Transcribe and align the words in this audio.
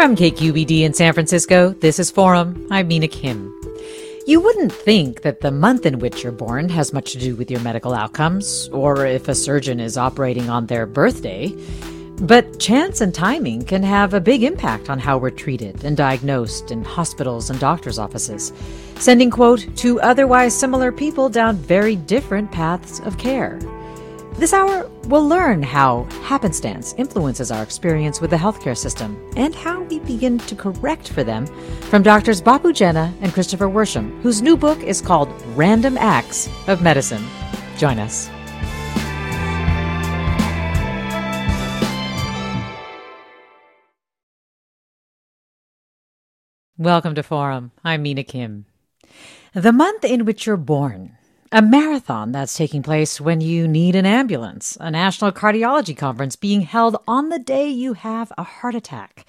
From 0.00 0.16
KQED 0.16 0.80
in 0.80 0.94
San 0.94 1.12
Francisco, 1.12 1.74
this 1.74 1.98
is 1.98 2.10
Forum. 2.10 2.66
I'm 2.70 2.88
Mina 2.88 3.06
Kim. 3.06 3.54
You 4.26 4.40
wouldn't 4.40 4.72
think 4.72 5.20
that 5.20 5.42
the 5.42 5.50
month 5.50 5.84
in 5.84 5.98
which 5.98 6.22
you're 6.22 6.32
born 6.32 6.70
has 6.70 6.94
much 6.94 7.12
to 7.12 7.18
do 7.18 7.36
with 7.36 7.50
your 7.50 7.60
medical 7.60 7.92
outcomes, 7.92 8.70
or 8.72 9.04
if 9.04 9.28
a 9.28 9.34
surgeon 9.34 9.78
is 9.78 9.98
operating 9.98 10.48
on 10.48 10.64
their 10.64 10.86
birthday. 10.86 11.54
But 12.22 12.58
chance 12.58 13.02
and 13.02 13.14
timing 13.14 13.66
can 13.66 13.82
have 13.82 14.14
a 14.14 14.22
big 14.22 14.42
impact 14.42 14.88
on 14.88 14.98
how 14.98 15.18
we're 15.18 15.28
treated 15.28 15.84
and 15.84 15.98
diagnosed 15.98 16.70
in 16.70 16.82
hospitals 16.82 17.50
and 17.50 17.60
doctors' 17.60 17.98
offices, 17.98 18.54
sending, 18.94 19.30
quote, 19.30 19.68
two 19.76 20.00
otherwise 20.00 20.58
similar 20.58 20.92
people 20.92 21.28
down 21.28 21.56
very 21.56 21.96
different 21.96 22.50
paths 22.50 23.00
of 23.00 23.18
care. 23.18 23.58
This 24.34 24.52
hour, 24.54 24.88
we'll 25.08 25.28
learn 25.28 25.62
how 25.62 26.04
happenstance 26.22 26.94
influences 26.96 27.50
our 27.50 27.62
experience 27.62 28.20
with 28.20 28.30
the 28.30 28.36
healthcare 28.36 28.76
system 28.76 29.20
and 29.36 29.54
how 29.54 29.82
we 29.82 29.98
begin 29.98 30.38
to 30.38 30.54
correct 30.54 31.08
for 31.08 31.22
them 31.22 31.46
from 31.90 32.02
doctors 32.02 32.40
Bapu 32.40 32.72
Jena 32.72 33.12
and 33.20 33.34
Christopher 33.34 33.66
Worsham, 33.66 34.18
whose 34.22 34.40
new 34.40 34.56
book 34.56 34.78
is 34.82 35.02
called 35.02 35.28
Random 35.56 35.98
Acts 35.98 36.48
of 36.68 36.80
Medicine. 36.80 37.22
Join 37.76 37.98
us. 37.98 38.30
Welcome 46.78 47.14
to 47.16 47.22
Forum. 47.22 47.72
I'm 47.84 48.02
Mina 48.02 48.24
Kim. 48.24 48.64
The 49.52 49.72
month 49.72 50.04
in 50.04 50.24
which 50.24 50.46
you're 50.46 50.56
born 50.56 51.18
a 51.52 51.60
marathon 51.60 52.30
that's 52.30 52.56
taking 52.56 52.80
place 52.80 53.20
when 53.20 53.40
you 53.40 53.66
need 53.66 53.96
an 53.96 54.06
ambulance, 54.06 54.78
a 54.80 54.88
national 54.88 55.32
cardiology 55.32 55.96
conference 55.96 56.36
being 56.36 56.60
held 56.60 56.96
on 57.08 57.28
the 57.28 57.40
day 57.40 57.68
you 57.68 57.94
have 57.94 58.32
a 58.38 58.44
heart 58.44 58.76
attack. 58.76 59.26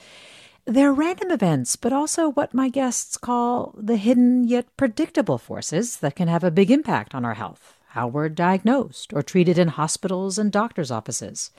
They're 0.65 0.93
random 0.93 1.31
events, 1.31 1.75
but 1.75 1.91
also 1.91 2.29
what 2.29 2.53
my 2.53 2.69
guests 2.69 3.17
call 3.17 3.73
the 3.75 3.97
hidden 3.97 4.47
yet 4.47 4.67
predictable 4.77 5.39
forces 5.39 5.97
that 5.97 6.15
can 6.15 6.27
have 6.27 6.43
a 6.43 6.51
big 6.51 6.69
impact 6.69 7.15
on 7.15 7.25
our 7.25 7.33
health 7.33 7.79
how 7.91 8.07
we're 8.07 8.29
diagnosed 8.29 9.11
or 9.11 9.21
treated 9.21 9.57
in 9.57 9.67
hospitals 9.67 10.37
and 10.37 10.49
doctors' 10.49 10.91
offices. 10.91 11.51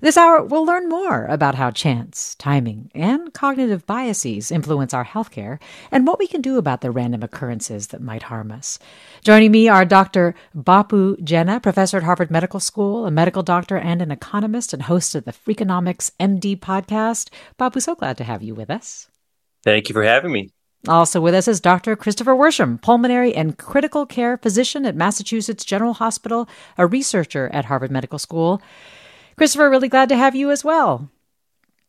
This 0.00 0.16
hour, 0.16 0.42
we'll 0.42 0.64
learn 0.64 0.88
more 0.88 1.26
about 1.26 1.56
how 1.56 1.70
chance, 1.70 2.34
timing, 2.36 2.90
and 2.94 3.34
cognitive 3.34 3.84
biases 3.84 4.50
influence 4.50 4.94
our 4.94 5.04
healthcare 5.04 5.60
and 5.90 6.06
what 6.06 6.18
we 6.18 6.26
can 6.26 6.40
do 6.40 6.56
about 6.56 6.80
the 6.80 6.90
random 6.90 7.22
occurrences 7.22 7.88
that 7.88 8.00
might 8.00 8.24
harm 8.24 8.50
us. 8.50 8.78
Joining 9.24 9.52
me 9.52 9.68
are 9.68 9.84
Dr. 9.84 10.34
Bapu 10.56 11.22
Jena, 11.22 11.60
professor 11.60 11.98
at 11.98 12.02
Harvard 12.02 12.30
Medical 12.30 12.60
School, 12.60 13.04
a 13.04 13.10
medical 13.10 13.42
doctor 13.42 13.76
and 13.76 14.00
an 14.00 14.10
economist, 14.10 14.72
and 14.72 14.84
host 14.84 15.14
of 15.14 15.26
the 15.26 15.32
Freakonomics 15.32 16.12
MD 16.18 16.58
podcast. 16.58 17.28
Bapu, 17.58 17.82
so 17.82 17.94
glad 17.94 18.16
to 18.16 18.24
have 18.24 18.42
you 18.42 18.54
with 18.54 18.70
us. 18.70 19.08
Thank 19.62 19.90
you 19.90 19.92
for 19.92 20.02
having 20.02 20.32
me. 20.32 20.50
Also 20.86 21.20
with 21.20 21.34
us 21.34 21.48
is 21.48 21.60
Dr. 21.60 21.96
Christopher 21.96 22.34
Worsham, 22.34 22.80
pulmonary 22.80 23.34
and 23.34 23.56
critical 23.56 24.04
care 24.04 24.36
physician 24.36 24.84
at 24.84 24.94
Massachusetts 24.94 25.64
General 25.64 25.94
Hospital, 25.94 26.48
a 26.76 26.86
researcher 26.86 27.48
at 27.52 27.66
Harvard 27.66 27.90
Medical 27.90 28.18
School. 28.18 28.60
Christopher, 29.36 29.70
really 29.70 29.88
glad 29.88 30.08
to 30.10 30.16
have 30.16 30.34
you 30.34 30.50
as 30.50 30.62
well. 30.62 31.08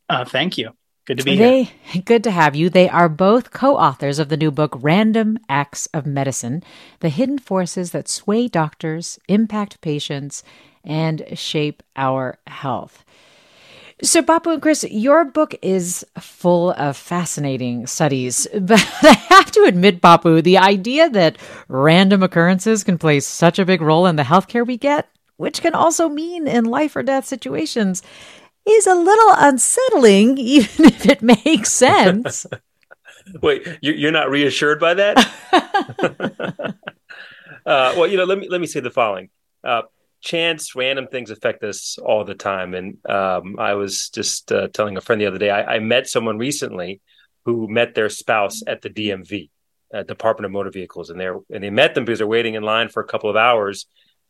Uh, 0.07 0.23
thank 0.23 0.57
you. 0.57 0.71
Good 1.05 1.19
to 1.19 1.23
be 1.23 1.37
they, 1.37 1.63
here. 1.63 2.01
Good 2.05 2.23
to 2.23 2.31
have 2.31 2.55
you. 2.55 2.69
They 2.69 2.89
are 2.89 3.09
both 3.09 3.51
co 3.51 3.77
authors 3.77 4.17
of 4.17 4.29
the 4.29 4.37
new 4.37 4.49
book, 4.49 4.75
Random 4.81 5.37
Acts 5.47 5.87
of 5.87 6.05
Medicine 6.05 6.63
The 7.01 7.09
Hidden 7.09 7.39
Forces 7.39 7.91
That 7.91 8.07
Sway 8.07 8.47
Doctors, 8.47 9.19
Impact 9.27 9.81
Patients, 9.81 10.43
and 10.83 11.23
Shape 11.33 11.83
Our 11.95 12.39
Health. 12.47 13.03
So, 14.01 14.21
Bapu 14.21 14.51
and 14.51 14.61
Chris, 14.61 14.83
your 14.83 15.23
book 15.23 15.55
is 15.61 16.05
full 16.19 16.71
of 16.71 16.97
fascinating 16.97 17.87
studies, 17.87 18.45
but 18.59 18.85
I 19.01 19.13
have 19.29 19.51
to 19.51 19.63
admit, 19.63 20.01
Bapu, 20.01 20.43
the 20.43 20.57
idea 20.57 21.09
that 21.09 21.37
random 21.69 22.21
occurrences 22.21 22.83
can 22.83 22.97
play 22.97 23.21
such 23.21 23.57
a 23.57 23.65
big 23.65 23.81
role 23.81 24.05
in 24.05 24.17
the 24.17 24.23
healthcare 24.23 24.67
we 24.67 24.77
get, 24.77 25.07
which 25.37 25.61
can 25.61 25.73
also 25.73 26.09
mean 26.09 26.45
in 26.45 26.65
life 26.65 26.95
or 26.95 27.03
death 27.03 27.25
situations, 27.25 28.03
is 28.65 28.85
a 28.85 28.95
little 28.95 29.33
unsettling, 29.37 30.37
even 30.39 30.85
if 30.85 31.05
it 31.05 31.21
makes 31.21 31.71
sense. 31.71 32.45
Wait, 33.41 33.65
you're 33.81 34.11
not 34.11 34.29
reassured 34.29 34.79
by 34.79 34.93
that? 34.93 35.17
uh, 37.65 37.93
well, 37.97 38.07
you 38.07 38.17
know, 38.17 38.25
let 38.25 38.37
me 38.37 38.47
let 38.49 38.61
me 38.61 38.67
say 38.67 38.81
the 38.81 38.91
following. 38.91 39.29
Uh, 39.63 39.81
chance, 40.21 40.75
random 40.75 41.07
things 41.07 41.29
affect 41.29 41.63
us 41.63 41.97
all 41.97 42.23
the 42.23 42.35
time. 42.35 42.73
And 42.73 42.97
um, 43.09 43.57
I 43.59 43.73
was 43.73 44.09
just 44.09 44.51
uh, 44.51 44.67
telling 44.69 44.97
a 44.97 45.01
friend 45.01 45.21
the 45.21 45.27
other 45.27 45.37
day, 45.37 45.49
I, 45.49 45.75
I, 45.75 45.79
met 45.79 46.07
someone 46.07 46.37
recently 46.37 47.01
who 47.45 47.67
met 47.67 47.93
their 47.93 48.09
spouse 48.09 48.61
at 48.65 48.81
the 48.81 48.89
DMV, 48.89 49.49
uh, 49.93 50.03
Department 50.03 50.45
of 50.45 50.51
Motor 50.51 50.71
Vehicles, 50.71 51.09
and 51.09 51.19
they 51.19 51.27
and 51.27 51.63
they 51.63 51.69
met 51.69 51.93
them 51.95 52.05
because 52.05 52.19
they're 52.19 52.27
waiting 52.27 52.55
in 52.55 52.63
line 52.63 52.89
for 52.89 53.01
a 53.01 53.07
couple 53.07 53.29
of 53.29 53.35
hours, 53.35 53.85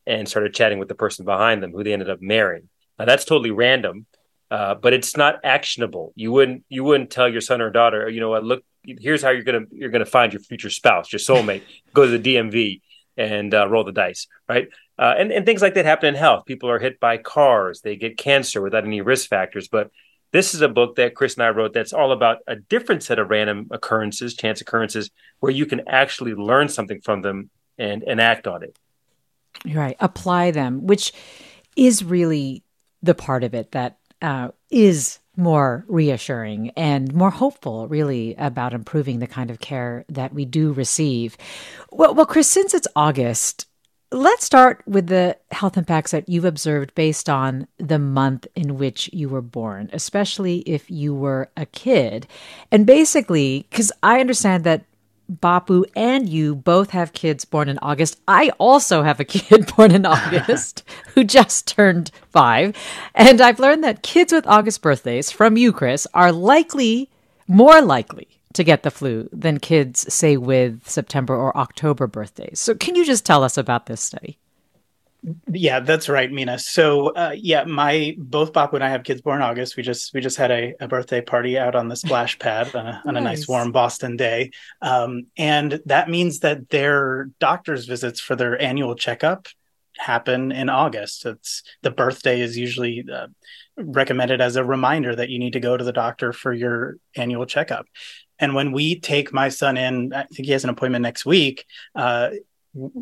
and 0.05 0.27
started 0.27 0.53
chatting 0.53 0.79
with 0.79 0.89
the 0.89 0.95
person 0.95 1.25
behind 1.25 1.63
them, 1.63 1.71
who 1.71 1.83
they 1.83 1.93
ended 1.93 2.09
up 2.09 2.21
marrying. 2.21 2.69
Now 2.99 3.05
that's 3.05 3.25
totally 3.25 3.51
random, 3.51 4.05
uh, 4.51 4.75
but 4.75 4.93
it's 4.93 5.17
not 5.17 5.39
actionable. 5.43 6.13
You 6.15 6.31
wouldn't 6.31 6.65
you 6.69 6.83
wouldn't 6.83 7.09
tell 7.09 7.29
your 7.29 7.41
son 7.41 7.61
or 7.61 7.69
daughter, 7.69 8.09
you 8.09 8.19
know 8.19 8.29
what, 8.29 8.43
look, 8.43 8.63
here's 8.83 9.21
how 9.21 9.29
you're 9.29 9.43
gonna 9.43 9.65
you're 9.71 9.89
gonna 9.89 10.05
find 10.05 10.33
your 10.33 10.41
future 10.41 10.69
spouse, 10.69 11.11
your 11.11 11.19
soulmate. 11.19 11.63
Go 11.93 12.05
to 12.05 12.17
the 12.17 12.35
DMV 12.35 12.81
and 13.17 13.53
uh, 13.53 13.67
roll 13.67 13.83
the 13.83 13.91
dice, 13.91 14.27
right? 14.47 14.67
Uh, 14.97 15.13
and, 15.17 15.31
and 15.31 15.45
things 15.45 15.61
like 15.61 15.73
that 15.73 15.85
happen 15.85 16.09
in 16.09 16.15
health. 16.15 16.45
People 16.45 16.69
are 16.69 16.79
hit 16.79 16.99
by 16.99 17.17
cars, 17.17 17.81
they 17.81 17.95
get 17.95 18.17
cancer 18.17 18.61
without 18.61 18.85
any 18.85 19.01
risk 19.01 19.29
factors. 19.29 19.67
But 19.67 19.91
this 20.31 20.53
is 20.53 20.61
a 20.61 20.69
book 20.69 20.95
that 20.95 21.15
Chris 21.15 21.35
and 21.35 21.43
I 21.43 21.49
wrote 21.49 21.73
that's 21.73 21.93
all 21.93 22.11
about 22.11 22.39
a 22.47 22.55
different 22.55 23.03
set 23.03 23.19
of 23.19 23.29
random 23.29 23.67
occurrences, 23.71 24.35
chance 24.35 24.61
occurrences, 24.61 25.09
where 25.39 25.51
you 25.51 25.65
can 25.65 25.87
actually 25.87 26.33
learn 26.33 26.69
something 26.69 27.01
from 27.01 27.21
them 27.21 27.49
and, 27.77 28.03
and 28.03 28.19
act 28.21 28.47
on 28.47 28.63
it. 28.63 28.77
Right. 29.65 29.97
Apply 29.99 30.51
them, 30.51 30.87
which 30.87 31.13
is 31.75 32.03
really 32.03 32.63
the 33.01 33.15
part 33.15 33.43
of 33.43 33.53
it 33.53 33.71
that 33.71 33.97
uh, 34.21 34.49
is 34.69 35.19
more 35.37 35.85
reassuring 35.87 36.71
and 36.71 37.13
more 37.13 37.29
hopeful, 37.29 37.87
really, 37.87 38.35
about 38.37 38.73
improving 38.73 39.19
the 39.19 39.27
kind 39.27 39.51
of 39.51 39.59
care 39.59 40.05
that 40.09 40.33
we 40.33 40.45
do 40.45 40.71
receive. 40.73 41.37
Well, 41.91 42.13
well, 42.13 42.25
Chris, 42.25 42.49
since 42.49 42.73
it's 42.73 42.87
August, 42.95 43.67
let's 44.15 44.45
start 44.45 44.81
with 44.87 45.07
the 45.07 45.37
health 45.51 45.77
impacts 45.77 46.11
that 46.11 46.29
you've 46.29 46.45
observed 46.45 46.95
based 46.95 47.29
on 47.29 47.67
the 47.77 47.99
month 47.99 48.47
in 48.55 48.77
which 48.77 49.09
you 49.11 49.27
were 49.27 49.41
born, 49.41 49.89
especially 49.91 50.59
if 50.59 50.89
you 50.89 51.13
were 51.13 51.49
a 51.57 51.65
kid. 51.65 52.25
And 52.71 52.85
basically, 52.85 53.67
because 53.69 53.91
I 54.01 54.21
understand 54.21 54.63
that 54.63 54.85
Bapu 55.29 55.83
and 55.95 56.29
you 56.29 56.55
both 56.55 56.91
have 56.91 57.11
kids 57.11 57.45
born 57.45 57.67
in 57.67 57.79
August. 57.81 58.19
I 58.27 58.51
also 58.59 59.01
have 59.01 59.19
a 59.19 59.25
kid 59.25 59.71
born 59.75 59.91
in 59.91 60.05
August 60.05 60.83
who 61.15 61.23
just 61.23 61.67
turned 61.67 62.11
five. 62.29 62.75
And 63.15 63.41
I've 63.41 63.59
learned 63.59 63.83
that 63.83 64.03
kids 64.03 64.31
with 64.31 64.45
August 64.47 64.81
birthdays, 64.81 65.31
from 65.31 65.57
you, 65.57 65.73
Chris, 65.73 66.07
are 66.13 66.31
likely, 66.31 67.09
more 67.47 67.81
likely 67.81 68.34
to 68.55 68.63
get 68.63 68.83
the 68.83 68.91
flu 68.91 69.29
than 69.31 69.59
kids, 69.59 70.11
say, 70.13 70.37
with 70.37 70.87
September 70.87 71.35
or 71.35 71.55
October 71.57 72.07
birthdays. 72.07 72.59
So, 72.59 72.75
can 72.75 72.95
you 72.95 73.05
just 73.05 73.25
tell 73.25 73.43
us 73.43 73.57
about 73.57 73.85
this 73.85 74.01
study? 74.01 74.37
Yeah, 75.51 75.79
that's 75.79 76.07
right, 76.07 76.31
Mina. 76.31 76.59
So, 76.59 77.07
uh, 77.07 77.33
yeah, 77.35 77.63
my 77.63 78.15
both 78.17 78.53
Bapu 78.53 78.73
and 78.73 78.83
I 78.83 78.89
have 78.89 79.03
kids 79.03 79.21
born 79.21 79.37
in 79.37 79.41
August. 79.41 79.75
We 79.75 79.81
just 79.81 80.13
we 80.13 80.21
just 80.21 80.37
had 80.37 80.51
a, 80.51 80.75
a 80.79 80.87
birthday 80.87 81.21
party 81.21 81.57
out 81.57 81.75
on 81.75 81.87
the 81.87 81.95
splash 81.95 82.37
pad 82.39 82.75
on, 82.75 82.85
a, 82.85 83.01
on 83.05 83.13
nice. 83.15 83.21
a 83.21 83.23
nice 83.23 83.47
warm 83.47 83.71
Boston 83.71 84.17
day, 84.17 84.51
um, 84.81 85.27
and 85.35 85.81
that 85.85 86.09
means 86.09 86.39
that 86.39 86.69
their 86.69 87.29
doctor's 87.39 87.85
visits 87.85 88.19
for 88.19 88.35
their 88.35 88.61
annual 88.61 88.95
checkup 88.95 89.47
happen 89.97 90.51
in 90.51 90.69
August. 90.69 91.25
It's 91.25 91.63
the 91.81 91.91
birthday 91.91 92.41
is 92.41 92.57
usually 92.57 93.05
uh, 93.11 93.27
recommended 93.77 94.41
as 94.41 94.55
a 94.55 94.63
reminder 94.63 95.15
that 95.15 95.29
you 95.29 95.39
need 95.39 95.53
to 95.53 95.59
go 95.59 95.75
to 95.75 95.83
the 95.83 95.93
doctor 95.93 96.33
for 96.33 96.53
your 96.53 96.97
annual 97.15 97.45
checkup. 97.45 97.87
And 98.39 98.53
when 98.53 98.71
we 98.71 98.99
take 98.99 99.33
my 99.33 99.49
son 99.49 99.77
in, 99.77 100.13
I 100.13 100.23
think 100.23 100.45
he 100.45 100.51
has 100.51 100.63
an 100.63 100.69
appointment 100.69 101.03
next 101.03 101.25
week. 101.25 101.65
Uh, 101.95 102.31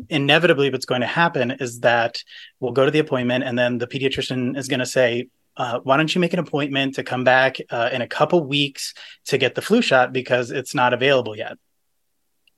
inevitably 0.08 0.70
what's 0.70 0.86
going 0.86 1.00
to 1.00 1.06
happen 1.06 1.50
is 1.52 1.80
that 1.80 2.22
we'll 2.60 2.72
go 2.72 2.84
to 2.84 2.90
the 2.90 3.00
appointment 3.00 3.44
and 3.44 3.58
then 3.58 3.78
the 3.78 3.86
pediatrician 3.86 4.56
is 4.56 4.68
going 4.68 4.80
to 4.80 4.86
say 4.86 5.28
uh, 5.56 5.80
why 5.80 5.96
don't 5.96 6.14
you 6.14 6.20
make 6.20 6.32
an 6.32 6.38
appointment 6.38 6.94
to 6.96 7.02
come 7.02 7.24
back 7.24 7.56
uh, 7.70 7.88
in 7.92 8.02
a 8.02 8.08
couple 8.08 8.44
weeks 8.44 8.94
to 9.24 9.38
get 9.38 9.54
the 9.54 9.62
flu 9.62 9.82
shot 9.82 10.12
because 10.12 10.50
it's 10.50 10.74
not 10.74 10.92
available 10.92 11.36
yet 11.36 11.58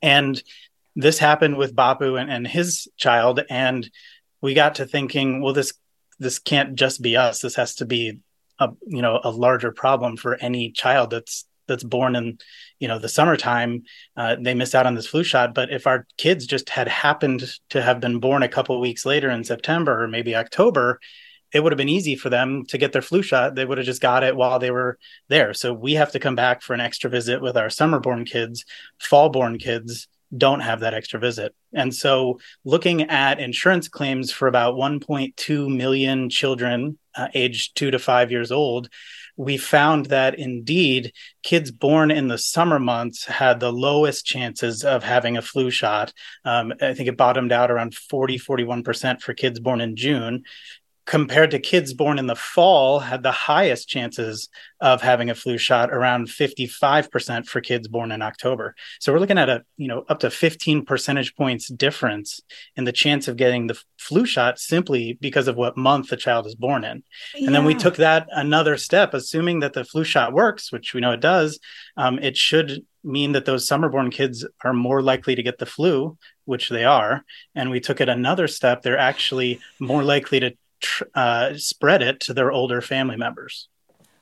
and 0.02 0.43
this 0.94 1.19
happened 1.19 1.56
with 1.56 1.75
bapu 1.75 2.20
and, 2.20 2.31
and 2.31 2.46
his 2.46 2.87
child 2.99 3.40
and 3.49 3.90
we 4.43 4.52
got 4.52 4.75
to 4.75 4.84
thinking 4.84 5.40
well 5.40 5.55
this 5.55 5.72
this 6.19 6.38
can't 6.38 6.75
just 6.75 7.00
be 7.00 7.17
us 7.17 7.40
this 7.40 7.56
has 7.56 7.76
to 7.76 7.87
be 7.87 8.19
a 8.58 8.70
you 8.87 9.00
know 9.00 9.20
a 9.25 9.31
larger 9.31 9.72
problem 9.72 10.17
for 10.17 10.34
any 10.37 10.70
child 10.70 11.11
that's 11.11 11.46
that's 11.66 11.84
born 11.84 12.16
in 12.16 12.38
you 12.78 12.88
know 12.88 12.98
the 12.98 13.08
summertime 13.08 13.82
uh, 14.16 14.36
they 14.40 14.54
miss 14.54 14.74
out 14.74 14.86
on 14.86 14.94
this 14.94 15.06
flu 15.06 15.22
shot. 15.22 15.54
But 15.54 15.70
if 15.70 15.86
our 15.86 16.06
kids 16.16 16.46
just 16.46 16.70
had 16.70 16.88
happened 16.88 17.44
to 17.70 17.82
have 17.82 18.00
been 18.00 18.20
born 18.20 18.42
a 18.42 18.48
couple 18.48 18.78
weeks 18.80 19.06
later 19.06 19.30
in 19.30 19.44
september 19.44 20.02
or 20.02 20.08
maybe 20.08 20.34
october 20.34 21.00
it 21.52 21.62
would 21.62 21.72
have 21.72 21.78
been 21.78 21.88
easy 21.88 22.16
for 22.16 22.28
them 22.28 22.64
to 22.66 22.76
get 22.76 22.92
their 22.92 23.00
flu 23.00 23.22
shot. 23.22 23.54
They 23.54 23.64
would 23.64 23.78
have 23.78 23.86
just 23.86 24.02
got 24.02 24.24
it 24.24 24.36
while 24.36 24.58
they 24.58 24.70
were 24.70 24.98
there. 25.28 25.54
So 25.54 25.72
we 25.72 25.94
have 25.94 26.12
to 26.12 26.18
come 26.18 26.34
back 26.34 26.60
for 26.60 26.74
an 26.74 26.80
extra 26.80 27.08
visit 27.08 27.40
with 27.40 27.56
our 27.56 27.70
summer 27.70 28.00
born 28.00 28.24
kids. 28.24 28.64
Fall 28.98 29.30
born 29.30 29.58
kids 29.58 30.08
don't 30.36 30.60
have 30.60 30.80
that 30.80 30.94
extra 30.94 31.20
visit. 31.20 31.54
And 31.72 31.94
so, 31.94 32.40
looking 32.64 33.02
at 33.02 33.38
insurance 33.38 33.88
claims 33.88 34.32
for 34.32 34.48
about 34.48 34.74
1.2 34.74 35.74
million 35.74 36.28
children 36.28 36.98
uh, 37.14 37.28
aged 37.32 37.76
two 37.76 37.90
to 37.90 37.98
five 37.98 38.30
years 38.30 38.50
old, 38.50 38.88
we 39.36 39.56
found 39.56 40.06
that 40.06 40.38
indeed 40.38 41.12
kids 41.42 41.70
born 41.70 42.10
in 42.10 42.28
the 42.28 42.38
summer 42.38 42.78
months 42.78 43.24
had 43.24 43.60
the 43.60 43.72
lowest 43.72 44.24
chances 44.24 44.84
of 44.84 45.02
having 45.02 45.36
a 45.36 45.42
flu 45.42 45.70
shot. 45.70 46.12
Um, 46.44 46.72
I 46.80 46.94
think 46.94 47.08
it 47.08 47.16
bottomed 47.16 47.52
out 47.52 47.70
around 47.70 47.94
40, 47.94 48.38
41% 48.38 49.20
for 49.20 49.34
kids 49.34 49.60
born 49.60 49.80
in 49.80 49.96
June 49.96 50.44
compared 51.06 51.53
to 51.53 51.58
kids 51.61 51.94
born 51.94 52.19
in 52.19 52.26
the 52.26 52.35
fall 52.35 52.99
had 52.99 53.23
the 53.23 53.32
highest 53.32 53.88
chances 53.88 54.49
of 54.81 55.00
having 55.00 55.31
a 55.31 55.35
flu 55.35 55.56
shot 55.56 55.91
around 55.91 56.26
55% 56.26 57.47
for 57.47 57.61
kids 57.61 57.88
born 57.88 58.11
in 58.11 58.23
october. 58.23 58.75
So 59.00 59.12
we're 59.12 59.20
looking 59.20 59.38
at 59.38 59.49
a 59.49 59.64
you 59.76 59.88
know 59.88 60.05
up 60.08 60.20
to 60.20 60.31
15 60.31 60.85
percentage 60.85 61.35
points 61.37 61.69
difference 61.69 62.41
in 62.75 62.85
the 62.85 62.93
chance 62.93 63.29
of 63.29 63.37
getting 63.37 63.69
the 63.69 63.81
flu 63.99 64.26
shot 64.26 64.58
simply 64.58 65.17
because 65.20 65.49
of 65.49 65.56
what 65.56 65.76
month 65.76 66.08
the 66.08 66.17
child 66.17 66.47
is 66.47 66.55
born 66.55 66.85
in. 66.85 67.03
Yeah. 67.35 67.47
and 67.47 67.55
then 67.55 67.64
we 67.64 67.75
took 67.75 67.97
that 67.97 68.26
another 68.32 68.76
step 68.76 69.14
assuming 69.14 69.61
that 69.61 69.73
the 69.73 69.85
flu 69.85 70.05
shot 70.05 70.32
works 70.32 70.73
which 70.73 70.93
we 70.93 71.00
know 71.00 71.12
it 71.12 71.20
does 71.20 71.58
um, 71.97 72.19
it 72.19 72.37
should 72.37 72.85
mean 73.05 73.32
that 73.32 73.44
those 73.44 73.67
summer 73.67 73.88
born 73.88 74.11
kids 74.11 74.44
are 74.64 74.73
more 74.73 75.00
likely 75.00 75.37
to 75.37 75.43
get 75.43 75.58
the 75.58 75.67
flu 75.67 76.19
which 76.47 76.69
they 76.70 76.85
are. 76.85 77.25
And 77.55 77.70
we 77.70 77.81
took 77.81 78.00
it 78.00 78.08
another 78.08 78.49
step. 78.49 78.81
They're 78.81 78.97
actually 78.97 79.61
more 79.79 80.03
likely 80.03 80.41
to 80.41 80.55
uh, 81.14 81.55
spread 81.56 82.02
it 82.02 82.20
to 82.20 82.34
their 82.34 82.52
older 82.52 82.81
family 82.81 83.17
members. 83.17 83.69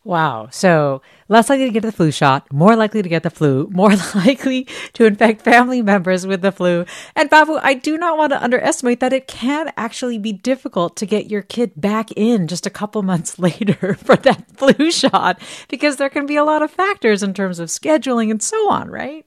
Wow. 0.05 0.49
So 0.51 1.01
less 1.31 1.49
likely 1.49 1.65
to 1.65 1.73
get 1.73 1.83
the 1.83 1.91
flu 1.91 2.11
shot, 2.11 2.53
more 2.53 2.77
likely 2.77 3.01
to 3.03 3.09
get 3.09 3.23
the 3.23 3.31
flu, 3.31 3.69
more 3.73 3.95
likely 4.15 4.69
to 4.93 5.06
infect 5.06 5.41
family 5.41 5.81
members 5.81 6.27
with 6.27 6.43
the 6.43 6.53
flu. 6.53 6.85
And 7.17 7.31
Bapu, 7.31 7.59
I 7.62 7.73
do 7.73 7.97
not 7.97 8.19
want 8.19 8.33
to 8.33 8.43
underestimate 8.43 9.01
that 9.01 9.15
it 9.15 9.27
can 9.27 9.73
actually 9.79 10.19
be 10.19 10.33
difficult 10.33 10.97
to 10.97 11.06
get 11.06 11.31
your 11.31 11.41
kid 11.41 11.73
back 11.77 12.12
in 12.12 12.47
just 12.49 12.67
a 12.67 12.71
couple 12.71 13.03
months 13.03 13.39
later 13.39 13.95
for 13.95 14.17
that 14.17 14.57
flu 14.57 14.91
shot 14.91 15.41
because 15.69 15.97
there 15.97 16.11
can 16.11 16.27
be 16.27 16.37
a 16.37 16.45
lot 16.45 16.62
of 16.62 16.71
factors 16.71 17.23
in 17.23 17.33
terms 17.33 17.59
of 17.59 17.71
scheduling 17.71 18.31
and 18.31 18.43
so 18.43 18.71
on, 18.71 18.91
right? 18.91 19.25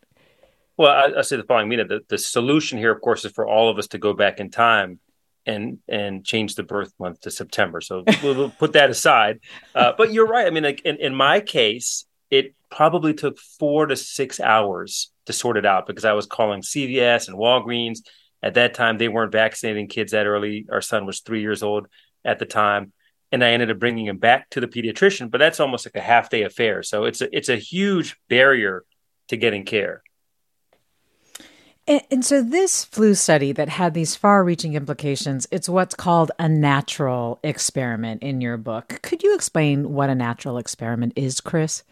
Well, 0.78 0.92
I, 0.92 1.20
I 1.20 1.22
say 1.24 1.38
the 1.38 1.44
following, 1.44 1.70
Mina. 1.70 1.86
The, 1.86 2.02
the 2.08 2.20
solution 2.20 2.78
here, 2.78 2.92
of 2.92 3.02
course, 3.02 3.26
is 3.26 3.32
for 3.32 3.48
all 3.48 3.68
of 3.70 3.80
us 3.80 3.88
to 3.88 3.98
go 3.98 4.14
back 4.14 4.40
in 4.40 4.52
time 4.52 5.00
and 5.48 5.80
and 5.88 6.26
change 6.26 6.56
the 6.56 6.64
birth 6.64 6.94
month 7.00 7.22
to 7.22 7.32
September. 7.32 7.82
So 7.82 8.04
we'll, 8.22 8.36
we'll 8.36 8.50
put 8.52 8.74
that 8.74 8.90
aside. 8.90 9.40
Uh, 9.74 9.94
but 9.98 10.12
you're 10.14 10.28
right. 10.28 10.46
I 10.46 10.50
mean, 10.52 10.64
like 10.64 10.82
in, 10.82 10.98
in 10.98 11.16
my 11.16 11.40
case, 11.40 12.06
it 12.30 12.54
probably 12.70 13.14
took 13.14 13.40
four 13.40 13.88
to 13.88 13.96
six 13.96 14.40
hours 14.40 15.12
to 15.26 15.34
sort 15.34 15.58
it 15.58 15.66
out 15.66 15.88
because 15.88 16.06
I 16.06 16.14
was 16.14 16.26
calling 16.26 16.62
CVS 16.62 17.30
and 17.30 17.38
Walgreens. 17.38 18.00
At 18.44 18.54
that 18.54 18.76
time, 18.76 18.98
they 18.98 19.08
weren't 19.08 19.32
vaccinating 19.32 19.88
kids 19.88 20.12
that 20.12 20.28
early. 20.28 20.68
Our 20.72 20.82
son 20.82 21.06
was 21.08 21.22
three 21.22 21.42
years 21.42 21.64
old 21.64 21.88
at 22.24 22.38
the 22.38 22.46
time, 22.46 22.94
and 23.32 23.44
I 23.44 23.52
ended 23.52 23.72
up 23.72 23.80
bringing 23.80 24.06
him 24.06 24.18
back 24.18 24.50
to 24.52 24.60
the 24.60 24.68
pediatrician. 24.68 25.32
But 25.32 25.40
that's 25.40 25.60
almost 25.60 25.88
like 25.88 25.96
a 25.96 26.06
half 26.06 26.30
day 26.30 26.44
affair. 26.44 26.84
So 26.84 27.06
it's 27.06 27.22
a 27.22 27.36
it's 27.36 27.50
a 27.50 27.56
huge 27.56 28.18
barrier 28.30 28.84
to 29.30 29.38
getting 29.38 29.66
care. 29.66 30.04
And, 31.88 32.02
and, 32.12 32.26
so 32.26 32.42
this 32.42 32.84
flu 32.84 33.16
study 33.16 33.54
that 33.54 33.70
had 33.70 33.94
these 33.94 34.16
far-reaching 34.16 34.74
implications, 34.74 35.48
it's 35.52 35.70
what's 35.70 35.96
called 35.96 36.32
a 36.38 36.50
natural 36.50 37.40
experiment 37.44 38.22
in 38.22 38.42
your 38.42 38.58
book. 38.58 39.00
Could 39.02 39.24
you 39.24 39.34
explain 39.34 39.94
what 39.94 40.10
a 40.10 40.16
natural 40.16 40.58
experiment 40.58 41.14
is, 41.16 41.40
Chris? 41.40 41.84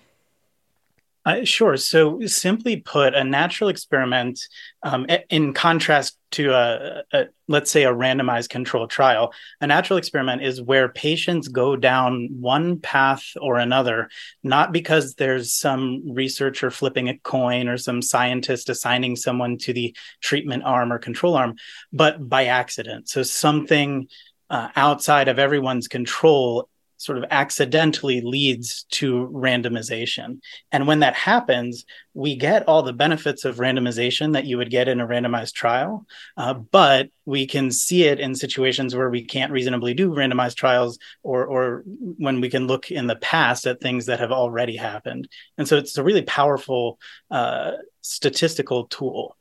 Uh, 1.26 1.44
sure. 1.44 1.76
So, 1.76 2.20
simply 2.28 2.78
put, 2.78 3.16
a 3.16 3.24
natural 3.24 3.72
experiment, 3.72 4.40
um, 4.84 5.08
in 5.32 5.54
contrast 5.54 6.20
to 6.32 6.52
a, 6.52 7.04
a, 7.12 7.26
let's 7.48 7.72
say, 7.72 7.84
a 7.84 7.92
randomized 7.92 8.50
controlled 8.50 8.92
trial, 8.92 9.34
a 9.60 9.66
natural 9.66 9.98
experiment 9.98 10.44
is 10.44 10.62
where 10.62 10.90
patients 10.90 11.48
go 11.48 11.76
down 11.76 12.30
one 12.40 12.80
path 12.80 13.24
or 13.42 13.58
another, 13.58 14.08
not 14.44 14.72
because 14.72 15.16
there's 15.16 15.52
some 15.52 16.04
researcher 16.14 16.70
flipping 16.70 17.10
a 17.10 17.18
coin 17.18 17.70
or 17.70 17.78
some 17.78 18.04
scientist 18.04 18.70
assigning 18.70 19.16
someone 19.16 19.58
to 19.58 19.74
the 19.74 19.96
treatment 20.22 20.62
arm 20.64 20.94
or 20.94 21.00
control 21.00 21.36
arm, 21.36 21.56
but 21.92 22.30
by 22.30 22.46
accident. 22.46 23.10
So, 23.10 23.24
something 23.24 24.10
uh, 24.52 24.70
outside 24.76 25.28
of 25.28 25.40
everyone's 25.40 25.88
control 25.88 26.70
sort 26.98 27.18
of 27.18 27.26
accidentally 27.30 28.22
leads 28.22 28.84
to 28.92 29.30
randomization. 29.34 30.40
And 30.72 30.88
when 30.88 31.00
that 31.00 31.16
happens, 31.16 31.86
we 32.14 32.36
get 32.36 32.68
all 32.68 32.84
the 32.84 32.94
benefits 32.94 33.46
of 33.46 33.58
randomization 33.58 34.34
that 34.34 34.46
you 34.46 34.58
would 34.58 34.70
get 34.70 34.88
in 34.88 35.02
a 35.02 35.08
randomized 35.08 35.54
trial, 35.54 36.06
uh, 36.38 36.54
but 36.54 37.10
we 37.26 37.46
can 37.46 37.72
see 37.72 38.04
it 38.04 38.20
in 38.20 38.36
situations 38.36 38.96
where 38.96 39.10
we 39.10 39.24
can't 39.24 39.52
reasonably 39.52 39.94
do 39.94 40.12
randomized 40.12 40.56
trials 40.56 40.98
or, 41.24 41.46
or 41.46 41.84
when 42.18 42.40
we 42.40 42.50
can 42.50 42.68
look 42.68 42.92
in 42.92 43.08
the 43.08 43.18
past 43.18 43.68
at 43.68 43.82
things 43.82 44.06
that 44.06 44.20
have 44.20 44.32
already 44.32 44.78
happened. 44.78 45.28
And 45.58 45.68
so 45.68 45.78
it's 45.78 45.98
a 45.98 46.04
really 46.04 46.22
powerful 46.22 47.00
uh, 47.30 47.72
statistical 48.02 48.86
tool. 48.88 49.36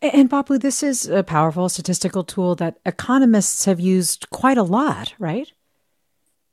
And 0.00 0.30
Bapu, 0.30 0.60
this 0.60 0.82
is 0.82 1.08
a 1.08 1.24
powerful 1.24 1.68
statistical 1.68 2.22
tool 2.22 2.54
that 2.56 2.78
economists 2.86 3.64
have 3.64 3.80
used 3.80 4.30
quite 4.30 4.58
a 4.58 4.62
lot, 4.62 5.14
right? 5.18 5.50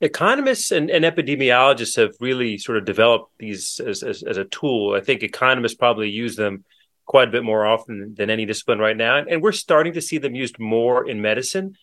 Economists 0.00 0.70
and, 0.70 0.90
and, 0.90 1.04
epidemiologists 1.04 1.96
have 1.96 2.14
really 2.20 2.58
sort 2.58 2.78
of 2.78 2.84
developed 2.84 3.30
these 3.38 3.80
as, 3.84 4.02
as, 4.02 4.22
as, 4.22 4.36
a 4.36 4.44
tool. 4.44 4.94
I 4.94 5.00
think 5.00 5.22
economists 5.22 5.74
probably 5.74 6.10
use 6.10 6.36
them 6.36 6.64
quite 7.06 7.28
a 7.28 7.30
bit 7.30 7.44
more 7.44 7.66
often 7.66 8.14
than 8.16 8.30
any 8.30 8.44
discipline 8.44 8.78
right 8.78 8.96
now. 8.96 9.16
And, 9.16 9.42
we're 9.42 9.52
starting 9.52 9.94
to 9.94 10.02
see 10.02 10.18
them 10.18 10.34
used 10.34 10.58
more 10.58 11.08
in 11.08 11.22
medicine. 11.22 11.76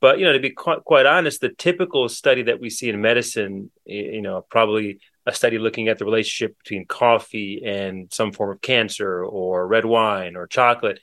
But, 0.00 0.18
you 0.20 0.26
know, 0.26 0.32
to 0.32 0.38
be 0.38 0.50
quite, 0.50 0.84
quite 0.84 1.06
honest, 1.06 1.40
the 1.40 1.48
typical 1.48 2.08
study 2.08 2.42
that 2.44 2.60
we 2.60 2.70
see 2.70 2.88
in 2.88 3.00
medicine, 3.00 3.72
you 3.84 4.22
know, 4.22 4.46
probably 4.48 5.00
a 5.26 5.34
study 5.34 5.58
looking 5.58 5.88
at 5.88 5.98
the 5.98 6.04
relationship 6.04 6.56
between 6.62 6.86
coffee 6.86 7.62
and 7.64 8.08
some 8.12 8.30
form 8.32 8.52
of 8.52 8.60
cancer 8.60 9.24
or 9.24 9.66
red 9.66 9.84
wine 9.84 10.36
or 10.36 10.46
chocolate. 10.46 11.00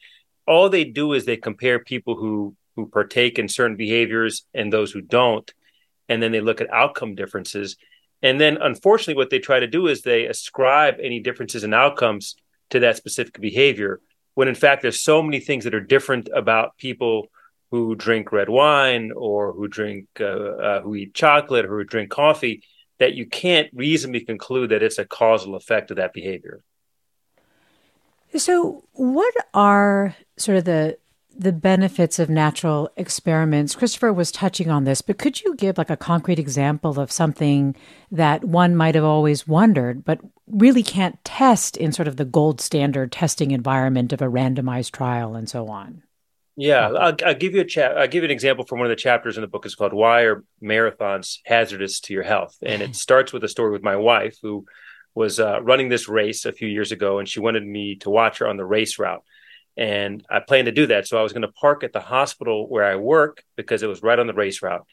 All 0.47 0.69
they 0.69 0.85
do 0.85 1.11
is 1.11 1.25
they 1.25 1.35
compare 1.35 1.79
people 1.79 2.15
who 2.15 2.55
who 2.75 2.87
partake 2.87 3.39
in 3.39 3.47
certain 3.47 3.77
behaviors 3.77 4.45
and 4.53 4.71
those 4.71 4.91
who 4.91 5.01
don't, 5.01 5.53
and 6.09 6.21
then 6.21 6.31
they 6.31 6.41
look 6.41 6.61
at 6.61 6.73
outcome 6.73 7.15
differences. 7.15 7.77
And 8.21 8.39
then, 8.39 8.57
unfortunately, 8.57 9.15
what 9.15 9.29
they 9.29 9.39
try 9.39 9.59
to 9.59 9.67
do 9.67 9.87
is 9.87 10.01
they 10.01 10.25
ascribe 10.25 10.95
any 11.01 11.19
differences 11.19 11.63
in 11.63 11.73
outcomes 11.73 12.35
to 12.71 12.79
that 12.79 12.97
specific 12.97 13.39
behavior, 13.39 14.01
when 14.33 14.47
in 14.47 14.55
fact, 14.55 14.81
there's 14.81 15.01
so 15.01 15.21
many 15.21 15.39
things 15.39 15.63
that 15.63 15.75
are 15.75 15.81
different 15.81 16.29
about 16.33 16.77
people 16.77 17.27
who 17.71 17.95
drink 17.95 18.31
red 18.31 18.49
wine 18.49 19.11
or 19.15 19.53
who 19.53 19.67
drink 19.67 20.07
uh, 20.19 20.23
uh, 20.23 20.81
who 20.81 20.95
eat 20.95 21.13
chocolate 21.13 21.65
or 21.65 21.77
who 21.77 21.83
drink 21.83 22.09
coffee 22.09 22.63
that 22.99 23.13
you 23.13 23.25
can't 23.25 23.69
reasonably 23.73 24.21
conclude 24.21 24.71
that 24.71 24.83
it's 24.83 24.97
a 24.97 25.05
causal 25.05 25.55
effect 25.55 25.91
of 25.91 25.97
that 25.97 26.13
behavior. 26.13 26.61
So, 28.35 28.83
what 28.93 29.33
are 29.53 30.15
sort 30.37 30.57
of 30.57 30.65
the 30.65 30.97
the 31.37 31.51
benefits 31.51 32.19
of 32.19 32.29
natural 32.29 32.89
experiments? 32.97 33.75
Christopher 33.75 34.13
was 34.13 34.31
touching 34.31 34.69
on 34.69 34.83
this, 34.83 35.01
but 35.01 35.17
could 35.17 35.41
you 35.41 35.55
give 35.55 35.77
like 35.77 35.89
a 35.89 35.97
concrete 35.97 36.39
example 36.39 36.99
of 36.99 37.11
something 37.11 37.75
that 38.11 38.43
one 38.43 38.75
might 38.75 38.95
have 38.95 39.03
always 39.03 39.47
wondered, 39.47 40.05
but 40.05 40.19
really 40.47 40.83
can't 40.83 41.23
test 41.23 41.77
in 41.77 41.91
sort 41.91 42.07
of 42.07 42.17
the 42.17 42.25
gold 42.25 42.61
standard 42.61 43.11
testing 43.11 43.51
environment 43.51 44.13
of 44.13 44.21
a 44.21 44.27
randomized 44.27 44.91
trial 44.91 45.35
and 45.35 45.49
so 45.49 45.67
on? 45.67 46.03
Yeah, 46.57 46.89
I'll, 46.89 47.15
I'll 47.25 47.35
give 47.35 47.53
you 47.53 47.61
a 47.61 47.65
chat. 47.65 47.97
I'll 47.97 48.07
give 48.07 48.23
you 48.23 48.27
an 48.27 48.31
example 48.31 48.65
from 48.65 48.79
one 48.79 48.85
of 48.85 48.89
the 48.89 48.95
chapters 49.01 49.37
in 49.37 49.41
the 49.41 49.47
book. 49.47 49.65
It's 49.65 49.75
called 49.75 49.93
"Why 49.93 50.21
Are 50.21 50.43
Marathons 50.63 51.39
Hazardous 51.45 51.99
to 52.01 52.13
Your 52.13 52.23
Health?" 52.23 52.55
and 52.61 52.81
it 52.81 52.95
starts 53.05 53.33
with 53.33 53.43
a 53.43 53.49
story 53.49 53.71
with 53.71 53.83
my 53.83 53.97
wife 53.97 54.37
who 54.41 54.65
was 55.13 55.39
uh, 55.39 55.61
running 55.61 55.89
this 55.89 56.07
race 56.07 56.45
a 56.45 56.51
few 56.53 56.67
years 56.67 56.91
ago, 56.91 57.19
and 57.19 57.27
she 57.27 57.39
wanted 57.39 57.65
me 57.65 57.95
to 57.97 58.09
watch 58.09 58.39
her 58.39 58.47
on 58.47 58.57
the 58.57 58.65
race 58.65 58.99
route. 58.99 59.23
And 59.77 60.25
I 60.29 60.39
planned 60.39 60.67
to 60.67 60.71
do 60.71 60.87
that, 60.87 61.07
so 61.07 61.17
I 61.17 61.23
was 61.23 61.33
going 61.33 61.41
to 61.41 61.51
park 61.51 61.83
at 61.83 61.91
the 61.91 61.99
hospital 61.99 62.67
where 62.69 62.85
I 62.85 62.95
work 62.95 63.43
because 63.57 63.83
it 63.83 63.87
was 63.87 64.01
right 64.01 64.17
on 64.17 64.27
the 64.27 64.33
race 64.33 64.61
route, 64.61 64.85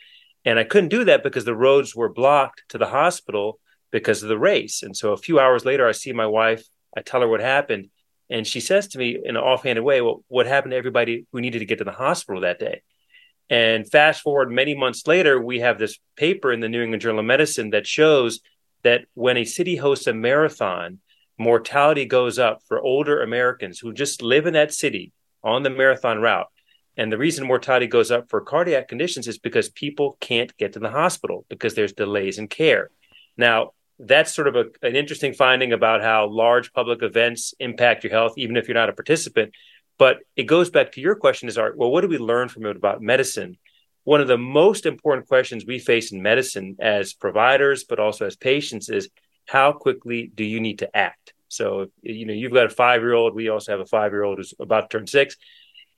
and 0.45 0.59
I 0.59 0.65
couldn't 0.65 0.89
do 0.89 1.05
that 1.05 1.23
because 1.23 1.45
the 1.45 1.55
roads 1.55 1.95
were 1.95 2.09
blocked 2.09 2.65
to 2.71 2.79
the 2.79 2.89
hospital 2.89 3.61
because 3.93 4.23
of 4.23 4.29
the 4.29 4.39
race. 4.39 4.83
And 4.83 4.97
so 4.97 5.13
a 5.13 5.17
few 5.17 5.39
hours 5.39 5.65
later, 5.65 5.87
I 5.87 5.93
see 5.93 6.13
my 6.13 6.27
wife. 6.27 6.65
I 6.97 7.01
tell 7.01 7.21
her 7.21 7.29
what 7.29 7.41
happened 7.41 7.91
and 8.33 8.47
she 8.47 8.61
says 8.61 8.89
to 8.89 8.99
me 8.99 9.19
in 9.23 9.37
an 9.37 9.43
offhanded 9.43 9.85
way, 9.85 10.01
Well, 10.01 10.25
what 10.29 10.47
happened 10.47 10.73
to 10.73 10.77
everybody 10.77 11.27
who 11.33 11.41
needed 11.43 11.59
to 11.59 11.67
get 11.67 11.79
to 11.79 11.85
the 11.85 11.93
hospital 11.93 12.41
that 12.41 12.59
day? 12.59 12.83
And 13.51 13.89
fast 13.89 14.23
forward 14.23 14.51
many 14.51 14.75
months 14.75 15.07
later, 15.07 15.39
we 15.39 15.61
have 15.61 15.79
this 15.79 15.99
paper 16.17 16.51
in 16.51 16.61
the 16.61 16.69
New 16.71 16.81
England 16.83 17.03
Journal 17.03 17.21
of 17.21 17.27
Medicine 17.27 17.71
that 17.71 17.87
shows 17.87 18.41
that 18.85 19.05
when 19.13 19.37
a 19.37 19.45
city 19.45 19.77
hosts 19.77 20.07
a 20.07 20.15
marathon, 20.15 21.01
mortality 21.43 22.05
goes 22.05 22.39
up 22.39 22.63
for 22.67 22.81
older 22.81 23.23
Americans 23.23 23.79
who 23.79 23.93
just 23.93 24.23
live 24.23 24.47
in 24.47 24.55
that 24.55 24.73
city 24.73 25.13
on 25.43 25.63
the 25.63 25.71
marathon 25.71 26.21
route. 26.21 26.47
And 26.97 27.11
the 27.11 27.19
reason 27.19 27.47
mortality 27.47 27.87
goes 27.87 28.11
up 28.11 28.29
for 28.29 28.41
cardiac 28.41 28.89
conditions 28.89 29.27
is 29.27 29.39
because 29.39 29.71
people 29.71 30.17
can't 30.21 30.57
get 30.57 30.75
to 30.75 30.79
the 30.79 30.91
hospital 30.91 31.45
because 31.49 31.75
there's 31.75 31.93
delays 31.93 32.39
in 32.39 32.49
care. 32.49 32.91
Now, 33.37 33.73
that's 33.99 34.35
sort 34.35 34.49
of 34.49 34.57
a, 34.57 34.65
an 34.83 34.97
interesting 34.97 35.33
finding 35.33 35.73
about 35.73 36.03
how 36.03 36.27
large 36.27 36.73
public 36.73 37.03
events 37.03 37.55
impact 37.59 38.05
your 38.05 38.13
health, 38.13 38.35
even 38.37 38.57
if 38.57 38.69
you're 38.69 38.75
not 38.75 38.89
a 38.89 38.93
participant. 38.93 39.53
But 39.99 40.19
it 40.37 40.45
goes 40.45 40.71
back 40.71 40.93
to 40.93 41.01
your 41.01 41.15
question 41.15 41.49
is, 41.49 41.57
well, 41.57 41.91
what 41.91 42.01
do 42.03 42.09
we 42.09 42.19
learn 42.19 42.49
from 42.49 42.67
it 42.67 42.77
about 42.77 43.01
medicine? 43.01 43.57
One 44.05 44.21
of 44.21 44.29
the 44.29 44.39
most 44.39 44.85
important 44.85 45.29
questions 45.29 45.65
we 45.65 45.79
face 45.79 46.13
in 46.13 46.23
medicine 46.23 46.77
as 46.81 47.15
providers, 47.15 47.85
but 47.85 48.01
also 48.01 48.27
as 48.27 48.37
patients 48.37 48.89
is 48.89 49.09
how 49.53 49.71
quickly 49.71 50.33
do 50.35 50.45
you 50.45 50.61
need 50.61 50.79
to 50.79 50.97
act? 50.97 51.35
So, 51.49 51.89
you 52.01 52.25
know, 52.25 52.33
you've 52.33 52.55
got 52.55 52.65
a 52.65 52.71
five 52.71 53.03
year 53.03 53.13
old. 53.13 53.35
We 53.35 53.51
also 53.51 53.73
have 53.73 53.81
a 53.81 53.87
five 53.87 54.11
year 54.11 54.23
old 54.23 54.39
who's 54.39 54.55
about 54.59 54.89
to 54.89 54.99
turn 54.99 55.07
six. 55.07 55.37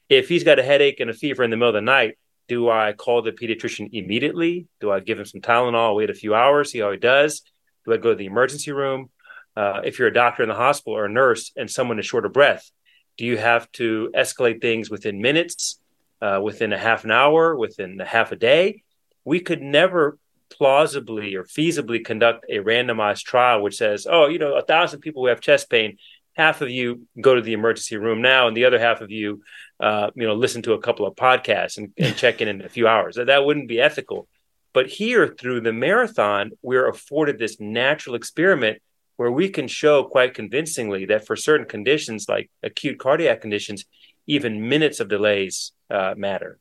If 0.08 0.28
he's 0.28 0.42
got 0.42 0.58
a 0.58 0.62
headache 0.64 0.98
and 0.98 1.08
a 1.08 1.14
fever 1.14 1.44
in 1.44 1.50
the 1.50 1.56
middle 1.56 1.68
of 1.68 1.74
the 1.74 1.80
night, 1.80 2.18
do 2.48 2.68
I 2.68 2.94
call 2.94 3.22
the 3.22 3.30
pediatrician 3.30 3.90
immediately? 3.92 4.66
Do 4.80 4.90
I 4.90 4.98
give 4.98 5.20
him 5.20 5.24
some 5.24 5.40
Tylenol, 5.40 5.94
wait 5.94 6.10
a 6.10 6.14
few 6.14 6.34
hours, 6.34 6.72
see 6.72 6.80
how 6.80 6.90
he 6.90 6.98
does? 6.98 7.42
Do 7.84 7.92
I 7.92 7.96
go 7.96 8.10
to 8.10 8.16
the 8.16 8.26
emergency 8.26 8.72
room? 8.72 9.10
Uh, 9.56 9.82
if 9.84 10.00
you're 10.00 10.08
a 10.08 10.12
doctor 10.12 10.42
in 10.42 10.48
the 10.48 10.56
hospital 10.56 10.98
or 10.98 11.04
a 11.04 11.08
nurse 11.08 11.52
and 11.56 11.70
someone 11.70 12.00
is 12.00 12.06
short 12.06 12.26
of 12.26 12.32
breath, 12.32 12.68
do 13.16 13.24
you 13.24 13.38
have 13.38 13.70
to 13.72 14.10
escalate 14.16 14.60
things 14.60 14.90
within 14.90 15.22
minutes, 15.22 15.80
uh, 16.20 16.40
within 16.42 16.72
a 16.72 16.78
half 16.78 17.04
an 17.04 17.12
hour, 17.12 17.54
within 17.54 18.00
a 18.00 18.04
half 18.04 18.32
a 18.32 18.36
day? 18.36 18.82
We 19.24 19.38
could 19.38 19.62
never 19.62 20.18
plausibly 20.56 21.34
or 21.34 21.44
feasibly 21.44 22.04
conduct 22.04 22.46
a 22.48 22.58
randomized 22.58 23.24
trial 23.24 23.62
which 23.62 23.76
says, 23.76 24.06
oh, 24.08 24.26
you 24.26 24.38
know, 24.38 24.54
a 24.54 24.62
thousand 24.62 25.00
people 25.00 25.22
who 25.22 25.28
have 25.28 25.40
chest 25.40 25.68
pain, 25.68 25.98
half 26.34 26.60
of 26.60 26.70
you 26.70 27.06
go 27.20 27.34
to 27.34 27.42
the 27.42 27.52
emergency 27.52 27.96
room 27.96 28.22
now, 28.22 28.48
and 28.48 28.56
the 28.56 28.64
other 28.64 28.78
half 28.78 29.00
of 29.00 29.10
you, 29.10 29.42
uh, 29.80 30.10
you 30.14 30.26
know, 30.26 30.34
listen 30.34 30.62
to 30.62 30.72
a 30.72 30.80
couple 30.80 31.06
of 31.06 31.14
podcasts 31.14 31.78
and, 31.78 31.92
and 31.98 32.16
check 32.16 32.40
in 32.40 32.48
in 32.48 32.62
a 32.62 32.68
few 32.68 32.86
hours. 32.86 33.16
That, 33.16 33.26
that 33.26 33.44
wouldn't 33.44 33.68
be 33.68 33.80
ethical. 33.80 34.28
But 34.72 34.88
here, 34.88 35.28
through 35.28 35.60
the 35.60 35.72
marathon, 35.72 36.50
we're 36.60 36.88
afforded 36.88 37.38
this 37.38 37.60
natural 37.60 38.16
experiment 38.16 38.82
where 39.16 39.30
we 39.30 39.48
can 39.48 39.68
show 39.68 40.02
quite 40.02 40.34
convincingly 40.34 41.06
that 41.06 41.24
for 41.26 41.36
certain 41.36 41.66
conditions, 41.66 42.28
like 42.28 42.50
acute 42.62 42.98
cardiac 42.98 43.40
conditions, 43.40 43.84
even 44.26 44.68
minutes 44.68 44.98
of 44.98 45.08
delays 45.08 45.72
uh, 45.90 46.14
matter. 46.16 46.58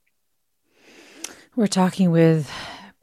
We're 1.55 1.67
talking 1.67 2.11
with 2.11 2.51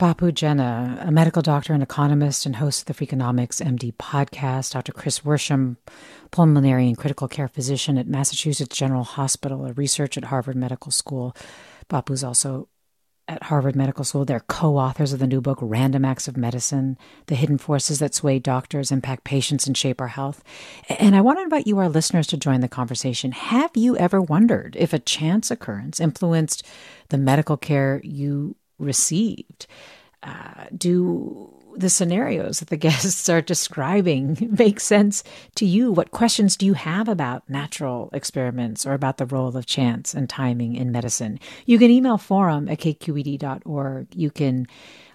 Bapu 0.01 0.33
Jena, 0.33 0.97
a 1.03 1.11
medical 1.11 1.43
doctor 1.43 1.75
and 1.75 1.83
economist 1.83 2.47
and 2.47 2.57
host 2.57 2.89
of 2.89 2.97
the 2.97 3.07
Freakonomics 3.07 3.63
MD 3.63 3.93
podcast, 3.93 4.73
Dr. 4.73 4.93
Chris 4.93 5.21
Worsham, 5.21 5.77
pulmonary 6.31 6.87
and 6.89 6.97
critical 6.97 7.29
care 7.29 7.49
physician 7.49 7.99
at 7.99 8.07
Massachusetts 8.07 8.75
General 8.75 9.05
Hospital, 9.05 9.67
a 9.67 9.75
research 9.75 10.17
at 10.17 10.25
Harvard 10.25 10.57
Medical 10.57 10.91
School. 10.91 11.37
Bapu's 11.91 12.25
also 12.25 12.71
at 13.29 13.43
Harvard 13.43 13.77
Medical 13.77 14.03
School. 14.03 14.25
They're 14.25 14.41
co 14.41 14.79
authors 14.79 15.13
of 15.13 15.19
the 15.19 15.27
new 15.27 15.43
book, 15.43 15.59
Random 15.61 16.07
Acts 16.07 16.29
of 16.29 16.35
Medicine 16.35 16.97
The 17.27 17.35
Hidden 17.35 17.59
Forces 17.59 17.99
That 17.99 18.15
Sway 18.15 18.39
Doctors, 18.39 18.91
Impact 18.91 19.25
Patients, 19.25 19.67
and 19.67 19.77
Shape 19.77 20.01
Our 20.01 20.09
Health. 20.09 20.43
And 20.89 21.15
I 21.15 21.21
want 21.21 21.41
to 21.41 21.43
invite 21.43 21.67
you, 21.67 21.77
our 21.77 21.91
listeners, 21.91 22.27
to 22.29 22.39
join 22.39 22.63
the 22.63 22.69
conversation. 22.69 23.33
Have 23.33 23.73
you 23.75 23.99
ever 23.99 24.23
wondered 24.23 24.77
if 24.79 24.95
a 24.95 24.99
chance 24.99 25.51
occurrence 25.51 26.01
influenced 26.01 26.67
the 27.11 27.19
medical 27.19 27.59
care 27.59 28.01
you 28.03 28.57
received? 28.81 29.67
Uh, 30.23 30.65
do 30.77 31.55
the 31.77 31.89
scenarios 31.89 32.59
that 32.61 32.69
the 32.69 32.77
guests 32.89 33.29
are 33.29 33.41
describing 33.41 34.55
make 34.59 34.81
sense 34.81 35.23
to 35.55 35.65
you? 35.65 35.93
What 35.93 36.11
questions 36.11 36.57
do 36.57 36.67
you 36.67 36.75
have 36.75 37.09
about 37.09 37.49
natural 37.49 38.11
experiments 38.13 38.85
or 38.87 38.93
about 38.93 39.19
the 39.19 39.27
role 39.27 39.57
of 39.57 39.67
chance 39.67 40.15
and 40.15 40.29
timing 40.29 40.77
in 40.77 40.93
medicine? 40.93 41.39
You 41.67 41.79
can 41.79 41.91
email 41.91 42.19
forum 42.19 42.69
at 42.69 42.81
kqed.org. 42.81 44.09
You 44.15 44.31
can 44.31 44.67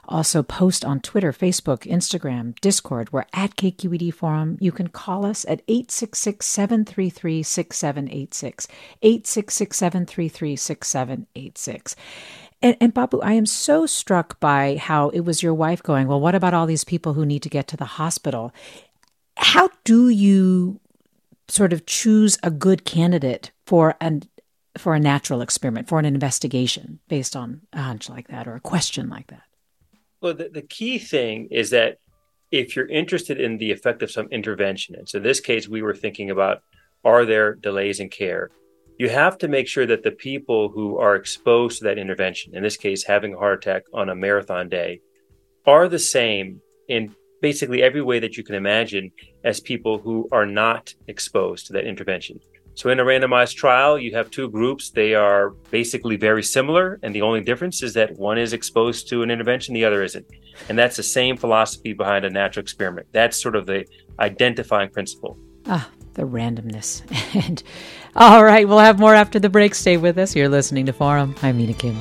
also 0.08 0.44
post 0.44 0.86
on 0.86 1.00
Twitter, 1.00 1.32
Facebook, 1.32 1.80
Instagram, 1.90 2.60
Discord. 2.62 3.12
We're 3.12 3.26
at 3.34 3.56
KQED 3.56 4.14
Forum. 4.14 4.58
You 4.60 4.72
can 4.72 4.88
call 4.88 5.26
us 5.26 5.46
at 5.46 5.62
866 5.68 6.46
733 6.46 7.44
6786. 7.44 8.68
866 9.02 9.78
733 9.78 10.56
6786. 10.56 11.96
And, 12.62 12.78
and 12.82 12.94
Bapu, 12.94 13.20
I 13.24 13.34
am 13.34 13.46
so 13.46 13.86
struck 13.86 14.40
by 14.40 14.78
how 14.78 15.10
it 15.10 15.22
was 15.22 15.44
your 15.44 15.54
wife 15.54 15.84
going, 15.84 16.08
Well, 16.08 16.20
what 16.20 16.36
about 16.36 16.54
all 16.54 16.66
these 16.66 16.84
people 16.84 17.14
who 17.14 17.26
need 17.26 17.44
to 17.44 17.50
get 17.50 17.68
to 17.70 17.78
the 17.78 17.86
hospital? 17.86 18.54
How 19.38 19.70
do 19.84 20.10
you 20.10 20.80
sort 21.48 21.74
of 21.74 21.86
choose 21.86 22.38
a 22.42 22.50
good 22.50 22.86
candidate 22.86 23.52
for 23.66 23.96
an 24.02 24.24
for 24.78 24.94
a 24.94 25.00
natural 25.00 25.42
experiment, 25.42 25.88
for 25.88 26.00
an 26.00 26.06
investigation 26.06 27.00
based 27.08 27.36
on 27.36 27.62
a 27.72 27.82
hunch 27.82 28.10
like 28.10 28.28
that 28.28 28.48
or 28.48 28.56
a 28.56 28.62
question 28.62 29.10
like 29.10 29.28
that? 29.28 29.44
Well, 30.22 30.34
the, 30.34 30.50
the 30.50 30.62
key 30.62 30.98
thing 31.00 31.48
is 31.50 31.70
that 31.70 32.00
if 32.52 32.76
you're 32.76 32.88
interested 32.88 33.40
in 33.40 33.58
the 33.58 33.72
effect 33.72 34.02
of 34.02 34.12
some 34.12 34.28
intervention, 34.32 34.96
and 34.96 35.08
so 35.08 35.18
in 35.18 35.24
this 35.24 35.40
case, 35.40 35.68
we 35.68 35.82
were 35.82 35.96
thinking 35.96 36.30
about 36.30 36.62
are 37.04 37.26
there 37.26 37.54
delays 37.54 38.00
in 38.00 38.10
care? 38.10 38.50
You 38.98 39.10
have 39.10 39.38
to 39.40 39.48
make 39.48 39.68
sure 39.68 39.86
that 39.86 40.04
the 40.04 40.12
people 40.12 40.70
who 40.70 40.98
are 40.98 41.16
exposed 41.16 41.80
to 41.80 41.84
that 41.86 41.98
intervention, 41.98 42.56
in 42.56 42.64
this 42.64 42.78
case, 42.78 43.04
having 43.04 43.34
a 43.34 43.38
heart 43.38 43.66
attack 43.66 43.84
on 43.94 44.10
a 44.10 44.16
marathon 44.16 44.70
day, 44.70 45.02
are 45.66 45.90
the 45.90 46.00
same 46.00 46.62
in 46.88 47.14
basically 47.42 47.84
every 47.84 48.02
way 48.02 48.20
that 48.20 48.38
you 48.38 48.44
can 48.44 48.56
imagine 48.56 49.12
as 49.44 49.60
people 49.60 49.98
who 50.00 50.28
are 50.32 50.46
not 50.46 50.94
exposed 51.08 51.68
to 51.68 51.74
that 51.74 51.86
intervention. 51.86 52.40
So, 52.76 52.90
in 52.90 53.00
a 53.00 53.06
randomized 53.06 53.56
trial, 53.56 53.98
you 53.98 54.14
have 54.16 54.30
two 54.30 54.50
groups. 54.50 54.92
They 54.92 55.16
are 55.16 55.52
basically 55.72 56.18
very 56.18 56.44
similar, 56.44 57.00
and 57.04 57.16
the 57.16 57.22
only 57.22 57.42
difference 57.42 57.82
is 57.82 57.94
that 57.94 58.18
one 58.18 58.38
is 58.38 58.52
exposed 58.52 59.08
to 59.10 59.24
an 59.24 59.32
intervention, 59.32 59.74
the 59.74 59.86
other 59.86 60.04
isn't. 60.04 60.26
And 60.68 60.78
that's 60.78 60.98
the 60.98 61.04
same 61.04 61.38
philosophy 61.38 61.94
behind 61.94 62.26
a 62.26 62.30
natural 62.30 62.64
experiment. 62.64 63.08
That's 63.14 63.42
sort 63.42 63.56
of 63.56 63.66
the 63.66 63.86
identifying 64.20 64.90
principle. 64.90 65.38
Ah, 65.68 65.90
the 66.16 66.24
randomness. 66.24 67.04
and 67.48 67.62
all 68.16 68.44
right, 68.44 68.68
we'll 68.68 68.80
have 68.80 69.00
more 69.00 69.14
after 69.14 69.40
the 69.40 69.50
break. 69.50 69.76
Stay 69.76 69.98
with 69.98 70.18
us. 70.18 70.36
You're 70.36 70.50
listening 70.50 70.88
to 70.88 70.94
Forum. 70.94 71.36
I'm 71.42 71.58
Mina 71.58 71.74
Kim. 71.74 71.98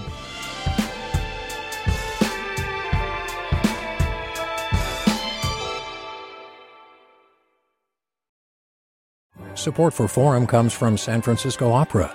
Support 9.55 9.95
for 9.95 10.09
Forum 10.09 10.47
comes 10.47 10.73
from 10.73 10.99
San 10.99 11.23
Francisco 11.23 11.73
Opera. 11.73 12.15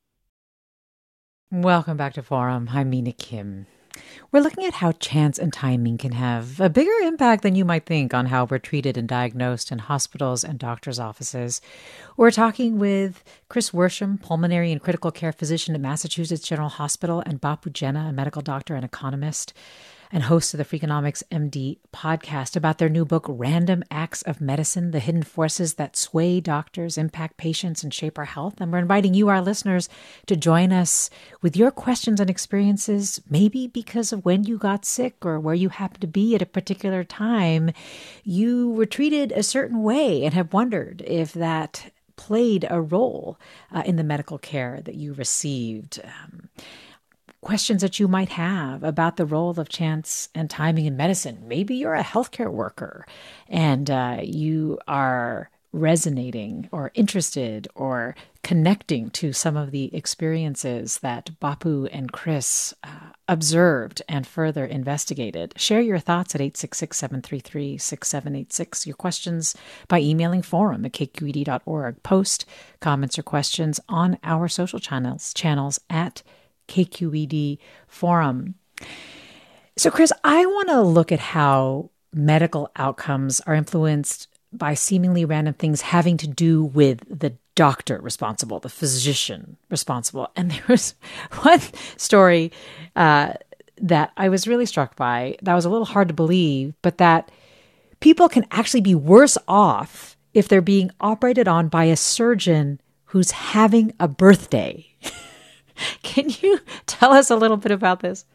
Welcome 1.53 1.97
back 1.97 2.13
to 2.13 2.23
Forum. 2.23 2.69
I'm 2.71 2.91
Mina 2.91 3.11
Kim. 3.11 3.65
We're 4.31 4.39
looking 4.39 4.63
at 4.63 4.75
how 4.75 4.93
chance 4.93 5.37
and 5.37 5.51
timing 5.51 5.97
can 5.97 6.13
have 6.13 6.61
a 6.61 6.69
bigger 6.69 6.95
impact 7.03 7.43
than 7.43 7.55
you 7.55 7.65
might 7.65 7.85
think 7.85 8.13
on 8.13 8.27
how 8.27 8.45
we're 8.45 8.57
treated 8.57 8.95
and 8.95 9.05
diagnosed 9.05 9.69
in 9.69 9.79
hospitals 9.79 10.45
and 10.45 10.57
doctors' 10.57 10.97
offices. 10.97 11.59
We're 12.15 12.31
talking 12.31 12.79
with 12.79 13.21
Chris 13.49 13.71
Worsham, 13.71 14.21
pulmonary 14.21 14.71
and 14.71 14.81
critical 14.81 15.11
care 15.11 15.33
physician 15.33 15.75
at 15.75 15.81
Massachusetts 15.81 16.47
General 16.47 16.69
Hospital, 16.69 17.21
and 17.25 17.41
Bapu 17.41 17.69
Jena, 17.73 18.07
a 18.07 18.13
medical 18.13 18.41
doctor 18.41 18.75
and 18.75 18.85
economist 18.85 19.53
and 20.11 20.23
host 20.23 20.53
of 20.53 20.57
the 20.57 20.65
Freakonomics 20.65 21.23
MD 21.31 21.77
podcast 21.93 22.55
about 22.55 22.77
their 22.77 22.89
new 22.89 23.05
book, 23.05 23.25
Random 23.29 23.83
Acts 23.89 24.21
of 24.23 24.41
Medicine 24.41 24.91
The 24.91 24.99
Hidden 24.99 25.23
Forces 25.23 25.75
That 25.75 25.95
Sway 25.95 26.41
Doctors, 26.41 26.97
Impact 26.97 27.37
Patients, 27.37 27.83
and 27.83 27.93
Shape 27.93 28.17
Our 28.17 28.25
Health. 28.25 28.59
And 28.59 28.71
we're 28.71 28.79
inviting 28.79 29.13
you, 29.13 29.29
our 29.29 29.41
listeners, 29.41 29.87
to 30.25 30.35
join 30.35 30.73
us 30.73 31.09
with 31.41 31.55
your 31.55 31.71
questions 31.71 32.19
and 32.19 32.29
experiences, 32.29 33.21
maybe 33.29 33.67
because 33.67 34.11
of 34.11 34.25
when 34.25 34.43
you 34.43 34.57
got 34.57 34.85
sick 34.85 35.25
or 35.25 35.39
where 35.39 35.55
you 35.55 35.69
happened 35.69 36.01
to 36.01 36.07
be 36.07 36.35
at 36.35 36.41
a 36.41 36.45
particular 36.45 37.03
time. 37.03 37.71
You 38.23 38.69
were 38.71 38.85
treated 38.85 39.31
a 39.31 39.43
certain 39.43 39.81
way 39.81 40.25
and 40.25 40.33
have 40.33 40.53
wondered 40.53 41.01
if 41.07 41.33
that 41.33 41.91
played 42.17 42.67
a 42.69 42.81
role 42.81 43.39
uh, 43.73 43.81
in 43.85 43.95
the 43.95 44.03
medical 44.03 44.37
care 44.37 44.81
that 44.83 44.95
you 44.95 45.13
received. 45.13 45.99
Um, 46.03 46.49
questions 47.41 47.81
that 47.81 47.99
you 47.99 48.07
might 48.07 48.29
have 48.29 48.83
about 48.83 49.17
the 49.17 49.25
role 49.25 49.59
of 49.59 49.67
chance 49.67 50.29
and 50.35 50.49
timing 50.49 50.85
in 50.85 50.95
medicine. 50.95 51.43
Maybe 51.45 51.75
you're 51.75 51.95
a 51.95 52.03
healthcare 52.03 52.51
worker 52.51 53.05
and 53.47 53.89
uh, 53.89 54.19
you 54.21 54.79
are 54.87 55.49
resonating 55.73 56.67
or 56.71 56.91
interested 56.93 57.67
or 57.75 58.15
connecting 58.43 59.09
to 59.09 59.31
some 59.31 59.55
of 59.55 59.71
the 59.71 59.95
experiences 59.95 60.99
that 60.99 61.29
Bapu 61.39 61.87
and 61.91 62.11
Chris 62.11 62.73
uh, 62.83 63.11
observed 63.27 64.01
and 64.09 64.27
further 64.27 64.65
investigated. 64.65 65.53
Share 65.55 65.79
your 65.81 65.99
thoughts 65.99 66.35
at 66.35 66.41
866 66.41 66.97
733 66.97 67.77
6786. 67.77 68.87
Your 68.87 68.95
questions 68.95 69.55
by 69.87 69.99
emailing 70.01 70.41
forum 70.41 70.85
at 70.85 70.91
kqed.org. 70.91 72.03
Post 72.03 72.45
comments 72.81 73.17
or 73.17 73.23
questions 73.23 73.79
on 73.87 74.17
our 74.23 74.47
social 74.47 74.79
channels, 74.79 75.33
channels 75.33 75.79
at 75.89 76.21
KQED 76.71 77.57
forum. 77.87 78.55
So, 79.77 79.91
Chris, 79.91 80.11
I 80.23 80.45
want 80.45 80.69
to 80.69 80.81
look 80.81 81.11
at 81.11 81.19
how 81.19 81.89
medical 82.13 82.71
outcomes 82.75 83.39
are 83.41 83.55
influenced 83.55 84.27
by 84.53 84.73
seemingly 84.73 85.23
random 85.25 85.53
things 85.53 85.81
having 85.81 86.17
to 86.17 86.27
do 86.27 86.63
with 86.63 87.03
the 87.07 87.33
doctor 87.55 87.99
responsible, 88.01 88.59
the 88.59 88.69
physician 88.69 89.57
responsible. 89.69 90.29
And 90.35 90.51
there 90.51 90.63
was 90.67 90.95
one 91.41 91.61
story 91.97 92.51
uh, 92.95 93.33
that 93.77 94.11
I 94.17 94.29
was 94.29 94.47
really 94.47 94.65
struck 94.65 94.95
by 94.95 95.37
that 95.41 95.55
was 95.55 95.65
a 95.65 95.69
little 95.69 95.85
hard 95.85 96.07
to 96.09 96.13
believe, 96.13 96.73
but 96.81 96.97
that 96.97 97.31
people 97.99 98.29
can 98.29 98.45
actually 98.51 98.81
be 98.81 98.95
worse 98.95 99.37
off 99.47 100.17
if 100.33 100.47
they're 100.47 100.61
being 100.61 100.91
operated 100.99 101.47
on 101.47 101.67
by 101.67 101.85
a 101.85 101.95
surgeon 101.95 102.79
who's 103.05 103.31
having 103.31 103.93
a 103.99 104.07
birthday. 104.07 104.90
Can 106.11 106.29
you 106.41 106.59
tell 106.85 107.13
us 107.13 107.29
a 107.29 107.37
little 107.37 107.57
bit 107.57 107.71
about 107.71 108.01
this? 108.01 108.25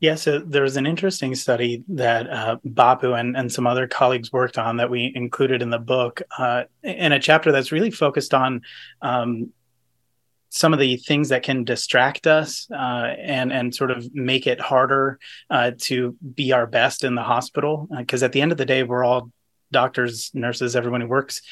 Yeah, 0.00 0.16
so 0.16 0.40
there 0.40 0.62
was 0.62 0.76
an 0.76 0.86
interesting 0.86 1.34
study 1.34 1.84
that 1.88 2.28
uh, 2.28 2.56
Bapu 2.66 3.18
and, 3.18 3.36
and 3.36 3.52
some 3.52 3.68
other 3.68 3.86
colleagues 3.86 4.32
worked 4.32 4.58
on 4.58 4.78
that 4.78 4.90
we 4.90 5.12
included 5.14 5.62
in 5.62 5.70
the 5.70 5.78
book 5.78 6.22
uh, 6.36 6.64
in 6.82 7.12
a 7.12 7.20
chapter 7.20 7.52
that's 7.52 7.70
really 7.70 7.92
focused 7.92 8.34
on 8.34 8.62
um, 9.00 9.52
some 10.48 10.72
of 10.72 10.80
the 10.80 10.96
things 10.96 11.28
that 11.28 11.44
can 11.44 11.62
distract 11.62 12.26
us 12.26 12.68
uh, 12.72 13.14
and 13.18 13.52
and 13.52 13.74
sort 13.74 13.90
of 13.90 14.12
make 14.14 14.46
it 14.46 14.60
harder 14.60 15.18
uh, 15.50 15.70
to 15.78 16.16
be 16.34 16.52
our 16.52 16.66
best 16.66 17.04
in 17.04 17.14
the 17.14 17.22
hospital. 17.22 17.86
Because 17.96 18.22
at 18.22 18.32
the 18.32 18.42
end 18.42 18.50
of 18.50 18.58
the 18.58 18.66
day, 18.66 18.82
we're 18.82 19.04
all 19.04 19.30
doctors, 19.70 20.30
nurses, 20.34 20.74
everyone 20.74 21.02
who 21.02 21.06
works 21.06 21.42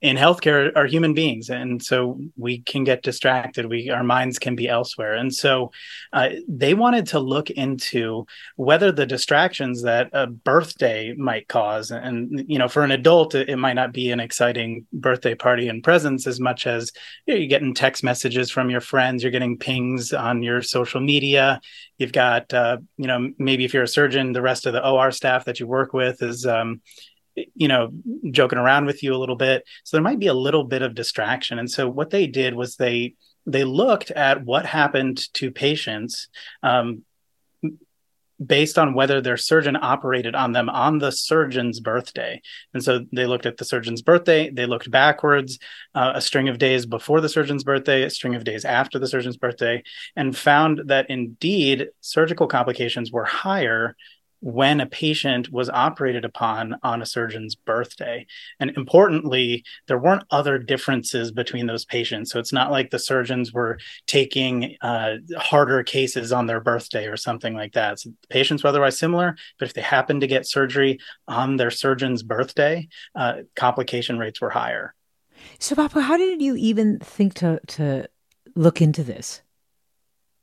in 0.00 0.16
healthcare 0.16 0.70
are 0.76 0.86
human 0.86 1.12
beings 1.12 1.50
and 1.50 1.82
so 1.82 2.20
we 2.36 2.60
can 2.60 2.84
get 2.84 3.02
distracted. 3.02 3.66
We 3.66 3.90
our 3.90 4.04
minds 4.04 4.38
can 4.38 4.54
be 4.54 4.68
elsewhere. 4.68 5.14
And 5.14 5.34
so 5.34 5.72
uh, 6.12 6.30
they 6.46 6.74
wanted 6.74 7.06
to 7.08 7.18
look 7.18 7.50
into 7.50 8.26
whether 8.56 8.92
the 8.92 9.06
distractions 9.06 9.82
that 9.82 10.10
a 10.12 10.26
birthday 10.28 11.14
might 11.14 11.48
cause 11.48 11.90
and 11.90 12.44
you 12.48 12.58
know 12.58 12.68
for 12.68 12.84
an 12.84 12.92
adult 12.92 13.34
it, 13.34 13.48
it 13.48 13.56
might 13.56 13.72
not 13.72 13.92
be 13.92 14.10
an 14.10 14.20
exciting 14.20 14.86
birthday 14.92 15.34
party 15.34 15.68
and 15.68 15.82
presents 15.82 16.26
as 16.26 16.38
much 16.38 16.66
as 16.66 16.92
you 17.26 17.34
know, 17.34 17.40
you're 17.40 17.48
getting 17.48 17.74
text 17.74 18.04
messages 18.04 18.50
from 18.50 18.70
your 18.70 18.80
friends 18.80 19.22
you're 19.22 19.32
getting 19.32 19.58
pings 19.58 20.12
on 20.12 20.42
your 20.42 20.62
social 20.62 21.00
media. 21.00 21.60
You've 21.98 22.12
got 22.12 22.52
uh, 22.54 22.78
you 22.96 23.06
know 23.06 23.32
maybe 23.38 23.64
if 23.64 23.74
you're 23.74 23.82
a 23.82 23.88
surgeon 23.88 24.32
the 24.32 24.42
rest 24.42 24.66
of 24.66 24.72
the 24.72 24.88
or 24.88 25.10
staff 25.10 25.44
that 25.46 25.58
you 25.58 25.66
work 25.66 25.92
with 25.92 26.22
is 26.22 26.46
um, 26.46 26.80
you 27.54 27.68
know 27.68 27.90
joking 28.30 28.58
around 28.58 28.86
with 28.86 29.02
you 29.02 29.14
a 29.14 29.18
little 29.18 29.36
bit 29.36 29.64
so 29.84 29.96
there 29.96 30.02
might 30.02 30.18
be 30.18 30.26
a 30.26 30.34
little 30.34 30.64
bit 30.64 30.82
of 30.82 30.94
distraction 30.94 31.58
and 31.58 31.70
so 31.70 31.88
what 31.88 32.10
they 32.10 32.26
did 32.26 32.54
was 32.54 32.76
they 32.76 33.14
they 33.46 33.64
looked 33.64 34.10
at 34.10 34.44
what 34.44 34.66
happened 34.66 35.32
to 35.34 35.50
patients 35.50 36.28
um, 36.62 37.02
based 38.44 38.78
on 38.78 38.94
whether 38.94 39.20
their 39.20 39.36
surgeon 39.36 39.76
operated 39.80 40.34
on 40.34 40.52
them 40.52 40.68
on 40.68 40.98
the 40.98 41.10
surgeon's 41.10 41.80
birthday. 41.80 42.40
And 42.72 42.82
so 42.82 43.04
they 43.12 43.26
looked 43.26 43.46
at 43.46 43.56
the 43.56 43.64
surgeon's 43.64 44.02
birthday, 44.02 44.50
they 44.50 44.66
looked 44.66 44.90
backwards 44.90 45.58
uh, 45.94 46.12
a 46.14 46.20
string 46.20 46.48
of 46.48 46.58
days 46.58 46.86
before 46.86 47.20
the 47.20 47.28
surgeon's 47.28 47.64
birthday, 47.64 48.04
a 48.04 48.10
string 48.10 48.34
of 48.34 48.44
days 48.44 48.64
after 48.64 48.98
the 48.98 49.08
surgeon's 49.08 49.36
birthday, 49.36 49.82
and 50.14 50.36
found 50.36 50.82
that 50.86 51.10
indeed 51.10 51.88
surgical 52.00 52.46
complications 52.46 53.10
were 53.10 53.24
higher 53.24 53.96
when 54.40 54.80
a 54.80 54.86
patient 54.86 55.50
was 55.52 55.68
operated 55.68 56.24
upon 56.24 56.76
on 56.82 57.02
a 57.02 57.06
surgeon's 57.06 57.54
birthday. 57.54 58.26
And 58.60 58.70
importantly, 58.76 59.64
there 59.86 59.98
weren't 59.98 60.24
other 60.30 60.58
differences 60.58 61.32
between 61.32 61.66
those 61.66 61.84
patients. 61.84 62.30
So 62.30 62.38
it's 62.38 62.52
not 62.52 62.70
like 62.70 62.90
the 62.90 62.98
surgeons 62.98 63.52
were 63.52 63.78
taking 64.06 64.76
uh, 64.80 65.16
harder 65.36 65.82
cases 65.82 66.32
on 66.32 66.46
their 66.46 66.60
birthday 66.60 67.06
or 67.06 67.16
something 67.16 67.54
like 67.54 67.72
that. 67.72 68.00
So 68.00 68.10
the 68.10 68.28
patients 68.28 68.62
were 68.62 68.68
otherwise 68.68 68.98
similar, 68.98 69.36
but 69.58 69.68
if 69.68 69.74
they 69.74 69.82
happened 69.82 70.20
to 70.20 70.26
get 70.26 70.46
surgery 70.46 70.98
on 71.26 71.56
their 71.56 71.70
surgeon's 71.70 72.22
birthday, 72.22 72.88
uh, 73.14 73.38
complication 73.56 74.18
rates 74.18 74.40
were 74.40 74.50
higher. 74.50 74.94
So, 75.58 75.74
Bapu, 75.74 76.02
how 76.02 76.16
did 76.16 76.42
you 76.42 76.56
even 76.56 76.98
think 76.98 77.34
to 77.34 77.60
to 77.68 78.08
look 78.54 78.82
into 78.82 79.04
this? 79.04 79.42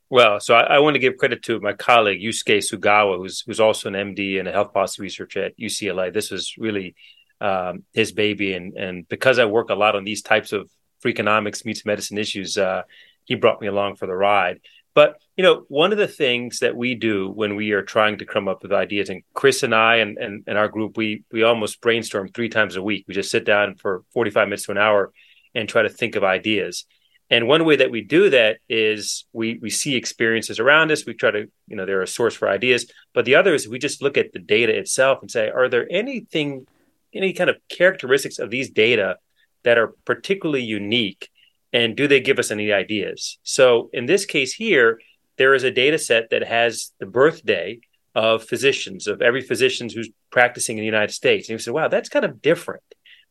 Well, 0.09 0.39
so 0.39 0.53
I, 0.55 0.75
I, 0.75 0.79
want 0.79 0.93
to 0.93 0.99
give 0.99 1.17
credit 1.17 1.41
to 1.43 1.59
my 1.59 1.73
colleague 1.73 2.21
Yusuke 2.21 2.59
Tsugawa, 2.59 3.17
who's 3.17 3.41
who's 3.41 3.59
also 3.59 3.89
an 3.89 3.95
MD 3.95 4.39
and 4.39 4.47
a 4.47 4.51
health 4.51 4.71
policy 4.71 5.01
researcher 5.01 5.45
at 5.45 5.57
UCLA. 5.57 6.13
This 6.13 6.29
was 6.29 6.53
really 6.57 6.95
um, 7.41 7.83
his 7.93 8.11
baby, 8.11 8.53
and 8.53 8.77
and 8.77 9.07
because 9.07 9.39
I 9.39 9.45
work 9.45 9.69
a 9.69 9.75
lot 9.75 9.95
on 9.95 10.03
these 10.03 10.21
types 10.21 10.51
of 10.51 10.69
Freakonomics 11.03 11.65
meets 11.65 11.85
medicine 11.85 12.17
issues, 12.17 12.57
uh, 12.57 12.83
he 13.25 13.35
brought 13.35 13.61
me 13.61 13.67
along 13.67 13.95
for 13.95 14.05
the 14.05 14.15
ride. 14.15 14.59
But 14.93 15.17
you 15.35 15.43
know, 15.43 15.65
one 15.67 15.91
of 15.91 15.97
the 15.97 16.07
things 16.07 16.59
that 16.59 16.75
we 16.75 16.95
do 16.95 17.29
when 17.29 17.55
we 17.55 17.71
are 17.71 17.83
trying 17.83 18.19
to 18.19 18.25
come 18.25 18.47
up 18.47 18.61
with 18.61 18.71
ideas, 18.71 19.09
and 19.09 19.23
Chris 19.33 19.63
and 19.63 19.73
I 19.73 19.97
and, 19.97 20.17
and, 20.17 20.43
and 20.45 20.57
our 20.57 20.69
group, 20.69 20.97
we 20.97 21.23
we 21.31 21.41
almost 21.41 21.81
brainstorm 21.81 22.29
three 22.29 22.49
times 22.49 22.75
a 22.75 22.83
week. 22.83 23.05
We 23.07 23.15
just 23.15 23.31
sit 23.31 23.43
down 23.43 23.75
for 23.75 24.03
forty 24.13 24.29
five 24.29 24.47
minutes 24.47 24.65
to 24.65 24.71
an 24.71 24.77
hour 24.77 25.11
and 25.55 25.67
try 25.67 25.81
to 25.81 25.89
think 25.89 26.15
of 26.15 26.23
ideas. 26.23 26.85
And 27.29 27.47
one 27.47 27.65
way 27.65 27.75
that 27.77 27.89
we 27.89 28.01
do 28.01 28.29
that 28.29 28.57
is 28.69 29.25
we 29.33 29.57
we 29.59 29.69
see 29.69 29.95
experiences 29.95 30.59
around 30.59 30.91
us. 30.91 31.05
We 31.05 31.15
try 31.15 31.31
to, 31.31 31.47
you 31.67 31.75
know, 31.75 31.85
they're 31.85 32.03
a 32.03 32.07
source 32.07 32.35
for 32.35 32.47
ideas. 32.47 32.91
But 33.13 33.25
the 33.25 33.35
other 33.35 33.53
is 33.53 33.67
we 33.67 33.79
just 33.79 34.01
look 34.01 34.17
at 34.17 34.31
the 34.31 34.39
data 34.39 34.77
itself 34.77 35.19
and 35.21 35.31
say, 35.31 35.49
are 35.49 35.67
there 35.67 35.87
anything, 35.89 36.67
any 37.13 37.33
kind 37.33 37.49
of 37.49 37.57
characteristics 37.67 38.37
of 38.37 38.51
these 38.51 38.69
data 38.69 39.17
that 39.63 39.77
are 39.77 39.95
particularly 40.05 40.63
unique? 40.63 41.29
And 41.73 41.95
do 41.97 42.07
they 42.07 42.19
give 42.19 42.37
us 42.37 42.51
any 42.51 42.71
ideas? 42.71 43.39
So 43.43 43.89
in 43.91 44.05
this 44.05 44.25
case 44.25 44.53
here, 44.53 44.99
there 45.37 45.55
is 45.55 45.63
a 45.63 45.71
data 45.71 45.97
set 45.97 46.29
that 46.29 46.43
has 46.43 46.93
the 46.99 47.05
birthday 47.05 47.79
of 48.13 48.43
physicians, 48.43 49.07
of 49.07 49.21
every 49.21 49.41
physician 49.41 49.89
who's 49.89 50.09
practicing 50.31 50.77
in 50.77 50.83
the 50.83 50.85
United 50.85 51.13
States. 51.13 51.49
And 51.49 51.55
you 51.55 51.59
say, 51.59 51.71
wow, 51.71 51.89
that's 51.89 52.07
kind 52.07 52.23
of 52.23 52.41
different. 52.41 52.83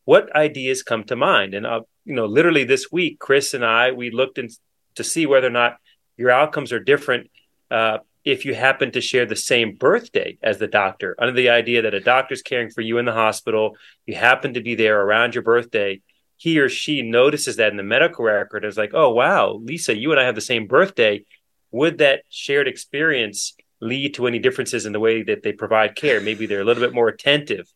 What 0.03 0.35
ideas 0.35 0.83
come 0.83 1.05
to 1.05 1.15
mind? 1.15 1.55
And, 1.55 1.65
uh, 1.65 1.81
you 2.05 2.15
know, 2.15 2.25
literally 2.25 2.63
this 2.63 2.91
week, 2.91 3.19
Chris 3.19 3.53
and 3.53 3.65
I, 3.65 3.91
we 3.91 4.11
looked 4.11 4.37
in, 4.37 4.49
to 4.95 5.03
see 5.03 5.25
whether 5.25 5.47
or 5.47 5.51
not 5.51 5.77
your 6.17 6.31
outcomes 6.31 6.71
are 6.71 6.79
different 6.79 7.29
uh, 7.69 7.97
if 8.23 8.45
you 8.45 8.55
happen 8.55 8.91
to 8.91 9.01
share 9.01 9.25
the 9.25 9.35
same 9.35 9.75
birthday 9.75 10.37
as 10.41 10.57
the 10.57 10.67
doctor, 10.67 11.15
under 11.19 11.33
the 11.33 11.49
idea 11.49 11.83
that 11.83 11.93
a 11.93 11.99
doctor's 11.99 12.41
caring 12.41 12.71
for 12.71 12.81
you 12.81 12.97
in 12.97 13.05
the 13.05 13.11
hospital, 13.11 13.75
you 14.05 14.15
happen 14.15 14.53
to 14.53 14.61
be 14.61 14.75
there 14.75 15.01
around 15.01 15.35
your 15.35 15.43
birthday. 15.43 16.01
He 16.37 16.59
or 16.59 16.69
she 16.69 17.01
notices 17.01 17.57
that 17.57 17.71
in 17.71 17.77
the 17.77 17.83
medical 17.83 18.25
record 18.25 18.65
is 18.65 18.77
like, 18.77 18.91
oh, 18.93 19.11
wow, 19.11 19.53
Lisa, 19.53 19.95
you 19.95 20.11
and 20.11 20.19
I 20.19 20.25
have 20.25 20.35
the 20.35 20.41
same 20.41 20.65
birthday. 20.65 21.23
Would 21.71 21.99
that 21.99 22.23
shared 22.29 22.67
experience 22.67 23.55
lead 23.81 24.13
to 24.15 24.27
any 24.27 24.39
differences 24.39 24.85
in 24.85 24.93
the 24.93 24.99
way 24.99 25.23
that 25.23 25.43
they 25.43 25.51
provide 25.51 25.95
care. 25.95 26.21
Maybe 26.21 26.45
they're 26.45 26.61
a 26.61 26.65
little 26.65 26.83
bit 26.83 26.93
more 26.93 27.07
attentive. 27.07 27.71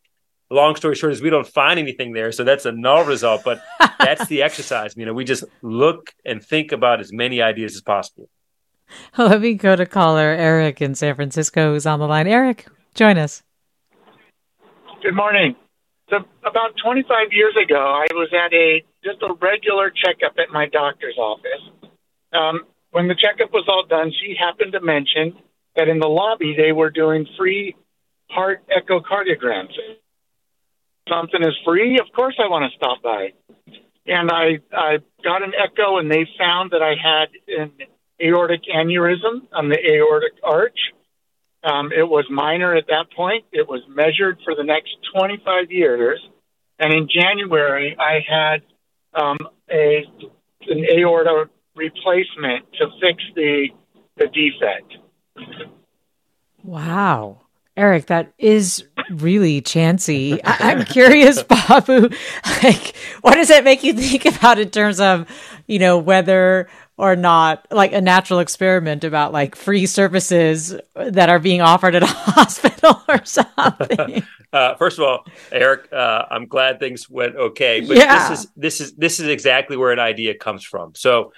Long 0.51 0.75
story 0.75 0.95
short 0.95 1.13
is 1.13 1.21
we 1.21 1.29
don't 1.29 1.47
find 1.47 1.77
anything 1.79 2.13
there, 2.13 2.31
so 2.31 2.43
that's 2.43 2.65
a 2.65 2.71
null 2.71 3.05
result. 3.05 3.43
But 3.43 3.61
that's 3.99 4.25
the 4.27 4.41
exercise. 4.41 4.95
You 4.97 5.05
know, 5.05 5.13
we 5.13 5.23
just 5.23 5.43
look 5.61 6.13
and 6.25 6.43
think 6.43 6.71
about 6.71 6.99
as 6.99 7.13
many 7.13 7.41
ideas 7.41 7.75
as 7.75 7.81
possible. 7.81 8.29
Let 9.17 9.41
me 9.41 9.53
go 9.53 9.75
to 9.75 9.85
caller 9.85 10.23
Eric 10.23 10.81
in 10.81 10.95
San 10.95 11.15
Francisco, 11.15 11.73
who's 11.73 11.85
on 11.85 11.99
the 11.99 12.07
line. 12.07 12.27
Eric, 12.27 12.67
join 12.95 13.17
us. 13.17 13.43
Good 15.03 15.15
morning. 15.15 15.55
So 16.09 16.17
about 16.43 16.73
25 16.83 17.31
years 17.31 17.55
ago, 17.63 17.77
I 17.77 18.07
was 18.13 18.29
at 18.33 18.51
a 18.51 18.83
just 19.03 19.21
a 19.21 19.33
regular 19.33 19.91
checkup 19.91 20.33
at 20.39 20.51
my 20.51 20.67
doctor's 20.67 21.17
office. 21.17 21.91
Um, 22.33 22.61
when 22.91 23.07
the 23.07 23.15
checkup 23.15 23.53
was 23.53 23.65
all 23.67 23.85
done, 23.87 24.11
she 24.11 24.35
happened 24.37 24.73
to 24.73 24.81
mention 24.81 25.37
that 25.75 25.87
in 25.87 25.99
the 25.99 26.07
lobby 26.07 26.55
they 26.57 26.71
were 26.71 26.89
doing 26.89 27.27
free 27.37 27.75
heart 28.29 28.63
echocardiograms. 28.69 29.73
Something 31.09 31.43
is 31.43 31.55
free, 31.65 31.99
of 31.99 32.07
course 32.15 32.35
I 32.43 32.47
want 32.47 32.71
to 32.71 32.77
stop 32.77 33.01
by. 33.01 33.33
And 34.05 34.31
I 34.31 34.59
I 34.71 34.97
got 35.23 35.43
an 35.43 35.53
echo 35.55 35.97
and 35.97 36.11
they 36.11 36.27
found 36.37 36.71
that 36.71 36.81
I 36.81 36.95
had 37.01 37.29
an 37.47 37.71
aortic 38.21 38.61
aneurysm 38.73 39.47
on 39.53 39.69
the 39.69 39.79
aortic 39.79 40.33
arch. 40.43 40.79
Um, 41.63 41.91
it 41.91 42.07
was 42.07 42.25
minor 42.29 42.75
at 42.75 42.87
that 42.87 43.11
point. 43.15 43.45
It 43.51 43.67
was 43.67 43.81
measured 43.89 44.39
for 44.45 44.55
the 44.55 44.63
next 44.63 44.95
25 45.13 45.71
years. 45.71 46.19
And 46.79 46.93
in 46.93 47.09
January, 47.13 47.97
I 47.99 48.19
had 48.25 48.61
um, 49.13 49.37
a 49.69 50.05
an 50.67 50.85
aorta 50.97 51.49
replacement 51.75 52.71
to 52.73 52.87
fix 53.01 53.23
the 53.35 53.69
the 54.17 54.27
defect. 54.27 54.93
Wow. 56.63 57.41
Eric, 57.79 58.07
that 58.07 58.33
is 58.37 58.83
really 59.09 59.61
chancy. 59.61 60.43
I- 60.43 60.73
am 60.73 60.83
curious, 60.83 61.41
Bapu, 61.43 62.13
like, 62.61 62.93
what 63.21 63.35
does 63.35 63.47
that 63.47 63.63
make 63.63 63.85
you 63.85 63.93
think 63.93 64.25
about 64.25 64.59
in 64.59 64.69
terms 64.69 64.99
of, 64.99 65.25
you 65.65 65.79
know, 65.79 65.97
whether 65.97 66.67
or 66.97 67.15
not 67.15 67.65
like 67.71 67.93
a 67.93 68.01
natural 68.01 68.39
experiment 68.39 69.05
about 69.05 69.31
like 69.31 69.55
free 69.55 69.85
services 69.85 70.75
that 70.93 71.29
are 71.29 71.39
being 71.39 71.61
offered 71.61 71.95
at 71.95 72.03
a 72.03 72.05
hospital 72.09 73.01
or 73.07 73.23
something? 73.23 74.23
Uh, 74.51 74.73
first 74.77 74.97
of 74.97 75.03
all, 75.03 75.25
Eric, 75.51 75.93
uh, 75.93 76.25
I'm 76.31 76.47
glad 76.47 76.79
things 76.79 77.07
went 77.07 77.35
okay, 77.35 77.81
but 77.81 77.97
yeah. 77.97 78.29
this 78.29 78.39
is 78.39 78.47
this 78.55 78.81
is 78.81 78.93
this 78.93 79.19
is 79.19 79.27
exactly 79.27 79.77
where 79.77 79.91
an 79.91 79.99
idea 79.99 80.33
comes 80.33 80.63
from. 80.63 80.95
So, 80.95 81.33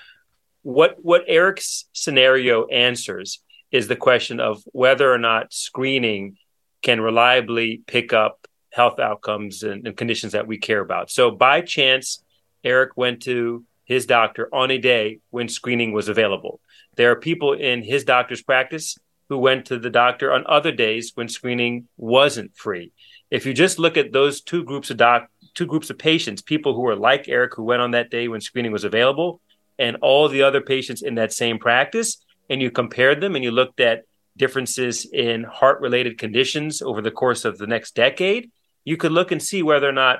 what 0.61 0.95
what 1.01 1.25
Eric's 1.27 1.89
scenario 1.91 2.67
answers 2.67 3.41
is 3.71 3.87
the 3.87 3.95
question 3.95 4.39
of 4.39 4.63
whether 4.71 5.11
or 5.11 5.17
not 5.17 5.53
screening 5.53 6.37
can 6.81 6.99
reliably 7.01 7.81
pick 7.87 8.13
up 8.13 8.47
health 8.71 8.99
outcomes 8.99 9.63
and, 9.63 9.85
and, 9.85 9.97
conditions 9.97 10.33
that 10.33 10.47
we 10.47 10.57
care 10.57 10.79
about. 10.79 11.11
So, 11.11 11.31
by 11.31 11.61
chance, 11.61 12.23
Eric 12.63 12.95
went 12.95 13.23
to 13.23 13.65
his 13.85 14.05
doctor 14.05 14.47
on 14.53 14.71
a 14.71 14.77
day 14.77 15.19
when 15.29 15.49
screening 15.49 15.91
was 15.91 16.07
available. 16.07 16.59
There 16.95 17.11
are 17.11 17.15
people 17.15 17.53
in 17.53 17.83
his 17.83 18.03
doctor's 18.03 18.41
practice 18.41 18.97
who 19.29 19.37
went 19.37 19.65
to 19.65 19.79
the 19.79 19.89
doctor 19.89 20.31
on 20.33 20.43
other 20.45 20.71
days 20.71 21.11
when 21.15 21.29
screening 21.29 21.87
wasn't 21.97 22.55
free. 22.55 22.91
If 23.29 23.45
you 23.45 23.53
just 23.53 23.79
look 23.79 23.95
at 23.95 24.11
those 24.11 24.41
two 24.41 24.63
groups 24.63 24.89
of 24.89 24.97
doc, 24.97 25.29
two 25.53 25.65
groups 25.65 25.89
of 25.89 25.97
patients, 25.97 26.41
people 26.41 26.73
who 26.75 26.85
are 26.87 26.95
like 26.95 27.29
Eric 27.29 27.55
who 27.55 27.63
went 27.63 27.81
on 27.81 27.91
that 27.91 28.09
day 28.09 28.27
when 28.27 28.41
screening 28.41 28.71
was 28.71 28.83
available, 28.83 29.41
and 29.79 29.97
all 30.01 30.27
the 30.27 30.43
other 30.43 30.61
patients 30.61 31.01
in 31.01 31.15
that 31.15 31.33
same 31.33 31.57
practice, 31.57 32.23
and 32.51 32.61
you 32.61 32.69
compared 32.69 33.21
them 33.21 33.35
and 33.35 33.43
you 33.43 33.49
looked 33.49 33.79
at 33.79 34.03
differences 34.35 35.05
in 35.05 35.43
heart 35.43 35.79
related 35.79 36.17
conditions 36.17 36.81
over 36.81 37.01
the 37.01 37.09
course 37.09 37.45
of 37.45 37.57
the 37.57 37.65
next 37.65 37.95
decade, 37.95 38.51
you 38.83 38.97
could 38.97 39.13
look 39.13 39.31
and 39.31 39.41
see 39.41 39.63
whether 39.63 39.87
or 39.87 39.93
not 39.93 40.19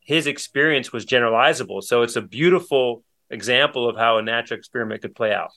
his 0.00 0.26
experience 0.26 0.92
was 0.94 1.04
generalizable. 1.04 1.82
So 1.82 2.00
it's 2.00 2.16
a 2.16 2.22
beautiful 2.22 3.04
example 3.28 3.86
of 3.86 3.96
how 3.96 4.16
a 4.16 4.22
natural 4.22 4.58
experiment 4.58 5.02
could 5.02 5.14
play 5.14 5.34
out. 5.34 5.50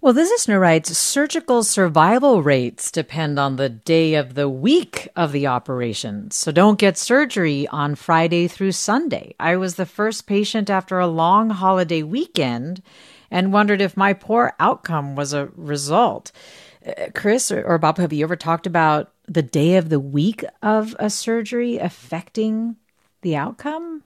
Well, 0.00 0.14
this 0.14 0.30
listener 0.30 0.58
writes 0.58 0.96
surgical 0.96 1.62
survival 1.62 2.42
rates 2.42 2.90
depend 2.90 3.38
on 3.38 3.56
the 3.56 3.68
day 3.68 4.14
of 4.14 4.34
the 4.34 4.48
week 4.48 5.08
of 5.14 5.32
the 5.32 5.46
operation. 5.46 6.30
So 6.30 6.52
don't 6.52 6.78
get 6.78 6.96
surgery 6.96 7.66
on 7.68 7.94
Friday 7.94 8.48
through 8.48 8.72
Sunday. 8.72 9.34
I 9.38 9.56
was 9.56 9.76
the 9.76 9.86
first 9.86 10.26
patient 10.26 10.70
after 10.70 10.98
a 10.98 11.06
long 11.06 11.50
holiday 11.50 12.02
weekend 12.02 12.82
and 13.30 13.52
wondered 13.52 13.80
if 13.80 13.96
my 13.96 14.12
poor 14.12 14.54
outcome 14.58 15.16
was 15.16 15.32
a 15.32 15.48
result. 15.56 16.32
Uh, 16.86 17.10
Chris 17.14 17.50
or, 17.50 17.78
Bob, 17.78 17.98
have 17.98 18.12
you 18.12 18.24
ever 18.24 18.36
talked 18.36 18.66
about 18.66 19.12
the 19.26 19.42
day 19.42 19.76
of 19.76 19.88
the 19.88 20.00
week 20.00 20.44
of 20.62 20.94
a 20.98 21.08
surgery 21.08 21.78
affecting 21.78 22.76
the 23.22 23.36
outcome? 23.36 24.02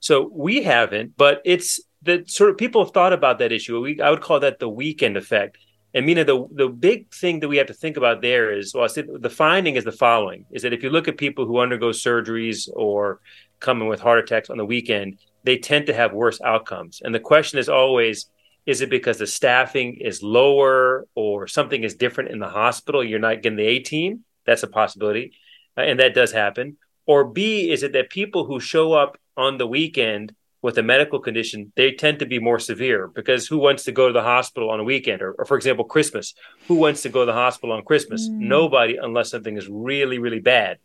So 0.00 0.30
we 0.32 0.62
haven't, 0.62 1.16
but 1.16 1.40
it's 1.44 1.80
the 2.02 2.24
sort 2.26 2.50
of 2.50 2.56
people 2.56 2.84
have 2.84 2.94
thought 2.94 3.12
about 3.12 3.38
that 3.38 3.50
issue. 3.50 3.80
We, 3.80 4.00
I 4.00 4.10
would 4.10 4.20
call 4.20 4.40
that 4.40 4.58
the 4.58 4.68
weekend 4.68 5.16
effect. 5.16 5.58
And 5.94 6.04
Mina, 6.04 6.24
the 6.24 6.46
the 6.52 6.68
big 6.68 7.12
thing 7.12 7.40
that 7.40 7.48
we 7.48 7.56
have 7.56 7.66
to 7.68 7.74
think 7.74 7.96
about 7.96 8.20
there 8.20 8.52
is, 8.52 8.74
well, 8.74 8.84
I 8.84 8.88
said 8.88 9.08
the 9.20 9.30
finding 9.30 9.76
is 9.76 9.84
the 9.84 9.90
following: 9.90 10.44
is 10.50 10.62
that 10.62 10.74
if 10.74 10.82
you 10.82 10.90
look 10.90 11.08
at 11.08 11.16
people 11.16 11.46
who 11.46 11.58
undergo 11.58 11.88
surgeries 11.88 12.68
or 12.74 13.20
come 13.58 13.80
in 13.80 13.88
with 13.88 14.00
heart 14.00 14.18
attacks 14.18 14.50
on 14.50 14.58
the 14.58 14.66
weekend, 14.66 15.18
they 15.44 15.56
tend 15.56 15.86
to 15.86 15.94
have 15.94 16.12
worse 16.12 16.40
outcomes. 16.42 17.00
And 17.02 17.14
the 17.14 17.20
question 17.20 17.58
is 17.58 17.68
always, 17.70 18.26
is 18.68 18.82
it 18.82 18.90
because 18.90 19.16
the 19.16 19.26
staffing 19.26 19.94
is 19.94 20.22
lower 20.22 21.06
or 21.14 21.46
something 21.46 21.84
is 21.84 21.94
different 21.94 22.30
in 22.32 22.38
the 22.38 22.50
hospital? 22.50 23.02
You're 23.02 23.18
not 23.18 23.40
getting 23.40 23.56
the 23.56 23.64
A 23.64 23.78
team. 23.78 24.24
That's 24.44 24.62
a 24.62 24.66
possibility. 24.66 25.32
Uh, 25.74 25.80
and 25.80 25.98
that 26.00 26.14
does 26.14 26.32
happen. 26.32 26.76
Or 27.06 27.24
B, 27.24 27.70
is 27.70 27.82
it 27.82 27.94
that 27.94 28.10
people 28.10 28.44
who 28.44 28.60
show 28.60 28.92
up 28.92 29.16
on 29.38 29.56
the 29.56 29.66
weekend 29.66 30.34
with 30.60 30.76
a 30.76 30.82
medical 30.82 31.18
condition, 31.18 31.72
they 31.76 31.92
tend 31.92 32.18
to 32.18 32.26
be 32.26 32.38
more 32.38 32.58
severe 32.58 33.08
because 33.08 33.46
who 33.46 33.56
wants 33.56 33.84
to 33.84 33.92
go 33.92 34.08
to 34.08 34.12
the 34.12 34.22
hospital 34.22 34.68
on 34.68 34.80
a 34.80 34.84
weekend? 34.84 35.22
Or, 35.22 35.32
or 35.32 35.46
for 35.46 35.56
example, 35.56 35.86
Christmas. 35.86 36.34
Who 36.66 36.74
wants 36.74 37.00
to 37.04 37.08
go 37.08 37.20
to 37.20 37.26
the 37.26 37.32
hospital 37.32 37.74
on 37.74 37.84
Christmas? 37.84 38.28
Mm. 38.28 38.40
Nobody, 38.40 38.98
unless 38.98 39.30
something 39.30 39.56
is 39.56 39.66
really, 39.66 40.18
really 40.18 40.40
bad. 40.40 40.76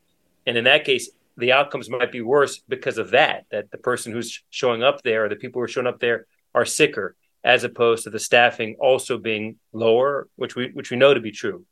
And 0.47 0.55
in 0.55 0.63
that 0.63 0.85
case, 0.85 1.09
the 1.35 1.51
outcomes 1.51 1.89
might 1.89 2.13
be 2.13 2.21
worse 2.21 2.59
because 2.59 2.97
of 2.97 3.11
that, 3.11 3.45
that 3.51 3.71
the 3.71 3.77
person 3.77 4.13
who's 4.13 4.41
showing 4.51 4.83
up 4.83 5.01
there 5.01 5.25
or 5.25 5.29
the 5.29 5.35
people 5.35 5.59
who 5.59 5.65
are 5.65 5.67
showing 5.67 5.87
up 5.87 5.99
there 5.99 6.27
are 6.55 6.63
sicker 6.63 7.17
as 7.43 7.63
opposed 7.63 8.03
to 8.03 8.09
the 8.09 8.19
staffing 8.19 8.75
also 8.79 9.17
being 9.17 9.57
lower, 9.71 10.27
which 10.35 10.55
we 10.55 10.71
which 10.73 10.91
we 10.91 10.97
know 10.97 11.13
to 11.13 11.19
be 11.19 11.31
true. 11.31 11.65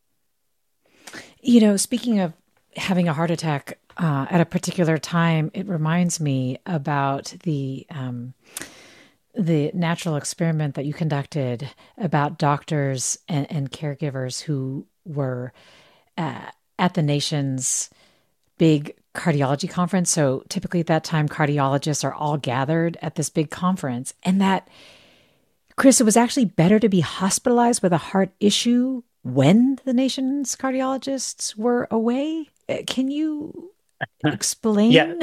You 1.42 1.62
know, 1.62 1.78
speaking 1.78 2.20
of 2.20 2.34
having 2.76 3.08
a 3.08 3.14
heart 3.14 3.32
attack 3.32 3.80
uh, 3.98 4.26
at 4.30 4.42
a 4.42 4.46
particular 4.46 4.98
time, 4.98 5.52
it 5.54 5.68
reminds 5.68 6.20
me 6.20 6.58
about 6.66 7.34
the 7.44 7.86
um, 7.90 8.34
the 9.34 9.72
natural 9.74 10.16
experiment 10.18 10.76
that 10.76 10.86
you 10.86 10.94
conducted 10.94 11.70
about 11.98 12.38
doctors 12.38 13.18
and, 13.30 13.50
and 13.50 13.72
caregivers 13.72 14.42
who 14.42 14.86
were 15.06 15.54
uh, 16.18 16.50
at 16.78 16.94
the 16.96 17.02
nation's 17.02 17.90
big 18.58 18.94
cardiology 19.16 19.70
conference. 19.70 20.12
So 20.12 20.44
typically 20.50 20.82
at 20.82 20.88
that 20.88 21.04
time, 21.04 21.28
cardiologists 21.28 22.04
are 22.04 22.14
all 22.14 22.38
gathered 22.38 22.98
at 23.02 23.16
this 23.16 23.30
big 23.30 23.50
conference, 23.50 24.14
and 24.24 24.42
that 24.42 24.68
Chris, 25.76 26.02
it 26.02 26.06
was 26.06 26.18
actually 26.18 26.46
better 26.46 26.80
to 26.80 26.90
be 26.90 27.00
hospitalized 27.00 27.82
with 27.82 27.94
a 27.94 27.98
heart 27.98 28.32
issue 28.40 29.04
when 29.24 29.80
the 29.86 29.94
nation's 29.94 30.56
cardiologists 30.56 31.56
were 31.56 31.88
away. 31.92 32.50
Uh, 32.68 32.78
can 32.88 33.10
you 33.10 33.72
explain? 34.26 34.92
yeah. 34.92 35.14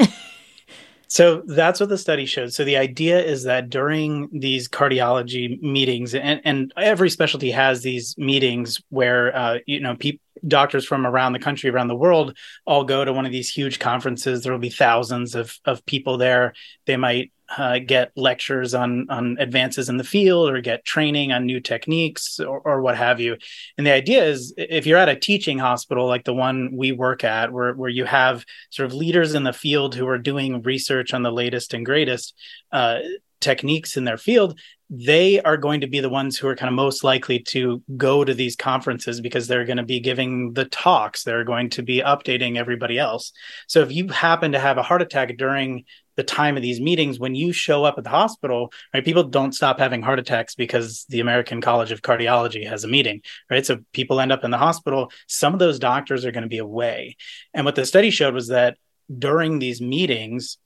So 1.11 1.41
that's 1.47 1.79
what 1.79 1.89
the 1.89 1.97
study 1.97 2.27
showed. 2.27 2.53
So 2.53 2.63
the 2.63 2.77
idea 2.77 3.19
is 3.19 3.43
that 3.43 3.71
during 3.71 4.29
these 4.31 4.69
cardiology 4.69 5.59
meetings, 5.59 6.13
and, 6.13 6.39
and 6.45 6.71
every 6.77 7.09
specialty 7.09 7.49
has 7.49 7.81
these 7.81 8.15
meetings 8.19 8.79
where 8.89 9.35
uh, 9.35 9.57
you 9.65 9.79
know 9.79 9.95
people 9.95 10.21
doctors 10.47 10.85
from 10.85 11.05
around 11.05 11.33
the 11.33 11.39
country, 11.39 11.69
around 11.69 11.87
the 11.87 11.95
world, 11.95 12.37
all 12.65 12.83
go 12.83 13.03
to 13.03 13.11
one 13.11 13.25
of 13.25 13.31
these 13.31 13.51
huge 13.51 13.79
conferences. 13.79 14.43
There 14.43 14.53
will 14.53 14.59
be 14.59 14.69
thousands 14.69 15.33
of 15.33 15.57
of 15.65 15.83
people 15.87 16.17
there. 16.17 16.53
They 16.85 16.95
might 16.95 17.31
uh, 17.57 17.79
get 17.79 18.11
lectures 18.15 18.73
on 18.73 19.07
on 19.09 19.37
advances 19.39 19.89
in 19.89 19.97
the 19.97 20.03
field 20.03 20.49
or 20.49 20.61
get 20.61 20.85
training 20.85 21.31
on 21.31 21.45
new 21.45 21.59
techniques 21.59 22.39
or, 22.39 22.59
or, 22.59 22.81
what 22.81 22.95
have 22.95 23.19
you. 23.19 23.35
And 23.77 23.87
the 23.87 23.91
idea 23.91 24.23
is 24.23 24.53
if 24.57 24.85
you're 24.85 24.97
at 24.97 25.09
a 25.09 25.15
teaching 25.15 25.57
hospital 25.57 26.07
like 26.07 26.25
the 26.25 26.33
one 26.33 26.69
we 26.73 26.91
work 26.91 27.23
at, 27.23 27.51
where 27.51 27.73
where 27.73 27.89
you 27.89 28.05
have 28.05 28.45
sort 28.69 28.85
of 28.85 28.93
leaders 28.93 29.33
in 29.33 29.43
the 29.43 29.53
field 29.53 29.95
who 29.95 30.07
are 30.07 30.19
doing 30.19 30.61
research 30.61 31.13
on 31.13 31.23
the 31.23 31.31
latest 31.31 31.73
and 31.73 31.85
greatest 31.85 32.35
uh, 32.71 32.99
techniques 33.39 33.97
in 33.97 34.03
their 34.03 34.17
field, 34.17 34.59
they 34.89 35.39
are 35.41 35.57
going 35.57 35.81
to 35.81 35.87
be 35.87 35.99
the 35.99 36.09
ones 36.09 36.37
who 36.37 36.47
are 36.47 36.55
kind 36.55 36.67
of 36.67 36.73
most 36.73 37.03
likely 37.03 37.39
to 37.39 37.81
go 37.95 38.23
to 38.23 38.33
these 38.33 38.55
conferences 38.55 39.21
because 39.21 39.47
they're 39.47 39.65
going 39.65 39.77
to 39.77 39.83
be 39.83 39.99
giving 39.99 40.53
the 40.53 40.65
talks. 40.65 41.23
They're 41.23 41.43
going 41.43 41.69
to 41.71 41.83
be 41.83 42.01
updating 42.01 42.57
everybody 42.57 42.97
else. 42.97 43.31
So 43.67 43.81
if 43.81 43.91
you 43.91 44.07
happen 44.07 44.51
to 44.53 44.59
have 44.59 44.77
a 44.77 44.83
heart 44.83 45.01
attack 45.01 45.37
during 45.37 45.85
the 46.19 46.23
time 46.23 46.55
of 46.57 46.63
these 46.63 46.81
meetings 46.81 47.19
when 47.19 47.35
you 47.35 47.51
show 47.51 47.83
up 47.83 47.97
at 47.97 48.03
the 48.03 48.09
hospital 48.21 48.71
right 48.93 49.05
people 49.05 49.23
don't 49.23 49.53
stop 49.53 49.79
having 49.79 50.01
heart 50.01 50.19
attacks 50.19 50.53
because 50.55 51.05
the 51.09 51.21
american 51.21 51.61
college 51.61 51.91
of 51.91 52.01
cardiology 52.01 52.67
has 52.67 52.83
a 52.83 52.87
meeting 52.87 53.21
right? 53.49 53.65
So 53.65 53.79
people 53.93 54.19
end 54.19 54.31
up 54.31 54.43
in 54.43 54.51
the 54.51 54.57
hospital. 54.57 55.11
Some 55.27 55.53
of 55.53 55.59
those 55.59 55.79
doctors 55.79 56.25
are 56.25 56.31
going 56.31 56.43
to 56.43 56.49
be 56.49 56.57
away. 56.57 57.17
And 57.53 57.65
what 57.65 57.75
the 57.75 57.85
study 57.85 58.09
showed 58.09 58.33
was 58.33 58.47
that 58.49 58.77
during 59.17 59.59
these 59.59 59.81
meetings 59.81 60.57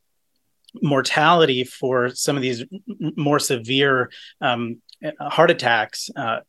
mortality 0.82 1.64
for 1.64 2.10
some 2.10 2.36
of 2.36 2.42
these 2.42 2.64
more 3.16 3.40
severe 3.40 4.10
um, 4.42 4.82
heart 5.20 5.52
attacks 5.52 6.10
uh, 6.16 6.40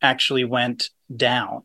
actually 0.00 0.44
went 0.44 0.88
down 1.14 1.62